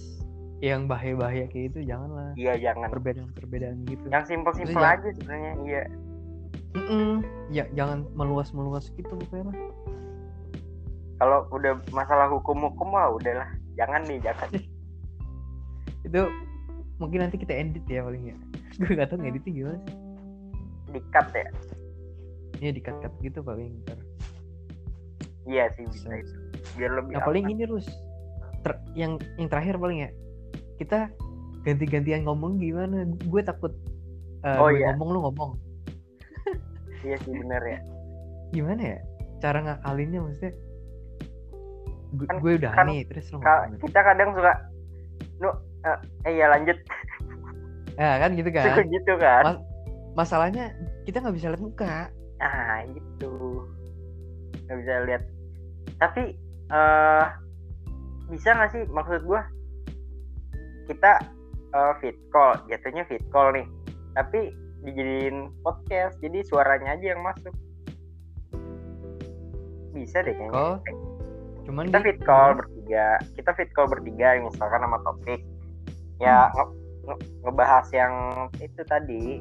[0.61, 2.31] yang bahaya-bahaya kayak itu janganlah.
[2.39, 2.93] Iya jangan.
[2.93, 4.07] Perbedaan-perbedaan gitu.
[4.13, 5.85] Yang simpel simpel Maksudnya aja sebenarnya iya.
[6.71, 7.27] Mm-mm.
[7.51, 9.57] ya jangan meluas-meluas gitu pokoknya mah.
[11.19, 13.51] kalau udah masalah hukum hukum wah udahlah
[13.81, 14.49] jangan nih jangan
[16.07, 16.23] itu
[17.01, 18.37] mungkin nanti kita edit ya paling ya
[18.79, 19.97] gue gak tau ngeditnya gimana sih
[20.91, 21.49] dikat ya
[22.61, 23.97] ya di cut gitu paling ntar
[25.49, 26.21] iya sih bisa Bisa.
[26.21, 26.35] itu
[26.77, 27.87] biar lebih Nah paling ini terus
[28.61, 30.11] ter- yang yang terakhir paling ya
[30.77, 31.09] kita
[31.61, 33.05] ganti-gantian ngomong gimana?
[33.29, 33.73] Gue takut
[34.45, 34.93] uh, Oh, gue iya.
[34.97, 35.51] ngomong lu ngomong.
[37.05, 37.79] iya sih bener ya
[38.53, 38.99] Gimana ya?
[39.41, 40.53] Cara ngakalinnya maksudnya?
[42.13, 43.81] Gu- Kan- gue udah kan nih terus lu Ka- ngomong.
[43.81, 44.53] kita kadang suka
[45.39, 45.49] nu
[45.83, 46.79] eh, eh ya lanjut
[47.95, 48.65] Ya kan gitu kan.
[48.67, 49.63] suka gitu kan Mas-
[50.11, 52.11] Masalahnya kita nggak bisa lihat muka.
[52.41, 53.33] ah itu
[54.65, 55.23] nggak bisa lihat
[55.97, 56.35] tapi
[56.69, 57.25] eh
[58.27, 59.45] bisa nggak sih maksud gua
[60.87, 61.21] kita
[61.71, 63.67] eh, fit call jatuhnya fit call nih
[64.13, 64.51] tapi
[64.81, 67.53] dijadiin podcast jadi suaranya aja yang masuk
[69.93, 70.75] bisa deh kayaknya Call?
[71.65, 75.41] Cuman kita fit call bertiga kita fit call bertiga misalkan sama topik
[76.19, 76.75] ya nge-
[77.07, 78.15] nge- ngebahas yang
[78.59, 79.41] itu tadi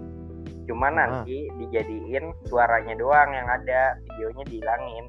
[0.64, 0.98] cuman Ah.
[1.02, 5.06] nanti dijadiin suaranya doang yang ada videonya dihilangin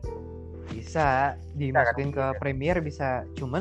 [0.71, 2.39] bisa dimasukin ke bisa.
[2.39, 3.09] Premiere bisa.
[3.35, 3.61] Cuman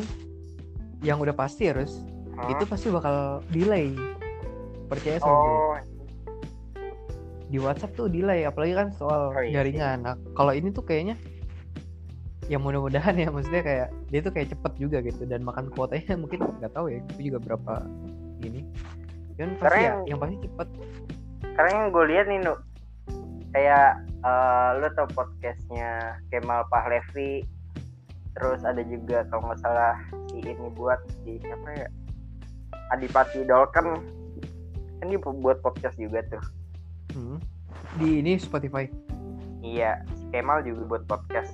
[1.01, 2.47] yang udah pasti harus Hmm.
[2.49, 3.91] itu pasti bakal delay.
[4.87, 5.43] Percaya sama gue.
[5.43, 5.75] oh
[7.49, 10.05] di WhatsApp tuh delay apalagi kan soal Oh, iya jaringan.
[10.05, 11.17] Nah, kalau ini tuh kayaknya
[12.49, 16.41] ya mudah-mudahan ya maksudnya kayak dia tuh kayak cepet juga gitu dan makan kuotanya mungkin
[16.57, 17.73] nggak tahu ya itu juga berapa
[18.41, 18.65] ini.
[19.37, 20.67] Kan pasti Karena ya, yang- yang pasti cepet.
[21.49, 22.53] sekarang yang gue lihat nih nu
[23.51, 25.89] kayak eh, lo tau podcastnya
[26.27, 27.43] Kemal Pahlevi
[28.33, 29.95] terus ada juga kalau nggak salah
[30.31, 31.87] si ini buat si siapa ya
[32.89, 33.99] Adipati Dolken
[34.99, 36.43] kan dia buat podcast juga tuh
[37.09, 37.41] Hmm.
[37.97, 38.85] Di ini Spotify.
[39.59, 41.49] Iya, si Kemal juga buat podcast.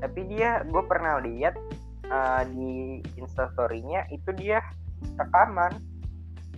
[0.00, 1.54] Tapi dia, gue pernah lihat
[2.06, 2.72] eh, di
[3.18, 4.62] instastorynya itu dia
[5.20, 5.78] rekaman,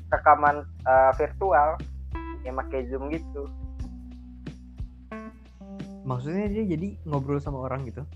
[0.09, 1.76] rekaman eh, virtual
[2.47, 3.45] yang pakai zoom gitu.
[6.07, 8.07] Maksudnya dia jadi ngobrol sama orang gitu.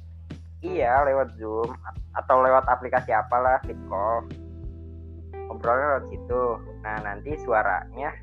[0.60, 1.72] Iya, lewat zoom
[2.14, 4.28] atau lewat aplikasi apalah, fit call.
[5.50, 6.42] Ngobrolnya lewat situ.
[6.86, 8.14] Nah nanti suaranya,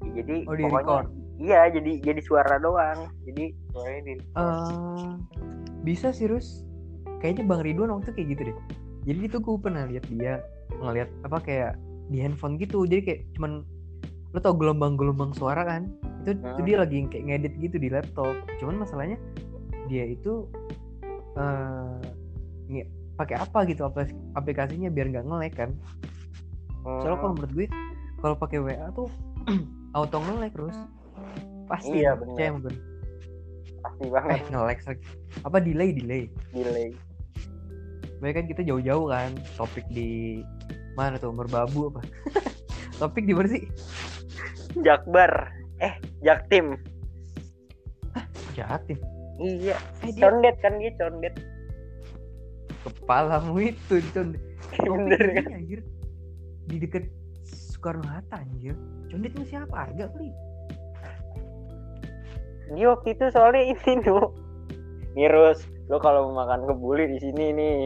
[0.00, 1.06] ya jadi Oh, pokoknya record.
[1.36, 3.12] iya jadi jadi suara doang.
[3.28, 4.14] Jadi suaranya di
[5.86, 6.66] bisa sih Rus.
[7.16, 8.56] Kayaknya Bang Ridwan waktu itu kayak gitu deh.
[9.06, 10.42] Jadi itu gue pernah lihat dia
[10.74, 11.72] ngeliat apa kayak
[12.08, 12.82] di handphone gitu.
[12.82, 13.62] Jadi kayak cuman
[14.34, 15.86] lo tau gelombang-gelombang suara kan?
[16.20, 16.66] Itu, itu Hmm.
[16.66, 18.34] dia lagi kayak ngedit gitu di laptop.
[18.58, 19.16] Cuman masalahnya
[19.86, 20.50] dia itu
[21.36, 21.96] eh
[22.66, 25.70] nge- pakai apa gitu aplik- aplikasinya biar nggak nge-lag kan?
[26.82, 27.66] Soalnya kalau Hmm, menurut gue
[28.18, 29.08] kalau pakai WA tuh
[29.96, 30.76] auto nge-lag terus.
[31.66, 32.02] Pasti.
[32.02, 32.26] Iya, bener.
[32.28, 32.74] percaya sama gue.
[33.82, 35.04] Pasti Eh banget nge-lag lagi.
[35.44, 36.24] Apa delay delay?
[36.52, 36.90] delay.
[38.20, 40.40] Baik kan kita jauh-jauh kan topik di
[40.96, 42.00] mana tuh merbabu apa?
[43.00, 43.64] topik di mana sih?
[44.80, 45.52] Jakbar,
[45.84, 46.80] eh Jaktim.
[48.56, 48.96] Jatim.
[49.36, 51.34] Iya, Eh dia condet kan dia condet.
[52.86, 54.40] kepalamu itu condet
[55.42, 55.80] kan anjir
[56.70, 57.10] di deket
[57.42, 58.78] Soekarno Hatta anjir
[59.10, 60.30] condet itu siapa harga kali
[62.74, 64.34] dia waktu itu soalnya ini tuh
[65.16, 67.76] Mirus lo kalau mau makan kebuli di sini nih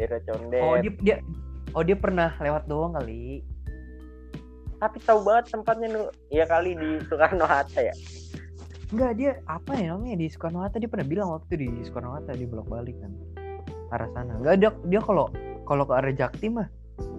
[0.00, 0.62] daerah condet.
[0.64, 1.16] Oh dia dia
[1.76, 3.44] oh dia pernah lewat doang kali.
[4.80, 6.02] Tapi tahu banget tempatnya nu
[6.32, 7.92] ya kali di Soekarno Hatta ya?
[8.90, 12.32] Enggak dia apa ya namanya di Soekarno Hatta dia pernah bilang waktu di Soekarno Hatta
[12.32, 13.12] dia bolak balik kan
[13.92, 14.40] arah sana.
[14.40, 15.28] Enggak dia dia kalau
[15.68, 16.70] kalau ke arah Jakti mah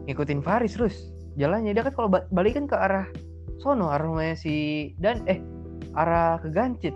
[0.09, 1.77] ngikutin Faris terus jalannya.
[1.77, 3.05] Dia kan kalau ba- balik kan ke arah
[3.61, 5.37] sono arah rumahnya si dan eh
[5.93, 6.95] arah ke Gancit.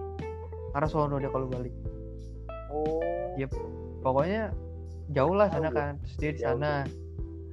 [0.72, 1.72] Arah sono dia kalau balik.
[2.70, 3.00] Oh.
[3.36, 3.52] Yep.
[4.00, 4.54] pokoknya
[5.12, 5.76] jauh lah sana Jauh.
[5.76, 5.94] kan.
[6.04, 6.72] Terus dia di sana.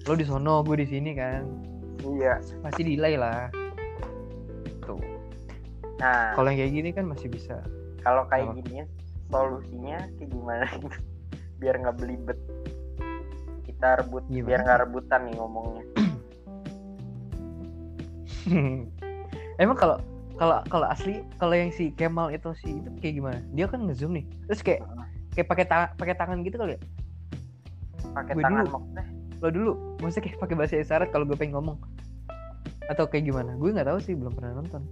[0.05, 1.43] Lo di sono gue di sini kan.
[2.03, 2.39] Iya.
[2.61, 3.49] Pasti delay lah.
[4.83, 4.99] Tuh.
[5.99, 6.35] Nah.
[6.35, 7.63] Kalau yang kayak gini kan masih bisa.
[8.03, 8.59] Kalau kayak Apa?
[8.59, 8.83] gini
[9.31, 10.67] solusinya kayak gimana?
[11.63, 12.39] Biar nggak belibet.
[13.63, 14.47] Kita rebut Gimana?
[14.47, 15.83] biar nggak rebutan nih ngomongnya.
[19.63, 19.97] Emang kalau
[20.37, 23.39] kalau kalau asli kalau yang si Kemal itu si itu kayak gimana?
[23.53, 24.25] Dia kan ngezoom nih.
[24.49, 24.81] Terus kayak
[25.33, 26.81] kayak pakai ta- pakai tangan gitu kali ya?
[28.13, 28.73] pakai tangan dulu.
[28.77, 29.05] maksudnya
[29.41, 31.79] Lo dulu maksudnya kayak pakai bahasa isyarat kalau gue pengen ngomong.
[32.87, 33.55] Atau kayak gimana?
[33.57, 34.83] Gue nggak tahu sih, belum pernah nonton.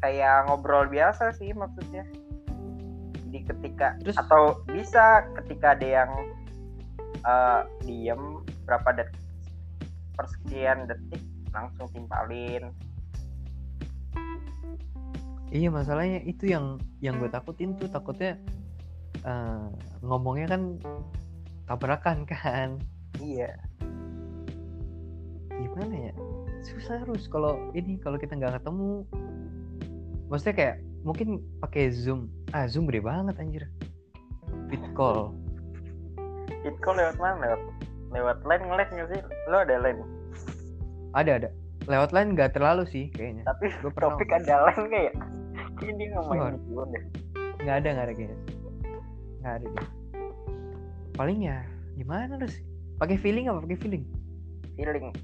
[0.00, 2.04] kayak ngobrol biasa sih maksudnya
[3.24, 6.10] jadi ketika Terus- atau bisa ketika ada yang
[7.24, 9.16] eh, diem berapa detik
[10.12, 12.68] persekian detik langsung timpalin
[15.54, 18.34] Iya, masalahnya itu yang yang gue takutin tuh takutnya
[19.22, 19.66] eh,
[20.02, 20.62] ngomongnya kan
[21.70, 22.82] tabrakan kan.
[23.22, 23.54] iya
[25.54, 26.14] Gimana ya?
[26.66, 29.06] Susah harus kalau ini kalau kita nggak ketemu.
[30.26, 30.76] Maksudnya kayak
[31.06, 32.26] mungkin pakai Zoom.
[32.50, 33.70] Ah, Zoom gede banget anjir.
[34.66, 35.30] Fit call.
[36.64, 37.60] it call lewat mana lewat
[38.10, 39.20] lewat line ngelag nggak sih
[39.52, 40.00] lo ada line
[41.14, 41.48] Ada ada.
[41.86, 43.46] Lewat line nggak terlalu sih kayaknya.
[43.46, 45.14] tapi Gue topik ada line kayak
[45.76, 46.50] kayaknya dia nggak main Wah.
[46.54, 47.04] gitu deh
[47.64, 48.38] nggak ada nggak ada kayaknya.
[49.40, 49.86] Nggak ada deh.
[51.16, 51.58] Paling ya
[51.96, 52.60] gimana terus?
[53.00, 54.04] Pakai feeling apa pakai feeling?
[54.76, 55.14] feeling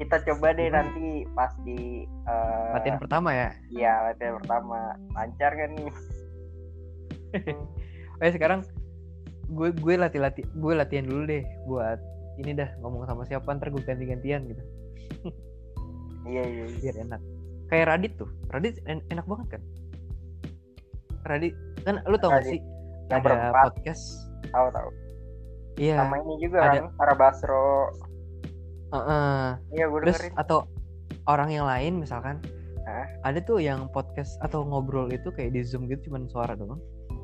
[0.00, 0.80] kita coba deh Gimana?
[0.80, 3.48] nanti pas di eh, Latihan pertama ya.
[3.68, 5.92] iya latihan pertama lancar kan nih
[8.20, 8.64] Eh sekarang
[9.50, 11.98] gue gue latih latih gue latihan dulu deh buat
[12.40, 14.62] ini dah ngomong sama siapa ntar gue ganti gantian gitu
[16.30, 16.78] iya iya iya.
[16.80, 17.20] biar enak
[17.70, 18.28] kayak Radit tuh.
[18.50, 19.62] Radit en- enak banget kan?
[21.24, 21.54] Radit
[21.86, 22.60] kan lu tau gak sih?
[23.08, 23.64] Yang ada berempat.
[23.70, 24.04] podcast.
[24.50, 24.90] Tahu tahu
[25.80, 25.96] iya.
[25.96, 26.78] Sama ini juga ada.
[26.84, 27.68] kan Tara Basro.
[28.90, 29.42] Heeh.
[29.78, 30.34] iya gue terus dengerin.
[30.34, 30.66] atau
[31.30, 32.42] orang yang lain misalkan
[32.82, 33.06] Hah?
[33.30, 36.82] ada tuh yang podcast atau ngobrol itu kayak di zoom gitu cuman suara doang.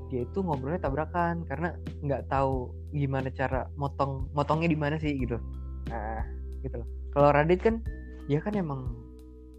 [0.09, 1.75] Dia itu ngobrolnya tabrakan karena
[2.07, 5.43] nggak tahu gimana cara motong motongnya di mana sih gitu.
[5.91, 6.23] Nah,
[6.63, 6.89] gitu loh.
[7.11, 7.83] Kalau Radit kan
[8.31, 8.95] dia kan emang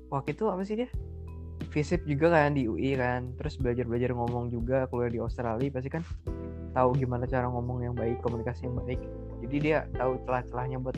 [0.08, 0.90] waktu itu apa sih dia
[1.74, 5.90] visip juga kan di UI kan terus belajar belajar ngomong juga kuliah di Australia pasti
[5.92, 6.04] kan
[6.72, 9.02] tahu gimana cara ngomong yang baik komunikasi yang baik
[9.44, 10.98] jadi dia tahu celah-celahnya buat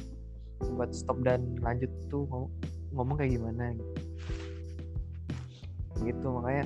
[0.75, 2.51] buat stop dan lanjut tuh ngomong,
[2.91, 3.93] ngomong kayak gimana gitu.
[6.03, 6.65] gitu makanya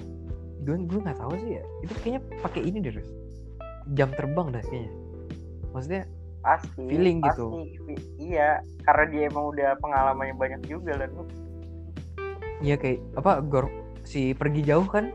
[0.63, 3.09] gue gue nggak tahu sih ya itu kayaknya pakai ini deh Rus.
[3.93, 4.91] jam terbang dah kayaknya
[5.73, 6.03] maksudnya
[6.43, 7.39] pasti Feeling pasti.
[7.39, 7.45] gitu.
[8.19, 11.07] Iya karena dia emang udah pengalamannya banyak juga lah
[12.63, 13.67] tuh ya kayak apa gor
[14.07, 15.11] si pergi jauh kan?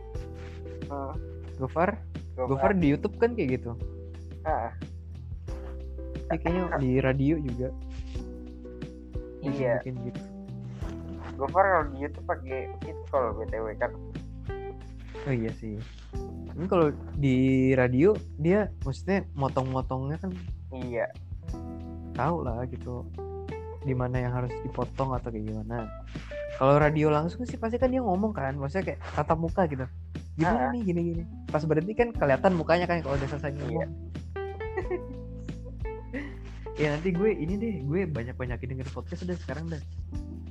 [0.92, 1.16] Hmm,
[1.56, 1.96] Gofar?
[2.36, 2.76] Gofar.
[2.76, 3.72] Di YouTube kan kayak gitu?
[4.44, 4.72] Ah,
[6.28, 7.68] ya, kayaknya di radio juga.
[9.40, 9.80] Iya.
[9.80, 10.22] bikin gitu.
[11.40, 13.92] Gofar kalau di YouTube pakai it call btw kan?
[15.24, 15.80] Oh iya sih.
[16.52, 20.34] Tapi kalau di radio dia maksudnya motong-motongnya kan
[20.74, 21.06] iya.
[22.18, 23.06] tahu lah gitu
[23.88, 25.88] di mana yang harus dipotong atau kayak gimana.
[26.54, 29.84] Kalau radio langsung sih pasti kan dia ngomong kan maksudnya kayak tatap muka gitu.
[30.36, 30.70] Gimana Ah.
[30.70, 31.22] nih gini gini.
[31.48, 33.56] Pas berhenti kan kelihatan mukanya kan kalau udah selesai Iya.
[33.56, 33.88] ngomong
[36.78, 39.82] ya nanti gue ini deh gue banyak banyakin denger podcast udah sekarang dah.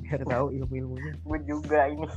[0.01, 2.07] Biar tahu ilmu ilmunya gue juga ini.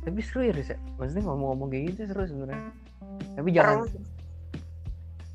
[0.00, 2.72] Tapi seru ya Riz ya maksudnya ngomong-ngomong kayak gitu seru sebenarnya.
[3.36, 3.76] Tapi jangan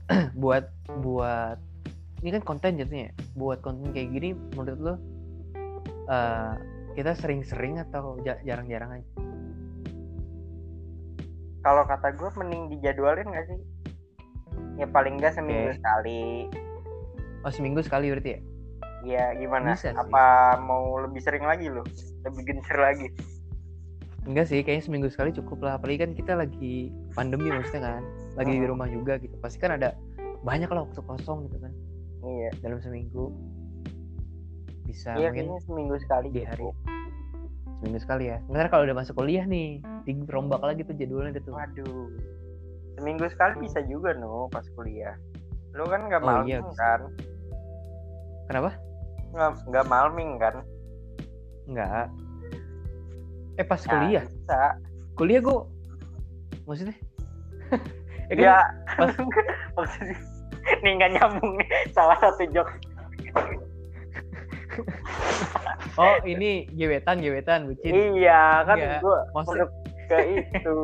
[0.42, 0.66] buat
[1.00, 1.58] buat
[2.26, 3.14] ini kan konten jatuhnya ya.
[3.38, 4.94] buat konten kayak gini menurut lo
[6.10, 6.54] eh,
[6.98, 9.08] kita sering-sering atau ja- jarang-jarang aja?
[11.62, 13.60] Kalau kata gue mending dijadwalin gak sih?
[14.82, 15.78] Ya paling enggak seminggu Oke.
[15.78, 16.22] sekali.
[17.46, 18.40] Oh seminggu sekali berarti ya?
[19.06, 19.78] Ya gimana?
[19.78, 19.94] Bisa sih.
[19.94, 20.26] apa
[20.66, 21.86] mau lebih sering lagi loh
[22.26, 23.08] lebih gencer lagi?
[24.26, 25.78] Enggak sih kayaknya seminggu sekali cukup lah.
[25.78, 28.02] Apalagi kan kita lagi pandemi maksudnya kan.
[28.34, 28.74] Lagi di Hmm.
[28.74, 29.38] rumah juga gitu.
[29.38, 29.94] Pasti kan ada
[30.42, 31.74] banyak lah waktu kosong gitu kan
[32.28, 32.50] iya.
[32.60, 33.30] Dalam seminggu.
[34.86, 36.62] Bisa iya mungkin seminggu sekali di hari.
[36.62, 36.76] cukup.
[37.76, 38.38] seminggu sekali ya.
[38.48, 42.08] Ntar kalau udah masuk kuliah nih dirombak lagi tuh jadwalnya tuh waduh.
[42.96, 45.14] Seminggu sekali bisa juga no pas kuliah.
[45.76, 46.80] Lu kan nggak Oh, malming iya, bisa.
[46.80, 47.02] kan?
[48.48, 48.70] Kenapa?
[49.34, 50.56] Nggak nggak malming kan?
[51.66, 52.08] Enggak
[53.56, 54.24] eh pas Ya, kuliah?
[54.24, 54.62] bisa.
[55.14, 55.60] Kuliah gua
[56.64, 56.96] maksudnya?
[58.26, 58.42] Ya kan?
[58.42, 58.58] Ya
[58.98, 59.18] pas-
[59.78, 60.18] maksudnya
[60.82, 61.70] nih nggak nyambung nih.
[61.92, 62.68] Salah satu jok
[65.96, 67.96] oh ini gebetan gebetan bucin.
[67.96, 69.70] Iya kan Iya, gue maksud- masuk
[70.06, 70.80] ke itu.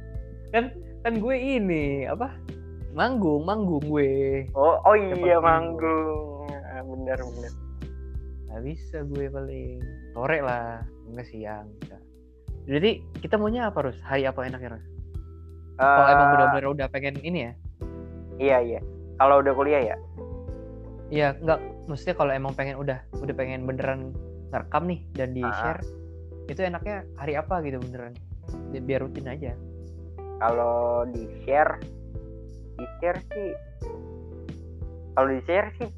[0.52, 0.64] Kan
[1.00, 2.32] kan gue ini apa?
[2.90, 4.48] Manggung manggung gue.
[4.52, 6.48] Oh oh iya manggung.
[6.66, 7.52] Ah, bener bener.
[8.48, 9.78] Nggak bisa gue paling.
[10.10, 11.68] Sore lah enggak siang
[12.66, 13.96] jadi kita maunya apa Rus?
[14.02, 14.84] hari apa enaknya Rus?
[15.78, 17.52] kalau Eh, emang benar-benar udah pengen ini ya?
[18.36, 18.80] iya iya
[19.18, 19.96] kalau udah kuliah ya?
[21.08, 21.58] Iya, enggak.
[21.84, 24.12] Maksudnya kalau emang pengen udah udah pengen beneran
[24.48, 25.52] ngerekam nih dan di Ah.
[25.52, 25.82] share
[26.48, 28.12] itu enaknya hari apa gitu beneran?
[28.70, 29.52] Bi- biar rutin aja.
[30.38, 31.80] Kalau di share
[32.78, 33.50] di share sih
[35.12, 35.90] kalau di share sih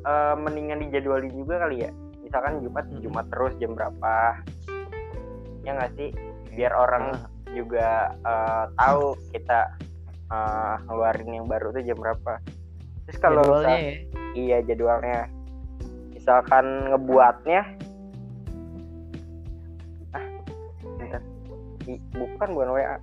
[0.00, 1.90] eh, mendingan dijadwalin juga kali ya.
[2.20, 3.00] Misalkan Jumat Hmm.
[3.00, 4.40] Jumat terus jam berapa?
[5.62, 6.10] Ya nggak sih?
[6.50, 9.76] Biar orang Ah, juga eh, tahu kita
[10.30, 12.38] eh, ngeluarin yang baru tuh jam berapa.
[13.06, 13.94] Terus kalau jadwalnya misal- ya?
[14.34, 15.20] iya jadwalnya.
[16.14, 17.60] Misalkan ngebuatnya.
[20.12, 20.26] Ah
[20.96, 21.22] bentar.
[21.88, 22.96] I- bukan bukan WA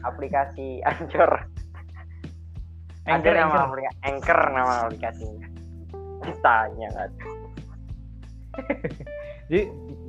[0.00, 1.30] aplikasi Anchor.
[3.08, 5.46] Anchor, nama aplikasi Anchor nama aplikasinya.
[6.20, 7.10] Ditanya kan.
[9.48, 9.60] Jadi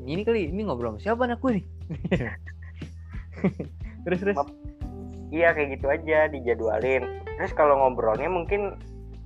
[0.06, 1.66] ini kali ini ngobrol siapa anak gue nih?
[4.06, 4.36] Terus terus.
[5.32, 7.04] Iya kayak gitu aja dijadwalin.
[7.40, 8.78] Terus kalau ngobrolnya mungkin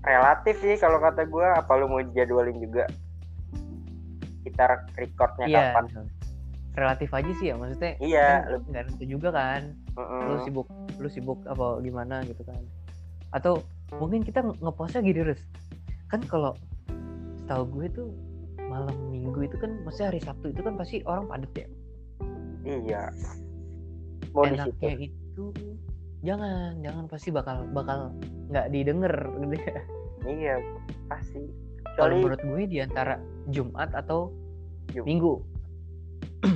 [0.05, 2.85] relatif sih kalau kata gue apa lu mau jadwalin juga?
[4.45, 6.07] Kita recordnya iya kapan?
[6.75, 9.73] relatif aja sih ya maksudnya iya kan nggak tentu juga kan.
[9.97, 10.67] Lu sibuk
[11.01, 12.59] lu sibuk apa gimana gitu kan.
[13.33, 13.63] Atau
[13.97, 15.41] mungkin kita nge- ngepostnya gini Riz
[16.11, 16.53] kan kalau
[17.41, 18.09] setahu gue tuh
[18.69, 21.67] malam minggu itu kan maksudnya hari Sabtu itu kan pasti orang padat ya?
[22.65, 23.03] Iya.
[24.35, 24.73] Mau di situ.
[24.83, 25.45] enaknya itu
[26.25, 28.09] jangan jangan pasti bakal bakal
[28.49, 29.77] nggak didengar gitu ya.
[30.25, 30.55] iya
[31.05, 31.45] pasti.
[31.95, 34.33] Kalau menurut gue di antara Jumat atau
[34.91, 35.39] Jum- Minggu.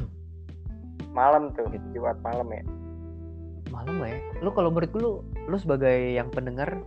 [1.19, 2.01] Malam tuh Gitu.
[2.01, 2.63] Jumat malam ya.
[3.69, 4.19] Malam lah ya?
[4.41, 5.13] Lu kalau menurut gue lu
[5.47, 6.81] lu sebagai yang pendengar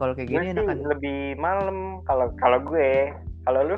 [0.00, 0.80] kalau kayak gini enakan?
[0.86, 3.12] lebih malam kalau kalau gue.
[3.44, 3.76] Kalau lu?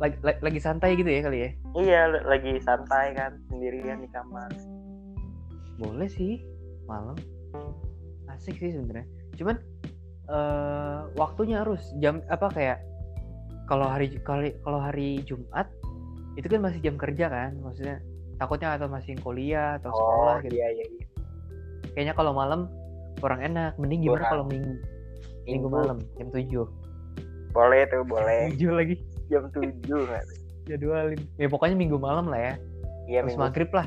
[0.00, 1.50] Lagi, lagi lagi santai gitu ya kali ya?
[1.76, 4.48] Iya lagi santai kan sendirian di kamar.
[5.76, 6.40] Boleh sih
[6.90, 7.16] malam.
[8.26, 9.06] Asik sih sebenarnya.
[9.38, 9.56] Cuman
[10.30, 12.78] eh waktunya harus jam apa kayak
[13.66, 15.66] kalau hari kalau kalau hari Jumat
[16.38, 17.98] itu kan masih jam kerja kan maksudnya
[18.38, 20.54] takutnya atau masih kuliah atau sekolah oh gitu.
[20.54, 21.06] iya iya iya.
[21.94, 22.70] Kayaknya kalau malam
[23.18, 23.74] kurang enak.
[23.78, 24.78] Mending gimana kalau minggu?
[25.46, 25.68] Minggu Minggu.
[25.70, 26.66] malam jam 7
[27.50, 28.54] boleh tuh boleh.
[28.54, 28.94] 7 lagi.
[29.26, 30.22] Jam tujuh nggak?
[30.22, 30.40] Tuh?
[30.70, 31.20] jadwalin.
[31.34, 32.54] Ya pokoknya minggu malam lah ya
[33.10, 33.42] iya terus minggu.
[33.42, 33.86] maghrib lah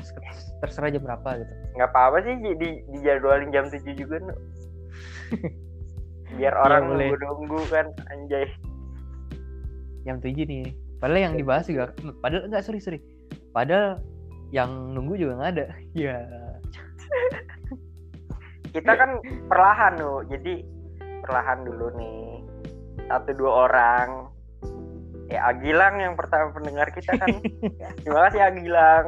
[0.60, 1.52] terserah jam berapa gitu.
[1.74, 4.34] Nggak apa-apa sih di, di dijadwalin jam tujuh juga nu
[6.36, 7.06] biar orang Iya, boleh.
[7.08, 8.44] nunggu-nunggu kan anjay.
[10.04, 10.68] Jam 7 nih.
[11.00, 13.00] Padahal yang dibahas juga padahal enggak sorry sorry.
[13.56, 14.04] Padahal
[14.52, 15.66] yang nunggu juga nggak ada.
[15.96, 16.20] Ya.
[18.74, 20.66] Kita kan perlahan nu jadi
[21.22, 22.42] perlahan dulu nih.
[23.06, 24.33] Satu dua orang
[25.26, 27.30] ya Agilang yang pertama pendengar kita kan.
[28.02, 29.04] Terima kasih Agilang.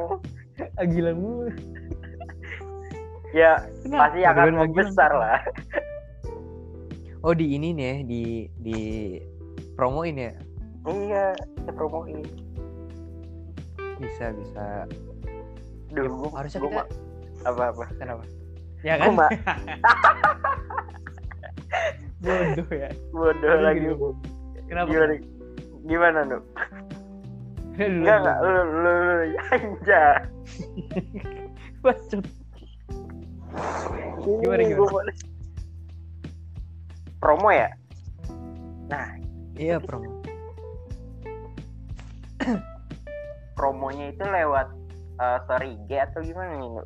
[0.75, 1.49] Agilang mulu.
[3.31, 4.57] Ya pasti akan Agilang.
[4.67, 5.39] membesar lah.
[7.21, 8.21] Oh di ini nih di
[8.57, 8.79] di
[9.73, 10.31] promoin ya?
[10.85, 12.21] Iya kita promoin.
[13.97, 14.65] Bisa bisa.
[15.89, 16.83] Duh, Ya, gua, harusnya gua kita
[17.43, 17.83] apa apa?
[17.95, 18.23] Kenapa?
[18.81, 19.11] Ya Gua kan?
[19.13, 19.31] ma-
[22.23, 22.89] bodoh ya.
[23.11, 23.79] Bodoh lagi.
[23.81, 23.93] gini.
[24.65, 24.87] kenapa?
[24.89, 25.13] Gimana
[25.87, 26.39] gimana nu
[27.77, 28.25] Dulu, enggak dulu.
[28.25, 28.37] enggak.
[28.41, 30.05] Lu lu lu aja
[31.85, 32.25] Bacot.
[34.25, 35.11] Gimana, gimana?
[37.21, 37.69] promo ya?
[38.89, 39.07] Nah.
[39.55, 40.09] Iya promo.
[43.53, 44.67] Promonya itu lewat
[45.21, 46.83] eh, story IG atau gimana nih Nu?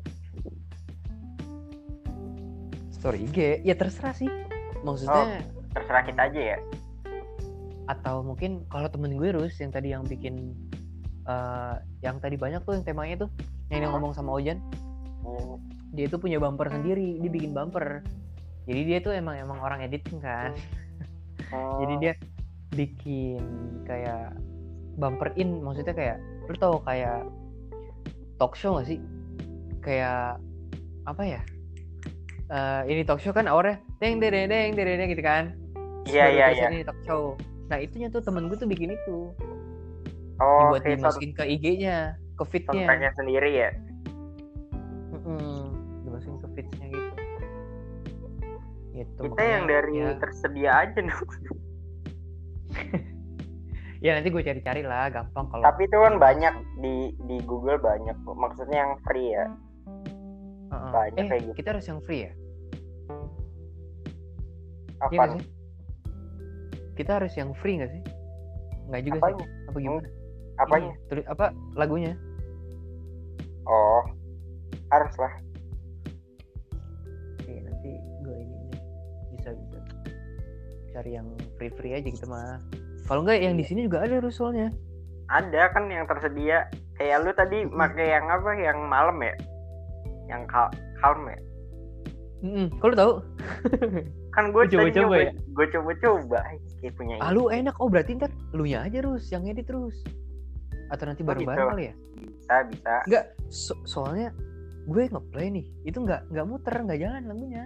[2.92, 3.64] story IG?
[3.64, 4.28] Ya terserah sih.
[4.84, 5.40] Maksudnya
[5.72, 6.58] terserah kita aja ya
[7.90, 10.54] atau mungkin kalau temen gue Rus yang tadi yang bikin
[11.26, 13.30] eh, yang tadi banyak tuh yang temanya tuh
[13.70, 13.94] yang Hmm.
[13.98, 14.58] ngomong sama Ojan.
[15.22, 15.58] Hmm,
[15.94, 18.02] dia itu punya bumper sendiri dia bikin bumper.
[18.66, 20.54] Jadi dia tuh emang emang orang editing kan.
[21.54, 22.12] Oh, jadi dia
[22.74, 23.42] bikin
[23.86, 24.34] kayak
[24.98, 26.16] bumper in maksudnya kayak
[26.50, 27.22] lu tau kayak
[28.36, 28.98] talk show gak sih?
[29.80, 30.42] Kayak
[31.06, 31.40] apa ya?
[32.50, 35.54] Eh ini talk show kan awalnya deng deng deng deng deng gitu kan?
[36.02, 36.66] Iya, iya, iya.
[36.68, 37.38] ini talk show
[37.72, 39.32] nah itunya tuh temen gue tuh bikin itu.
[40.36, 42.84] Oh buat kayak dimasukin ke IG-nya ke feed-nya.
[43.16, 43.70] sendiri ya?
[45.16, 45.72] Mm-mm,
[46.04, 47.12] dimasukin ke feed-nya gitu.
[48.92, 51.32] Gitu kita makanya yang dari ya, tersedia aja dong
[54.04, 56.54] ya nanti gue cari-cari lah gampang kalau tapi itu kan banyak
[56.84, 59.46] di di Google banyak maksudnya yang free ya?
[60.72, 60.92] Heeh.
[60.92, 61.56] banyak eh kayak gitu.
[61.56, 62.32] kita harus yang free ya?
[65.00, 65.61] Apa sih?
[66.92, 68.02] Kita harus yang free nggak sih?
[68.86, 69.38] Nggak juga Apanya?
[69.40, 69.48] sih.
[69.64, 70.08] Apa gimana?
[70.54, 72.12] apanya Ini, tulis apa lagunya?
[73.64, 74.02] oh
[74.88, 75.32] harus lah
[77.34, 77.90] Oke, nanti
[78.20, 78.78] gue ini nih.
[79.32, 79.78] bisa bisa
[80.92, 82.60] cari yang free free aja gitu mah.
[83.02, 84.68] Kalau nggak yang di sini juga ada rusolnya.
[85.26, 89.32] ada kan yang tersedia kayak lu tadi pakai yang apa yang malam ya
[90.28, 90.68] yang kal
[91.00, 91.40] calm ya
[92.42, 93.12] Mm Kalau tahu?
[94.30, 95.32] kan gue coba-coba ya?
[95.32, 96.38] gue coba-coba
[96.82, 97.78] kayak punya Ah lu enak.
[97.78, 100.02] Oh berarti ntar lu nya aja terus yang edit terus.
[100.90, 101.72] Atau nanti Oh, bareng-bareng gitu.
[101.72, 101.94] kali ya?
[102.18, 103.24] bisa bisa Enggak.
[103.48, 104.28] So- soalnya
[104.84, 105.64] gue ngeplay nih.
[105.84, 107.64] Itu nggak nggak muter nggak jalan lagunya.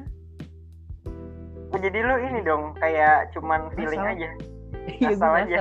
[1.67, 4.15] Oh, jadi lu ini dong kayak cuman feeling Ngasal.
[4.15, 4.29] aja
[5.03, 5.59] Iya gue aja.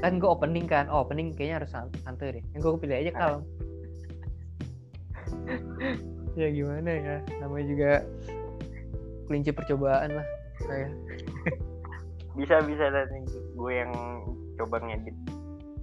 [0.00, 0.86] Kan gue opening kan.
[0.86, 2.42] Oh opening kayaknya harus san- santai deh.
[2.54, 3.42] Yang gue pilih aja kalem.
[6.40, 7.16] ya gimana ya.
[7.38, 7.90] Namanya juga
[9.26, 10.26] kelinci percobaan lah.
[10.60, 10.88] Saya.
[12.40, 13.20] Bisa bisa nanti
[13.52, 13.92] gue yang
[14.56, 15.12] coba ngedit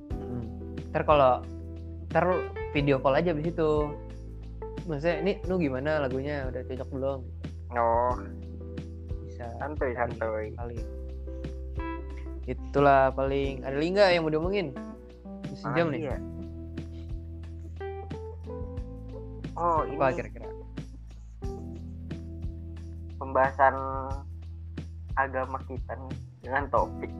[0.09, 0.73] Hmm.
[0.89, 1.45] Ntar kalau
[2.09, 2.25] ntar
[2.73, 3.71] video call aja abis itu.
[4.87, 7.19] Maksudnya ini lu gimana lagunya udah cocok belum?
[7.71, 8.13] oh
[9.23, 10.79] Bisa santuy santuy kali.
[12.43, 14.67] Itulah paling ada lagi nggak yang mau diomongin?
[15.53, 16.09] Sejam Apalagi nih.
[16.09, 16.17] ya?
[19.53, 20.47] oh ini Apa kira-kira?
[23.17, 23.75] pembahasan
[25.13, 26.17] agama kita nih
[26.47, 27.11] dengan topik.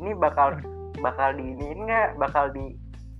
[0.00, 0.56] Ini bakal
[1.04, 2.16] bakal di ini nggak?
[2.16, 2.72] Bakal di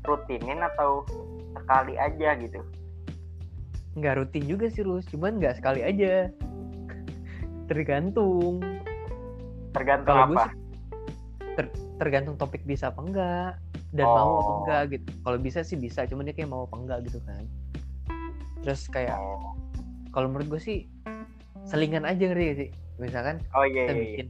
[0.08, 1.04] rutinin atau
[1.52, 2.60] sekali aja gitu?
[4.00, 5.04] Nggak rutin juga sih Rus.
[5.12, 6.32] Cuman nggak sekali aja.
[7.68, 8.64] Tergantung.
[9.76, 10.44] Tergantung gue apa?
[10.48, 10.56] sih
[11.54, 13.52] ter- tergantung topik bisa apa enggak
[13.94, 14.56] dan mau apa Oh.
[14.64, 15.06] enggak gitu.
[15.22, 17.44] Kalau bisa sih bisa cuman dia kayak mau apa enggak gitu kan.
[18.64, 19.54] Terus kayak oh,
[20.10, 20.78] kalau menurut gue sih
[21.68, 22.70] selingan aja ngerti gak sih?
[22.98, 24.02] Misalkan oh iya, kita iya, iya.
[24.02, 24.26] bikin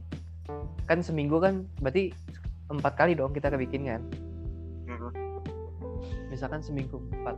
[0.85, 2.13] kan seminggu kan berarti
[2.69, 4.01] empat kali dong kita kebikin kan?
[6.29, 7.37] Misalkan seminggu empat.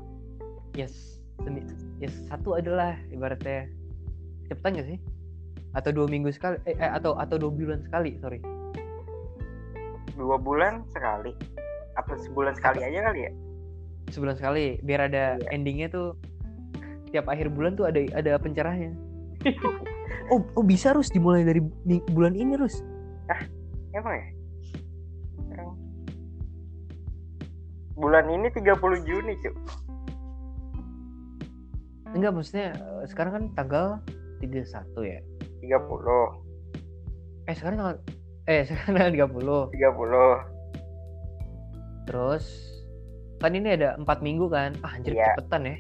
[0.75, 1.63] Yes semi
[2.03, 3.67] yes satu adalah ibaratnya.
[4.47, 4.99] Cepetan gak sih?
[5.75, 8.39] Atau dua minggu sekali eh, eh, atau atau dua bulan sekali sorry.
[10.15, 11.35] Dua bulan sekali?
[11.99, 13.31] Apa sebulan sekali aja kali ya?
[14.09, 15.51] Sebulan sekali biar ada Iya.
[15.51, 16.15] endingnya tuh
[17.11, 18.91] tiap akhir bulan tuh ada ada pencerahnya
[20.33, 21.63] oh oh bisa harus dimulai dari
[22.11, 22.59] bulan ini
[23.27, 23.43] Rus
[23.93, 24.27] emang ya?
[25.37, 25.69] Sekarang.
[27.97, 29.53] bulan ini 30 Juni cuy
[32.13, 33.99] enggak maksudnya eh, sekarang kan tanggal
[34.39, 35.19] 31 ya?
[35.65, 36.37] 30
[37.47, 37.97] eh sekarang tanggal
[38.45, 39.11] eh sekarang tanggal
[39.71, 39.77] 30 30
[42.07, 42.45] terus
[43.37, 44.73] kan ini ada empat minggu kan?
[44.81, 45.37] Ah anjir Iya.
[45.37, 45.77] cepetan ya.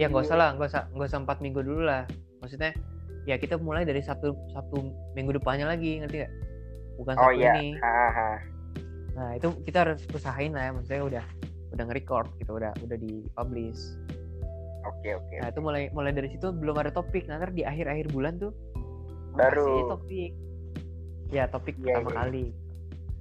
[0.00, 2.08] Ya nggak usah lah nggak usah nggak usah empat minggu dulu lah.
[2.40, 2.72] Maksudnya
[3.28, 4.80] ya kita mulai dari satu satu
[5.12, 6.32] minggu depannya lagi ngerti gak
[6.96, 8.30] bukan oh satu iya ini Haha.
[9.12, 11.24] nah itu kita harus usahain lah ya maksudnya udah
[11.72, 13.80] udah nge-record gitu udah udah di publish
[14.84, 18.12] oke oke nah itu mulai mulai dari situ belum ada topik ntar di akhir akhir
[18.12, 18.52] bulan tuh
[19.32, 20.32] baru topik
[21.32, 22.16] ya topik Iya, pertama iya.
[22.20, 22.44] kali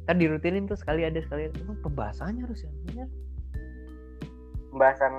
[0.03, 1.55] ntar dirutinin tuh sekali ada sekali ada.
[1.63, 3.07] emang pembahasannya harus ya bener
[4.71, 5.13] pembahasan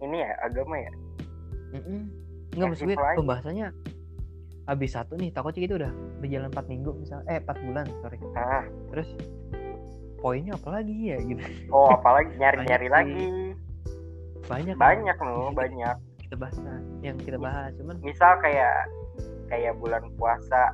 [0.00, 0.92] ini ya agama ya
[1.72, 2.00] Mm-mm.
[2.52, 3.16] Ya, Enggak maksud gue simple aja.
[3.16, 3.66] pembahasannya
[4.66, 8.18] habis satu nih takutnya gitu udah berjalan 4 minggu misalnya eh 4 bulan sorry.
[8.38, 8.64] Ah
[8.94, 9.08] terus
[10.22, 11.42] poinnya apa lagi ya gitu?
[11.74, 13.24] Oh apalagi nyari nyari lagi.
[14.50, 15.96] banyak banyak loh bisa banyak.
[16.22, 18.88] Kita, bahas nah, yang kita bahas cuman misal kayak
[19.52, 20.72] kayak bulan puasa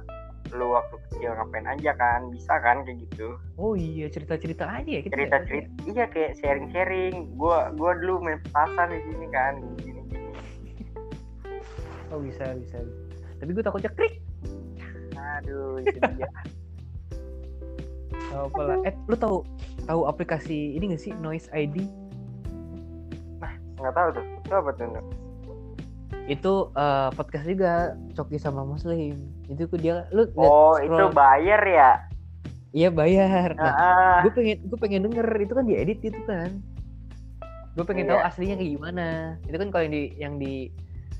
[0.55, 2.29] lu waktu kecil ngapain aja kan?
[2.31, 3.37] Bisa kan kayak gitu?
[3.57, 5.45] Oh iya cerita cerita aja ya kita cerita ya?
[5.49, 9.53] cerita iya kayak sharing sharing gua gua dulu main petasan di sini kan
[9.83, 10.21] gini gini
[12.13, 12.79] oh bisa bisa
[13.39, 14.21] tapi gue takutnya krik.
[15.15, 16.29] Aduh itu dia.
[18.11, 18.77] Gak apa lah.
[18.85, 19.37] Eh lu tahu
[19.87, 21.87] tahu aplikasi ini gak sih noise ID
[23.79, 24.25] nggak tahu tuh.
[24.43, 24.87] Itu apa tuh
[26.29, 27.73] itu eh, podcast juga
[28.13, 29.17] Coki sama Muslim.
[29.49, 31.91] Itu dia lu Oh, itu bayar ya?
[32.77, 33.57] iya bayar.
[33.57, 35.25] Nah, Ah, gue pengen gue pengen denger.
[35.41, 36.61] Itu kan diedit itu kan.
[37.73, 38.29] Gue pengen tahu Iya.
[38.29, 39.07] aslinya kayak gimana.
[39.49, 40.55] Itu kan kalau yang di yang di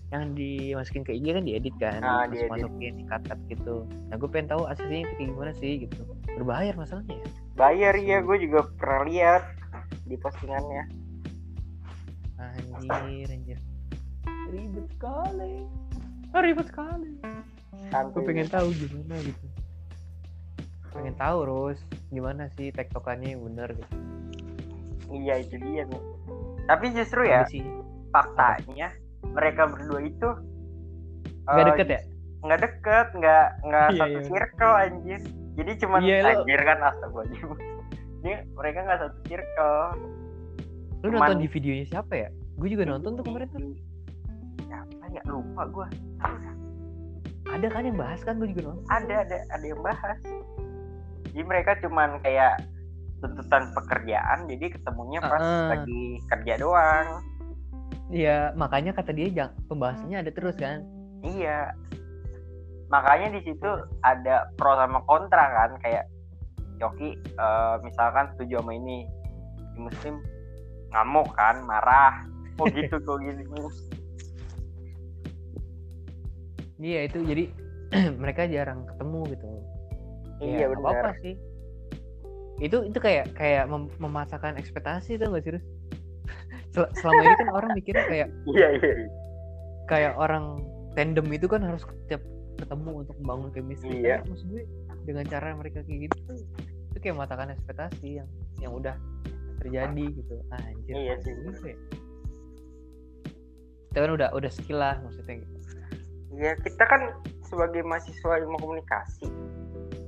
[0.09, 2.51] yang dimasukin ke IG kan diedit kan Ah, masuk diedit.
[2.51, 3.77] masukin di cut cut gitu.
[4.09, 6.01] Nah gue pengen tahu aslinya itu kayak gimana sih gitu.
[6.33, 7.29] Berbayar masalahnya ya?
[7.55, 9.43] Bayar ya, gue juga pernah lihat
[10.05, 10.85] di postingannya.
[12.39, 13.59] anjir anjir.
[14.49, 15.67] Ribet sekali.
[16.31, 17.13] Ah, ribet sekali.
[18.09, 19.47] Gue pengen tahu gimana gitu.
[20.89, 23.95] Pengen tahu Rus gimana sih tektokannya yang bener gitu.
[25.11, 26.03] Iya itu dia nih.
[26.65, 27.65] Tapi justru ya sih?
[28.09, 28.89] faktanya
[29.39, 30.29] mereka berdua itu
[31.45, 32.01] nggak eh, deket ya?
[32.39, 34.27] nggak deket nggak nggak Iya, satu iya.
[34.27, 35.21] circle anjir.
[35.55, 37.49] Jadi cuman Iya, lo- anjir kan astagfirullahaladzim.
[38.23, 39.79] Dia mereka nggak satu circle.
[40.99, 42.29] Lu cuman- nonton di videonya siapa ya?
[42.55, 43.63] Gue juga nonton tuh kemarin tuh.
[44.61, 45.23] Siapa ya?
[45.25, 45.87] Lupa gue
[47.49, 48.37] ada kan yang bahas kan?
[48.37, 48.85] Gue juga nonton.
[48.89, 50.19] Ada ada ada yang bahas.
[51.25, 52.59] Jadi mereka cuman kayak
[53.19, 55.75] tuntutan pekerjaan jadi ketemunya pas Ah.
[55.75, 57.19] lagi kerja doang
[58.09, 60.81] Iya, makanya kata dia jang, pembahasannya ada terus kan.
[61.19, 61.75] iya
[62.89, 63.69] makanya di situ
[64.07, 66.09] ada pro sama kontra kan kayak
[66.79, 69.05] Yoki eh, misalkan setuju sama ini
[69.75, 70.23] di muslim
[70.95, 72.25] ngamuk kan marah
[72.63, 73.45] oh gitu kok gini
[76.79, 77.45] Iya itu jadi
[78.23, 79.47] mereka jarang ketemu gitu.
[80.39, 81.35] iya Ya, nggak apa-apa benar sih.
[82.63, 85.67] Itu itu kayak kayak mem- memasakkan ekspektasi tuh gak sih Rus?
[86.79, 89.09] Sel- Selama ini kan orang mikirnya kayak iya iya iya.
[89.91, 90.63] kayak orang
[90.95, 92.23] tandem itu kan harus setiap
[92.55, 93.99] ketemu untuk membangun chemistry.
[93.99, 94.23] Iya.
[94.23, 94.63] Kayak maksud gue
[95.03, 96.39] dengan cara mereka kayak gitu tuh,
[96.95, 98.29] itu kayak mematahkan ekspektasi yang
[98.63, 98.95] yang udah
[99.59, 100.35] terjadi gitu.
[100.55, 100.95] Anjir.
[100.95, 101.35] Iya sih.
[101.35, 101.77] gitu ya?
[103.91, 105.57] Itu kan udah udah skill lah maksudnya gitu.
[106.39, 107.03] Iya, kita kan
[107.43, 109.27] sebagai mahasiswa ilmu komunikasi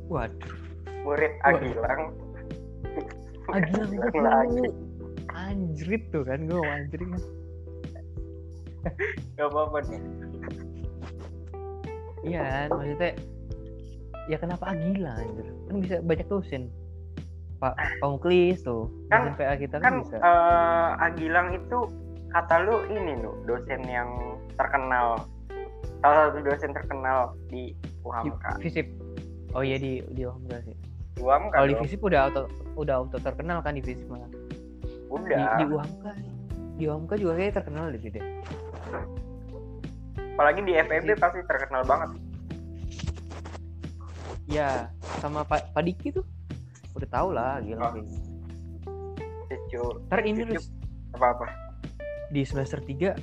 [0.06, 0.55] Waduh.
[1.02, 1.32] murid.
[1.42, 2.14] Agilang
[3.51, 3.90] Agilang
[4.22, 4.62] lagi
[5.32, 7.23] anjrit tuh kan gue mau anjrit kan.
[9.35, 10.01] gak apa-apa nih
[12.20, 13.11] Iya kan maksudnya
[14.27, 15.47] ya kenapa Agila anjir?
[15.66, 16.69] Kan bisa banyak dosen.
[17.59, 20.16] Pak Pak Muklis tuh Kan- PA kita kan, kan bisa.
[20.16, 21.78] eh, Agilang itu
[22.31, 24.09] kata lu ini nu dosen yang
[24.55, 25.16] terkenal.
[25.98, 28.86] Salah satu dosen terkenal di UHAMKA Visip.
[29.51, 30.77] Oh iya di di Omga sih.
[31.16, 31.77] UHAMKA kalau di.
[31.81, 32.43] Visip udah auto
[32.77, 34.09] udah auto terkenal kan di Visip
[35.19, 36.11] mah di, di UHAMKA
[36.78, 38.24] di UHAMKA juga kayaknya terkenal deh deh
[40.41, 41.20] apalagi di Visip.
[41.20, 42.16] pasti terkenal banget.
[44.49, 44.89] Ya
[45.20, 46.24] sama Pak Diki tuh.
[46.97, 47.93] Udah tau lah gila Oh.
[49.53, 49.85] cucu.
[50.09, 50.57] Ntar ini Cucu.
[50.57, 50.66] Rus,
[51.12, 51.47] apa apa
[52.31, 53.19] di semester 3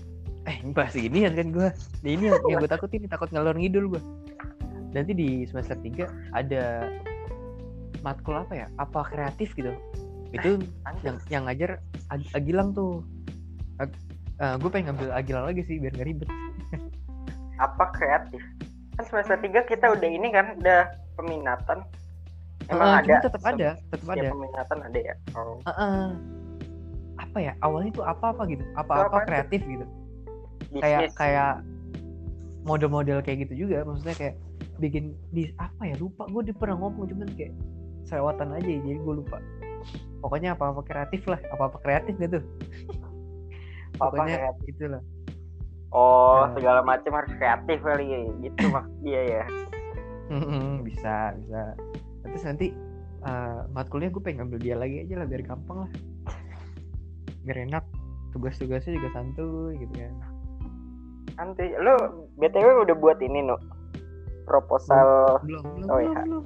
[0.48, 3.96] eh ini bahas gini kan gue nah, ini yang, yang gue takutin takut ngalor ngidul
[3.96, 4.02] gue
[4.92, 6.92] nanti di semester 3 ada
[8.04, 8.68] matkul apa ya?
[8.80, 9.74] Apa kreatif gitu
[10.34, 10.52] itu
[10.84, 11.04] Anjir.
[11.06, 11.72] yang yang ngajar
[12.12, 13.04] Ag- Agilang tuh.
[14.38, 16.30] Gue pengen ngambil Agilang lagi sih biar gak ribet.
[17.66, 18.42] Apa kreatif?
[18.98, 21.82] Kan semester 3 kita udah ini kan udah peminatan.
[22.68, 24.30] Eh, emang cuma ada tetap ada tetap setiap ada.
[24.36, 25.16] peminatan ada ya?
[25.34, 25.58] Oh.
[25.64, 26.08] Eh, eh.
[27.18, 29.26] apa ya awalnya tuh apa apa gitu apa Itu apa tuh?
[29.26, 29.86] kreatif gitu.
[30.78, 31.16] Kayak bisnis.
[31.18, 31.54] Kayak
[32.68, 34.36] model-model kayak gitu juga maksudnya kayak
[34.78, 37.56] bikin di apa ya lupa gue pernah ngomong cuman kayak
[38.06, 39.40] selewatan aja jadi gue lupa
[40.24, 42.40] pokoknya apa apa kreatif lah apa apa kreatif gitu.
[43.98, 44.66] Apa-apa pokoknya kreatif.
[44.76, 45.02] itulah
[45.96, 49.44] oh Nah, segala macam harus kreatif kali ya gitu maksud dia ya.
[50.84, 51.62] Bisa bisa.
[52.28, 52.68] Terus nanti
[53.24, 55.92] eh, matkulnya gue pengen ngambil dia lagi aja lah biar gampang lah.
[57.48, 57.84] Biar enak
[58.36, 60.14] tugas-tugasnya juga santuy gitu kan.
[61.40, 61.96] Nanti lu
[62.36, 63.56] btw udah buat ini nu?
[64.44, 66.22] Proposal belum belum Oh, belum, iya.
[66.28, 66.44] belum.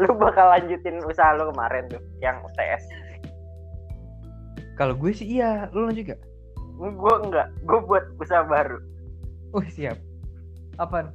[0.00, 2.88] Lu bakal lanjutin usaha lu kemarin tuh yang UTS
[4.80, 5.68] kalau gue sih iya.
[5.76, 6.20] Lu lanjut gak?
[6.80, 7.52] Gue enggak.
[7.68, 8.80] Gue buat usaha baru.
[9.52, 10.00] Oh siap.
[10.80, 11.12] Apa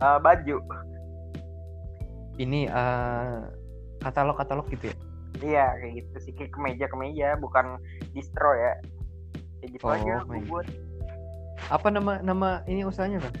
[0.00, 0.56] Eh, baju.
[2.40, 3.38] Ini eh
[4.00, 4.96] katalog katalog gitu ya?
[5.44, 6.32] Iya kayak gitu sih.
[6.32, 7.76] Kayak kemeja kemeja bukan
[8.16, 8.72] distro ya.
[9.60, 10.66] Kayak gitu Oh, aja gue buat.
[11.68, 13.36] Apa nama nama ini usahanya bang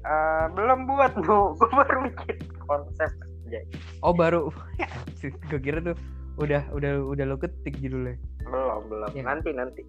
[0.00, 3.10] Eh, belum buat lu gue baru mikir konsep
[3.50, 3.60] aja.
[4.00, 4.48] Oh baru.
[5.20, 5.98] Gue kira tuh
[6.40, 8.16] udah udah udah lo ketik judulnya.
[8.46, 9.10] Belum belum.
[9.12, 9.22] Iya.
[9.28, 9.82] nanti nanti.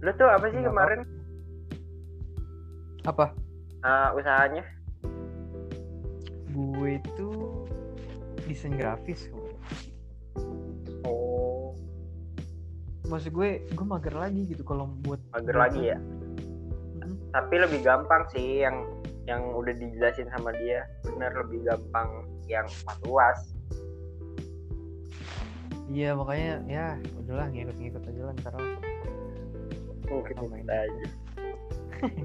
[0.00, 1.00] Lu tuh apa sih Nggak kemarin?
[3.04, 3.26] Apa?
[3.84, 4.64] Eh, usahanya?
[6.54, 7.28] Gue itu
[8.48, 9.28] desain grafis
[11.04, 11.76] oh.
[13.10, 15.98] Maksud gue gue mager lagi gitu kalau buat mager lagi ya.
[17.34, 18.86] Tapi lebih gampang sih yang
[19.26, 20.86] yang udah dijelasin sama dia.
[21.02, 23.40] Bener lebih gampang yang pas uas
[25.92, 26.86] iya makanya ya
[27.20, 28.68] udahlah ngikut-ngikut aja lah ntar lah.
[30.08, 30.68] Mungkin Tambahin.
[30.68, 31.06] aja.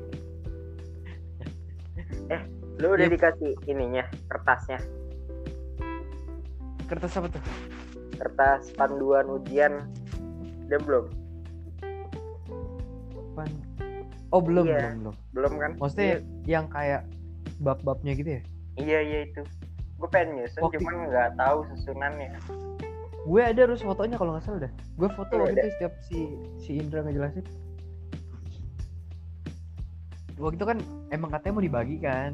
[2.29, 2.41] Eh
[2.79, 3.13] lu udah Yep.
[3.19, 4.79] dikasih ininya kertasnya?
[6.87, 7.43] Kertas apa tuh?
[8.15, 9.83] Kertas panduan ujian.
[10.69, 11.05] Udah belum
[14.29, 14.77] oh belum Iya.
[14.77, 15.15] belum belum.
[15.33, 15.71] Belum kan?
[15.77, 16.11] Maksudnya
[16.45, 17.01] yang kayak
[17.57, 18.41] bab-babnya gitu ya?
[18.75, 19.41] Iya iya itu.
[19.95, 22.31] Gue pengen nyusun Waktu- cuman nggak tahu susunannya.
[23.21, 24.71] Gue ada harus fotonya kalau nggak salah dah.
[24.95, 25.61] Gue foto Iya, waktu ada.
[25.61, 26.17] itu setiap si
[26.57, 27.45] si Indra ngejelasin.
[30.39, 30.77] Waktu itu kan
[31.09, 32.31] emang katanya mau dibagi kan?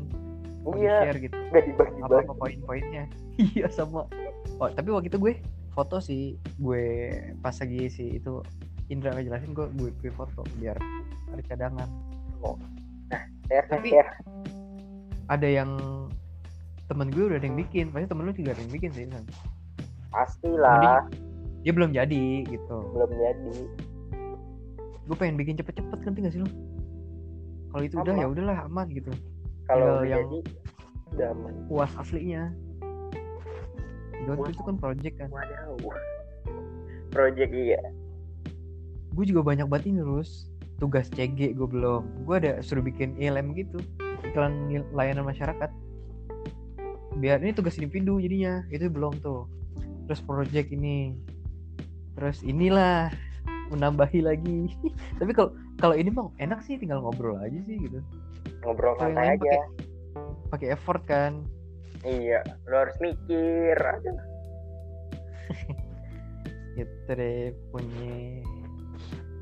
[0.61, 1.01] Mau iya.
[1.03, 1.33] share gitu.
[1.49, 3.05] Nggak dibagi apa apa poin-poinnya?
[3.51, 4.07] Iya sama.
[4.55, 5.33] Oh tapi waktu itu gue
[5.71, 6.37] foto sih.
[6.55, 7.11] Gue
[7.41, 8.39] pas lagi si itu
[8.87, 10.77] Indra ngejelasin gue gue, gue foto biar
[11.33, 11.89] ada cadangan.
[13.49, 14.05] Ya Tapi- ya
[15.25, 15.69] ada yang
[16.85, 17.89] temen gue udah ada yang bikin.
[17.89, 19.25] Pasti temen lu juga ada yang bikin sih kan
[20.15, 21.03] pastilah.
[21.65, 22.77] Dia belum jadi gitu.
[22.93, 23.55] Belum jadi.
[25.05, 26.49] Gue pengen bikin cepet-cepet ngerti gak sih lu?
[27.69, 29.11] Kalau itu udah ya udahlah aman gitu.
[29.67, 30.39] Kalau Tinggal yang- jadi
[31.11, 31.53] udah aman.
[31.67, 32.43] puas aslinya.
[34.25, 34.49] Puas.
[34.49, 35.29] itu kan project kan.
[35.29, 35.93] Waduh.
[37.11, 37.81] Project iya.
[39.15, 42.27] Gue juga banyak banget ini terus tugas CG gue belum.
[42.27, 43.79] Gue ada suruh bikin ILM gitu.
[44.27, 45.71] Iklan layanan masyarakat.
[47.15, 48.67] Biar ini tugas individu jadinya.
[48.67, 49.47] Itu belum tuh.
[50.11, 51.15] Terus project ini.
[52.19, 53.11] Terus inilah.
[53.71, 54.75] Menambahi lagi.
[55.19, 56.75] Tapi kalau kalau ini mah enak sih.
[56.75, 58.03] Tinggal ngobrol aja sih gitu.
[58.67, 59.57] Ngobrol yang santai aja.
[60.51, 61.43] pakai effort kan.
[62.05, 63.75] Iya, lo harus mikir.
[63.75, 64.19] Aduh.
[66.77, 68.43] gitu deh punya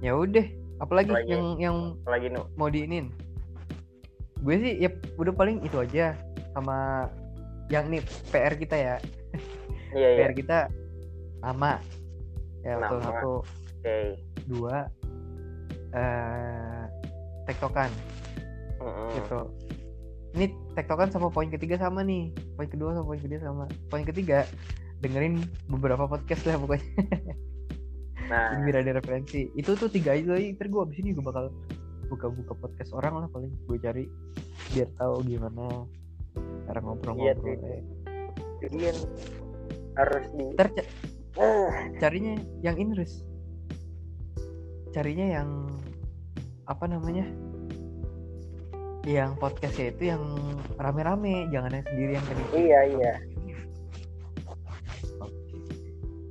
[0.04, 0.44] ya udah
[0.78, 1.32] apalagi Apalagi?
[1.32, 2.44] yang yang Lagi nu.
[2.54, 3.08] mau diinin
[4.44, 6.12] gue sih ya udah paling itu aja
[6.52, 7.08] sama
[7.72, 8.96] yang nih PR kita ya
[9.96, 10.18] Iya iya.
[10.20, 10.58] PR kita
[11.40, 11.80] nama
[12.62, 13.06] ya satu Nama.
[13.08, 13.32] satu
[13.80, 13.98] Oke.
[14.46, 14.78] dua
[15.94, 16.84] eh
[17.46, 17.88] tektokan
[18.80, 19.08] Mm-mm.
[19.16, 19.40] gitu
[20.34, 24.44] ini tektokan sama poin ketiga sama nih poin kedua sama poin ketiga sama poin ketiga
[25.00, 25.40] dengerin
[25.70, 26.84] beberapa podcast lah pokoknya
[28.24, 31.52] Nah, biar ada referensi itu tuh tiga aja lagi ntar gue abis ini gue bakal
[32.08, 34.06] buka-buka podcast orang lah paling gue cari
[34.72, 35.66] biar tahu gimana
[36.64, 37.82] cara Iya, ngobrol-ngobrol eh.
[38.60, 39.00] jadi yang
[39.94, 40.46] harus di.
[40.54, 40.90] ntar ca-
[41.34, 43.26] Ah, carinya yang ini Riz.
[44.90, 45.50] carinya yang
[46.64, 47.26] apa namanya
[49.04, 50.22] yang podcastnya itu yang
[50.78, 53.14] rame-rame jangan yang sendiri yang tadi iya iya.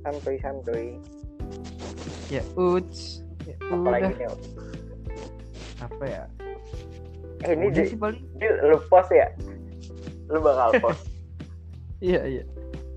[0.03, 0.99] Santuy santuy.
[2.33, 4.27] Ya uts ya Apalagi udah nih.
[5.83, 6.23] apa ya
[7.43, 9.27] Eh ini di, sih paling di, lu post ya.
[10.31, 11.03] Lu bakal post.
[11.99, 12.43] iya iya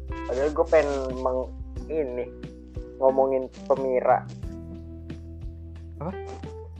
[0.06, 1.50] Padahal gue pengen meng,
[1.90, 2.30] ini
[3.02, 4.22] ngomongin pemira.
[5.98, 6.14] Apa?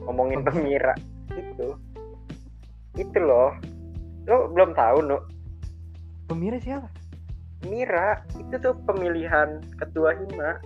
[0.06, 0.94] Ngomongin Pemira?
[0.94, 1.34] pemira.
[1.34, 1.74] Itu.
[2.94, 3.50] Itu loh.
[4.30, 5.18] Lo belum tahu, Nu.
[6.26, 6.88] pemirsa siapa
[7.66, 10.58] Mira itu tuh pemilihan ketua hima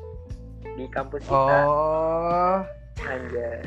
[0.63, 1.57] di kampus kita.
[1.63, 2.59] oh
[3.01, 3.61] Anjay.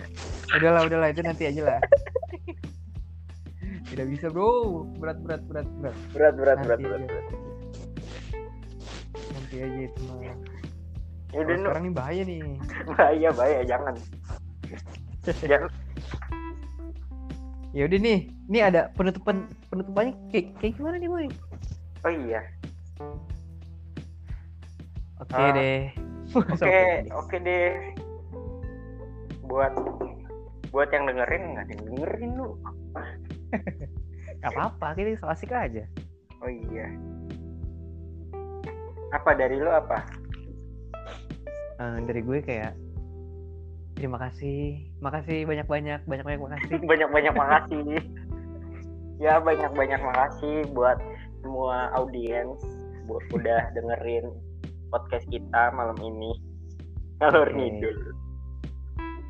[0.53, 1.79] udahlah udahlah itu nanti aja lah
[3.85, 6.99] tidak bisa bro berat berat berat berat Berat berat berat Nanti berat.
[6.99, 7.07] aja.
[7.07, 7.25] berat.
[9.31, 10.17] nanti aja itu mah
[11.33, 12.39] Udah Kalau Nu, sekarang ini bahaya nih
[12.87, 13.95] bahaya bahaya jangan.
[15.41, 15.69] jangan.
[17.73, 19.35] ya udah nih ini ada penutupan
[19.67, 21.25] penutupannya kayak kayak gimana nih boy
[22.03, 22.41] Oh iya.
[25.17, 25.49] oke Ah.
[25.55, 25.89] deh
[26.33, 26.81] Oke,
[27.13, 27.71] oke deh.
[29.45, 29.73] Buat
[30.73, 32.49] buat yang dengerin nggak ada yang dengerin lu.
[34.43, 35.87] Gak apa-apa kita so asik aja
[36.43, 36.91] Oh iya.
[39.15, 40.03] Apa dari lu apa?
[41.79, 42.75] Eh, dari gue kayak
[43.95, 47.83] terima kasih makasih banyak banyak banyak banyak makasih Banyak-banyak makasih.
[49.21, 50.99] ya banyak-banyak makasih buat
[51.39, 52.59] semua audiens
[53.07, 54.27] buat udah dengerin
[54.93, 56.37] podcast kita malam ini.
[57.17, 57.57] Ngalur Oke.
[57.57, 57.97] ngidul.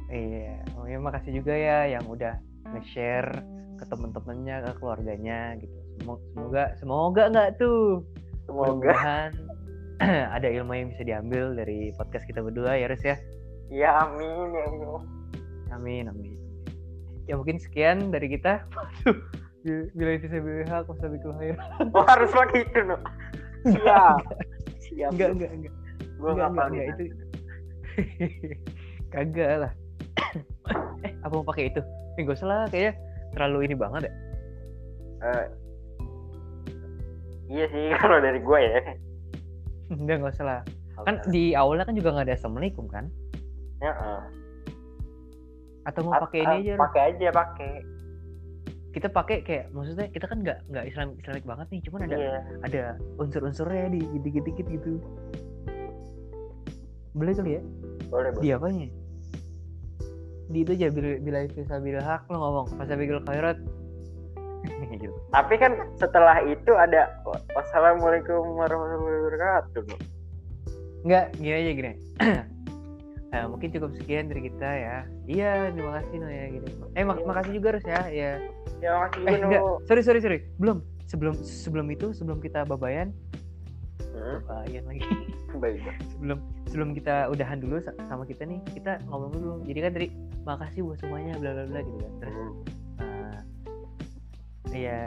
[0.09, 2.37] iya oh ya makasih juga ya yang udah
[2.69, 3.33] nge-share
[3.75, 8.05] ke temen-temennya ke keluarganya gitu Semo- semoga semoga nggak tuh
[8.45, 9.33] Semoga
[10.37, 13.17] ada ilmu yang bisa diambil dari podcast kita berdua ya Riz ya
[13.73, 15.01] ya amin ya Allah.
[15.73, 16.37] amin amin
[17.25, 18.61] ya mungkin sekian dari kita
[19.63, 20.41] Waduh, bila itu saya
[20.83, 21.55] bisa bikin lahir
[21.95, 22.99] Oh, harus pakai itu, no.
[23.63, 24.19] Siap.
[24.93, 25.09] Siap.
[25.13, 25.73] enggak enggak enggak
[26.23, 26.85] Gue enggak, enggak, nih.
[26.93, 27.05] itu
[29.13, 29.71] Kagak lah.
[31.05, 31.81] eh, apa mau pakai itu?
[32.17, 32.97] Eh, gak usah lah, kayaknya
[33.37, 34.13] terlalu ini banget ya.
[35.23, 35.45] Eh,
[37.53, 38.79] iya sih kalau dari gue ya
[39.93, 40.61] Udah gak usah lah.
[41.03, 43.09] Kan di awalnya kan juga nggak ada assalamualaikum kan?
[43.83, 44.21] ya, eh.
[45.83, 46.73] Atau mau pakai ini eh, aja?
[46.79, 47.71] Pakai aja pakai
[48.93, 52.37] Kita pakai kayak maksudnya kita kan nggak nggak Islam Islamik banget nih, cuman ada iya
[52.61, 52.81] ada
[53.17, 55.01] unsur-unsurnya di dikit-dikit gitu.
[57.17, 57.61] Boleh kali ya?
[58.13, 58.87] boleh Di apanya?
[60.53, 63.57] Di itu aja bila bila bisa bila hak lo ngomong pas bigul khairat.
[64.93, 65.11] gitu.
[65.35, 67.09] tapi kan setelah itu ada
[67.51, 69.83] wassalamualaikum warahmatullahi wabarakatuh
[71.03, 71.93] Enggak, gini aja gini.
[73.33, 74.97] Eh, mungkin cukup sekian dari kita ya.
[75.25, 76.69] Iya, terima kasih no ya gini.
[76.93, 77.25] Eh, mak Iya.
[77.25, 78.01] makasih juga harus ya.
[78.05, 78.31] Ya.
[78.77, 79.61] ya makasih Eh, juga enggak.
[79.83, 80.39] Sorry, sorry, sorry.
[80.55, 80.77] Belum.
[81.03, 83.09] Sebelum sebelum itu, sebelum kita babayan,
[84.07, 85.01] Hmm, babayan lagi.
[85.61, 89.51] baik sebelum sebelum kita udahan dulu sa- sama kita nih, kita ngomong dulu.
[89.65, 90.07] Jadi kan tadi
[90.43, 92.13] makasih buat semuanya bla bla bla gitu kan.
[92.19, 92.53] Terus Hmm,
[94.69, 94.99] eh, ya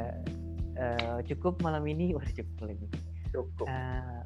[0.76, 2.88] eh, cukup malam ini, udah cukup malam ini.
[3.30, 4.22] cukup Eh,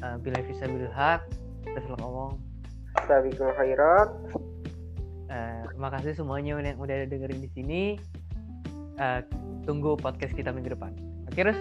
[0.00, 1.22] eh, bila bisa bil hak,
[1.74, 2.32] terus lo ngomong
[3.06, 4.10] Sabikul khairat
[5.28, 7.82] Eh, makasih semuanya yang udah dengerin di sini.
[8.96, 9.20] Eh,
[9.68, 10.96] tunggu podcast kita minggu depan.
[11.28, 11.60] Oke, Rus?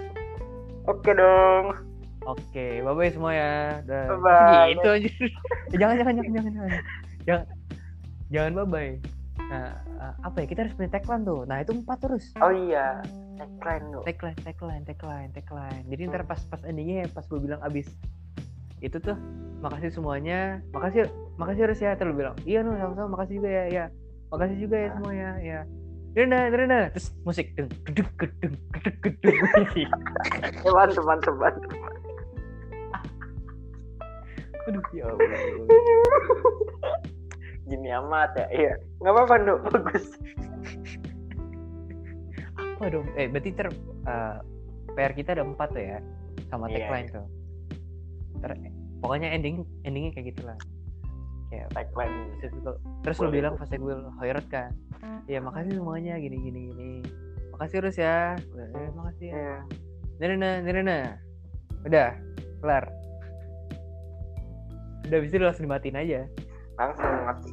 [0.88, 1.76] oke dong
[2.24, 3.84] Oke, bye bye semua ya.
[3.84, 4.08] Dah.
[4.08, 4.72] Bye-bye.
[4.72, 5.10] Gitu aja.
[5.76, 6.72] Eh, jangan, jangan, jangan, jangan, jangan.
[7.28, 7.46] Jangan,
[8.32, 8.92] jangan bye bye.
[9.52, 9.72] Nah,
[10.24, 10.46] apa ya?
[10.48, 11.44] Kita harus punya tagline tuh.
[11.44, 12.26] Nah, itu empat terus.
[12.40, 13.04] oh iya
[13.38, 14.00] tagline Nu.
[14.04, 15.84] Tagline, tagline, tagline, tagline.
[15.92, 17.88] Jadi ntar pas pas endingnya pas gue bilang abis
[18.82, 19.18] itu tuh
[19.58, 21.98] makasih semuanya, makasih, makasih harus ya.
[21.98, 23.86] Terus bilang, iya nu sama-sama, makasih juga ya, ya,
[24.30, 25.60] makasih juga ya semuanya, ya.
[26.18, 29.38] Rena, Rena, terus musik, deng, gedung, gedung, gedung, gedung.
[30.66, 31.72] Eh, mantep mantep mantep
[34.68, 35.40] Aduh, ya Allah.
[37.68, 38.74] gini amat ya iya
[39.04, 39.54] nggak apa-apa Nu.
[39.68, 40.06] bagus
[42.78, 43.08] Apa dong?
[43.18, 43.68] Eh, berarti ter
[44.08, 44.36] eh,
[44.94, 45.98] PR kita ada empat tuh ya,
[46.50, 47.26] sama Iya, tagline tuh.
[48.38, 48.52] Ter,
[49.04, 50.58] pokoknya ending endingnya kayak gitulah.
[51.48, 52.16] Kayak tagline
[53.04, 54.76] terus lu bilang Fasegul Hoyrot kan
[55.32, 56.92] ya makasih semuanya gini gini gini.
[57.56, 58.36] Makasih terus ya.
[58.54, 59.36] Eh, makasih ya.
[59.36, 59.58] Iya.
[60.20, 60.98] Nirina Nirina
[61.88, 62.10] udah
[62.60, 62.86] kelar.
[65.08, 66.22] Udah bisa lu langsung dimatiin aja.
[66.76, 67.52] Langsung mati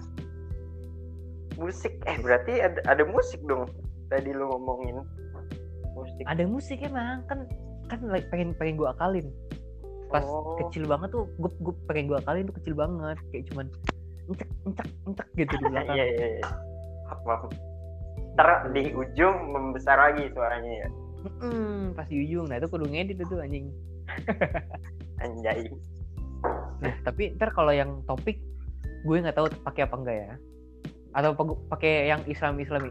[1.59, 3.71] musik eh berarti ada, ada musik dong
[4.11, 5.03] tadi lu ngomongin.
[5.95, 6.25] Musik.
[6.27, 7.47] Ada musik emang kan
[7.87, 9.31] kan like, pengen pengen gua akalin
[10.13, 10.57] pas Oh.
[10.61, 13.67] kecil banget tuh gue gue pengen gua akalin tuh kecil banget kayak cuman
[14.31, 15.97] encek encek encek gitu di belakang.
[15.99, 16.47] Iya iya iya.
[17.25, 17.49] Maaf
[18.35, 20.89] ntar di ujung membesar lagi suaranya ya.
[21.25, 22.51] Mm-mm, pas di ujung.
[22.51, 23.71] Nah itu kudu ngedit itu anjing.
[25.25, 25.71] Anjay.
[26.83, 28.43] Nah, tapi ntar kalau yang topik
[29.07, 30.35] gue nggak tahu pakai apa enggak ya.
[31.15, 31.31] Atau
[31.71, 32.91] pakai yang Islam Islami.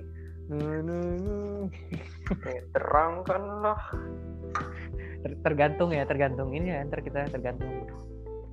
[2.72, 3.80] Terangkanlah
[5.24, 6.84] Ter- tergantung ya, tergantung ini ya.
[6.84, 7.72] Ntar kita tergantung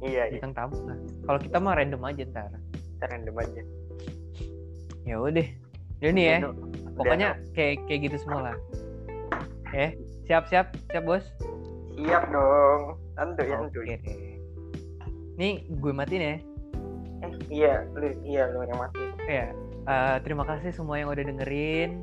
[0.01, 0.77] iya iya bintang tamu.
[0.87, 2.51] Nah, kalau kita mah random aja ntar.
[2.73, 3.63] kita random aja
[5.03, 5.47] Ya udah.
[6.01, 6.39] Ya nih ya.
[6.41, 6.51] Nu.
[6.97, 8.57] Pokoknya kayak kayak gitu semua lah.
[9.73, 9.93] Eh,
[10.25, 11.25] siap siap siap bos.
[11.93, 14.01] siap dong tentu ya tentu deh.
[15.37, 16.37] Nih gue matiin ya.
[17.21, 19.53] eh iya lu iya lu yang mati Ya,
[19.85, 22.01] eh, terima kasih semua yang udah dengerin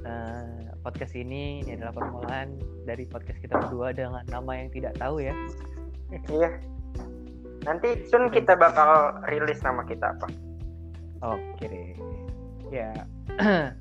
[0.00, 1.62] eh, podcast ini.
[1.66, 5.34] Ini adalah permulaan dari podcast kita berdua dengan nama yang tidak tahu ya.
[6.32, 6.56] iya
[7.68, 10.24] nanti soon kita bakal rilis nama kita apa
[11.20, 11.92] Oke deh.
[12.70, 12.94] Ya,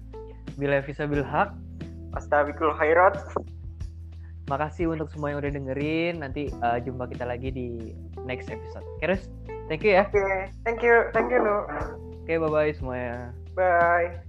[0.59, 1.53] bila bisa bil hak.
[2.17, 3.19] Astagfirul khairat
[4.49, 6.23] Makasih untuk semua yang udah dengerin.
[6.23, 7.93] Nanti eh, jumpa kita lagi di
[8.25, 8.81] next episode.
[9.03, 9.29] Terus,
[9.69, 10.07] thank you ya.
[10.07, 10.25] oke
[10.63, 11.39] thank you thank you
[12.23, 13.31] Oke, bye bye semuanya.
[13.55, 14.26] bye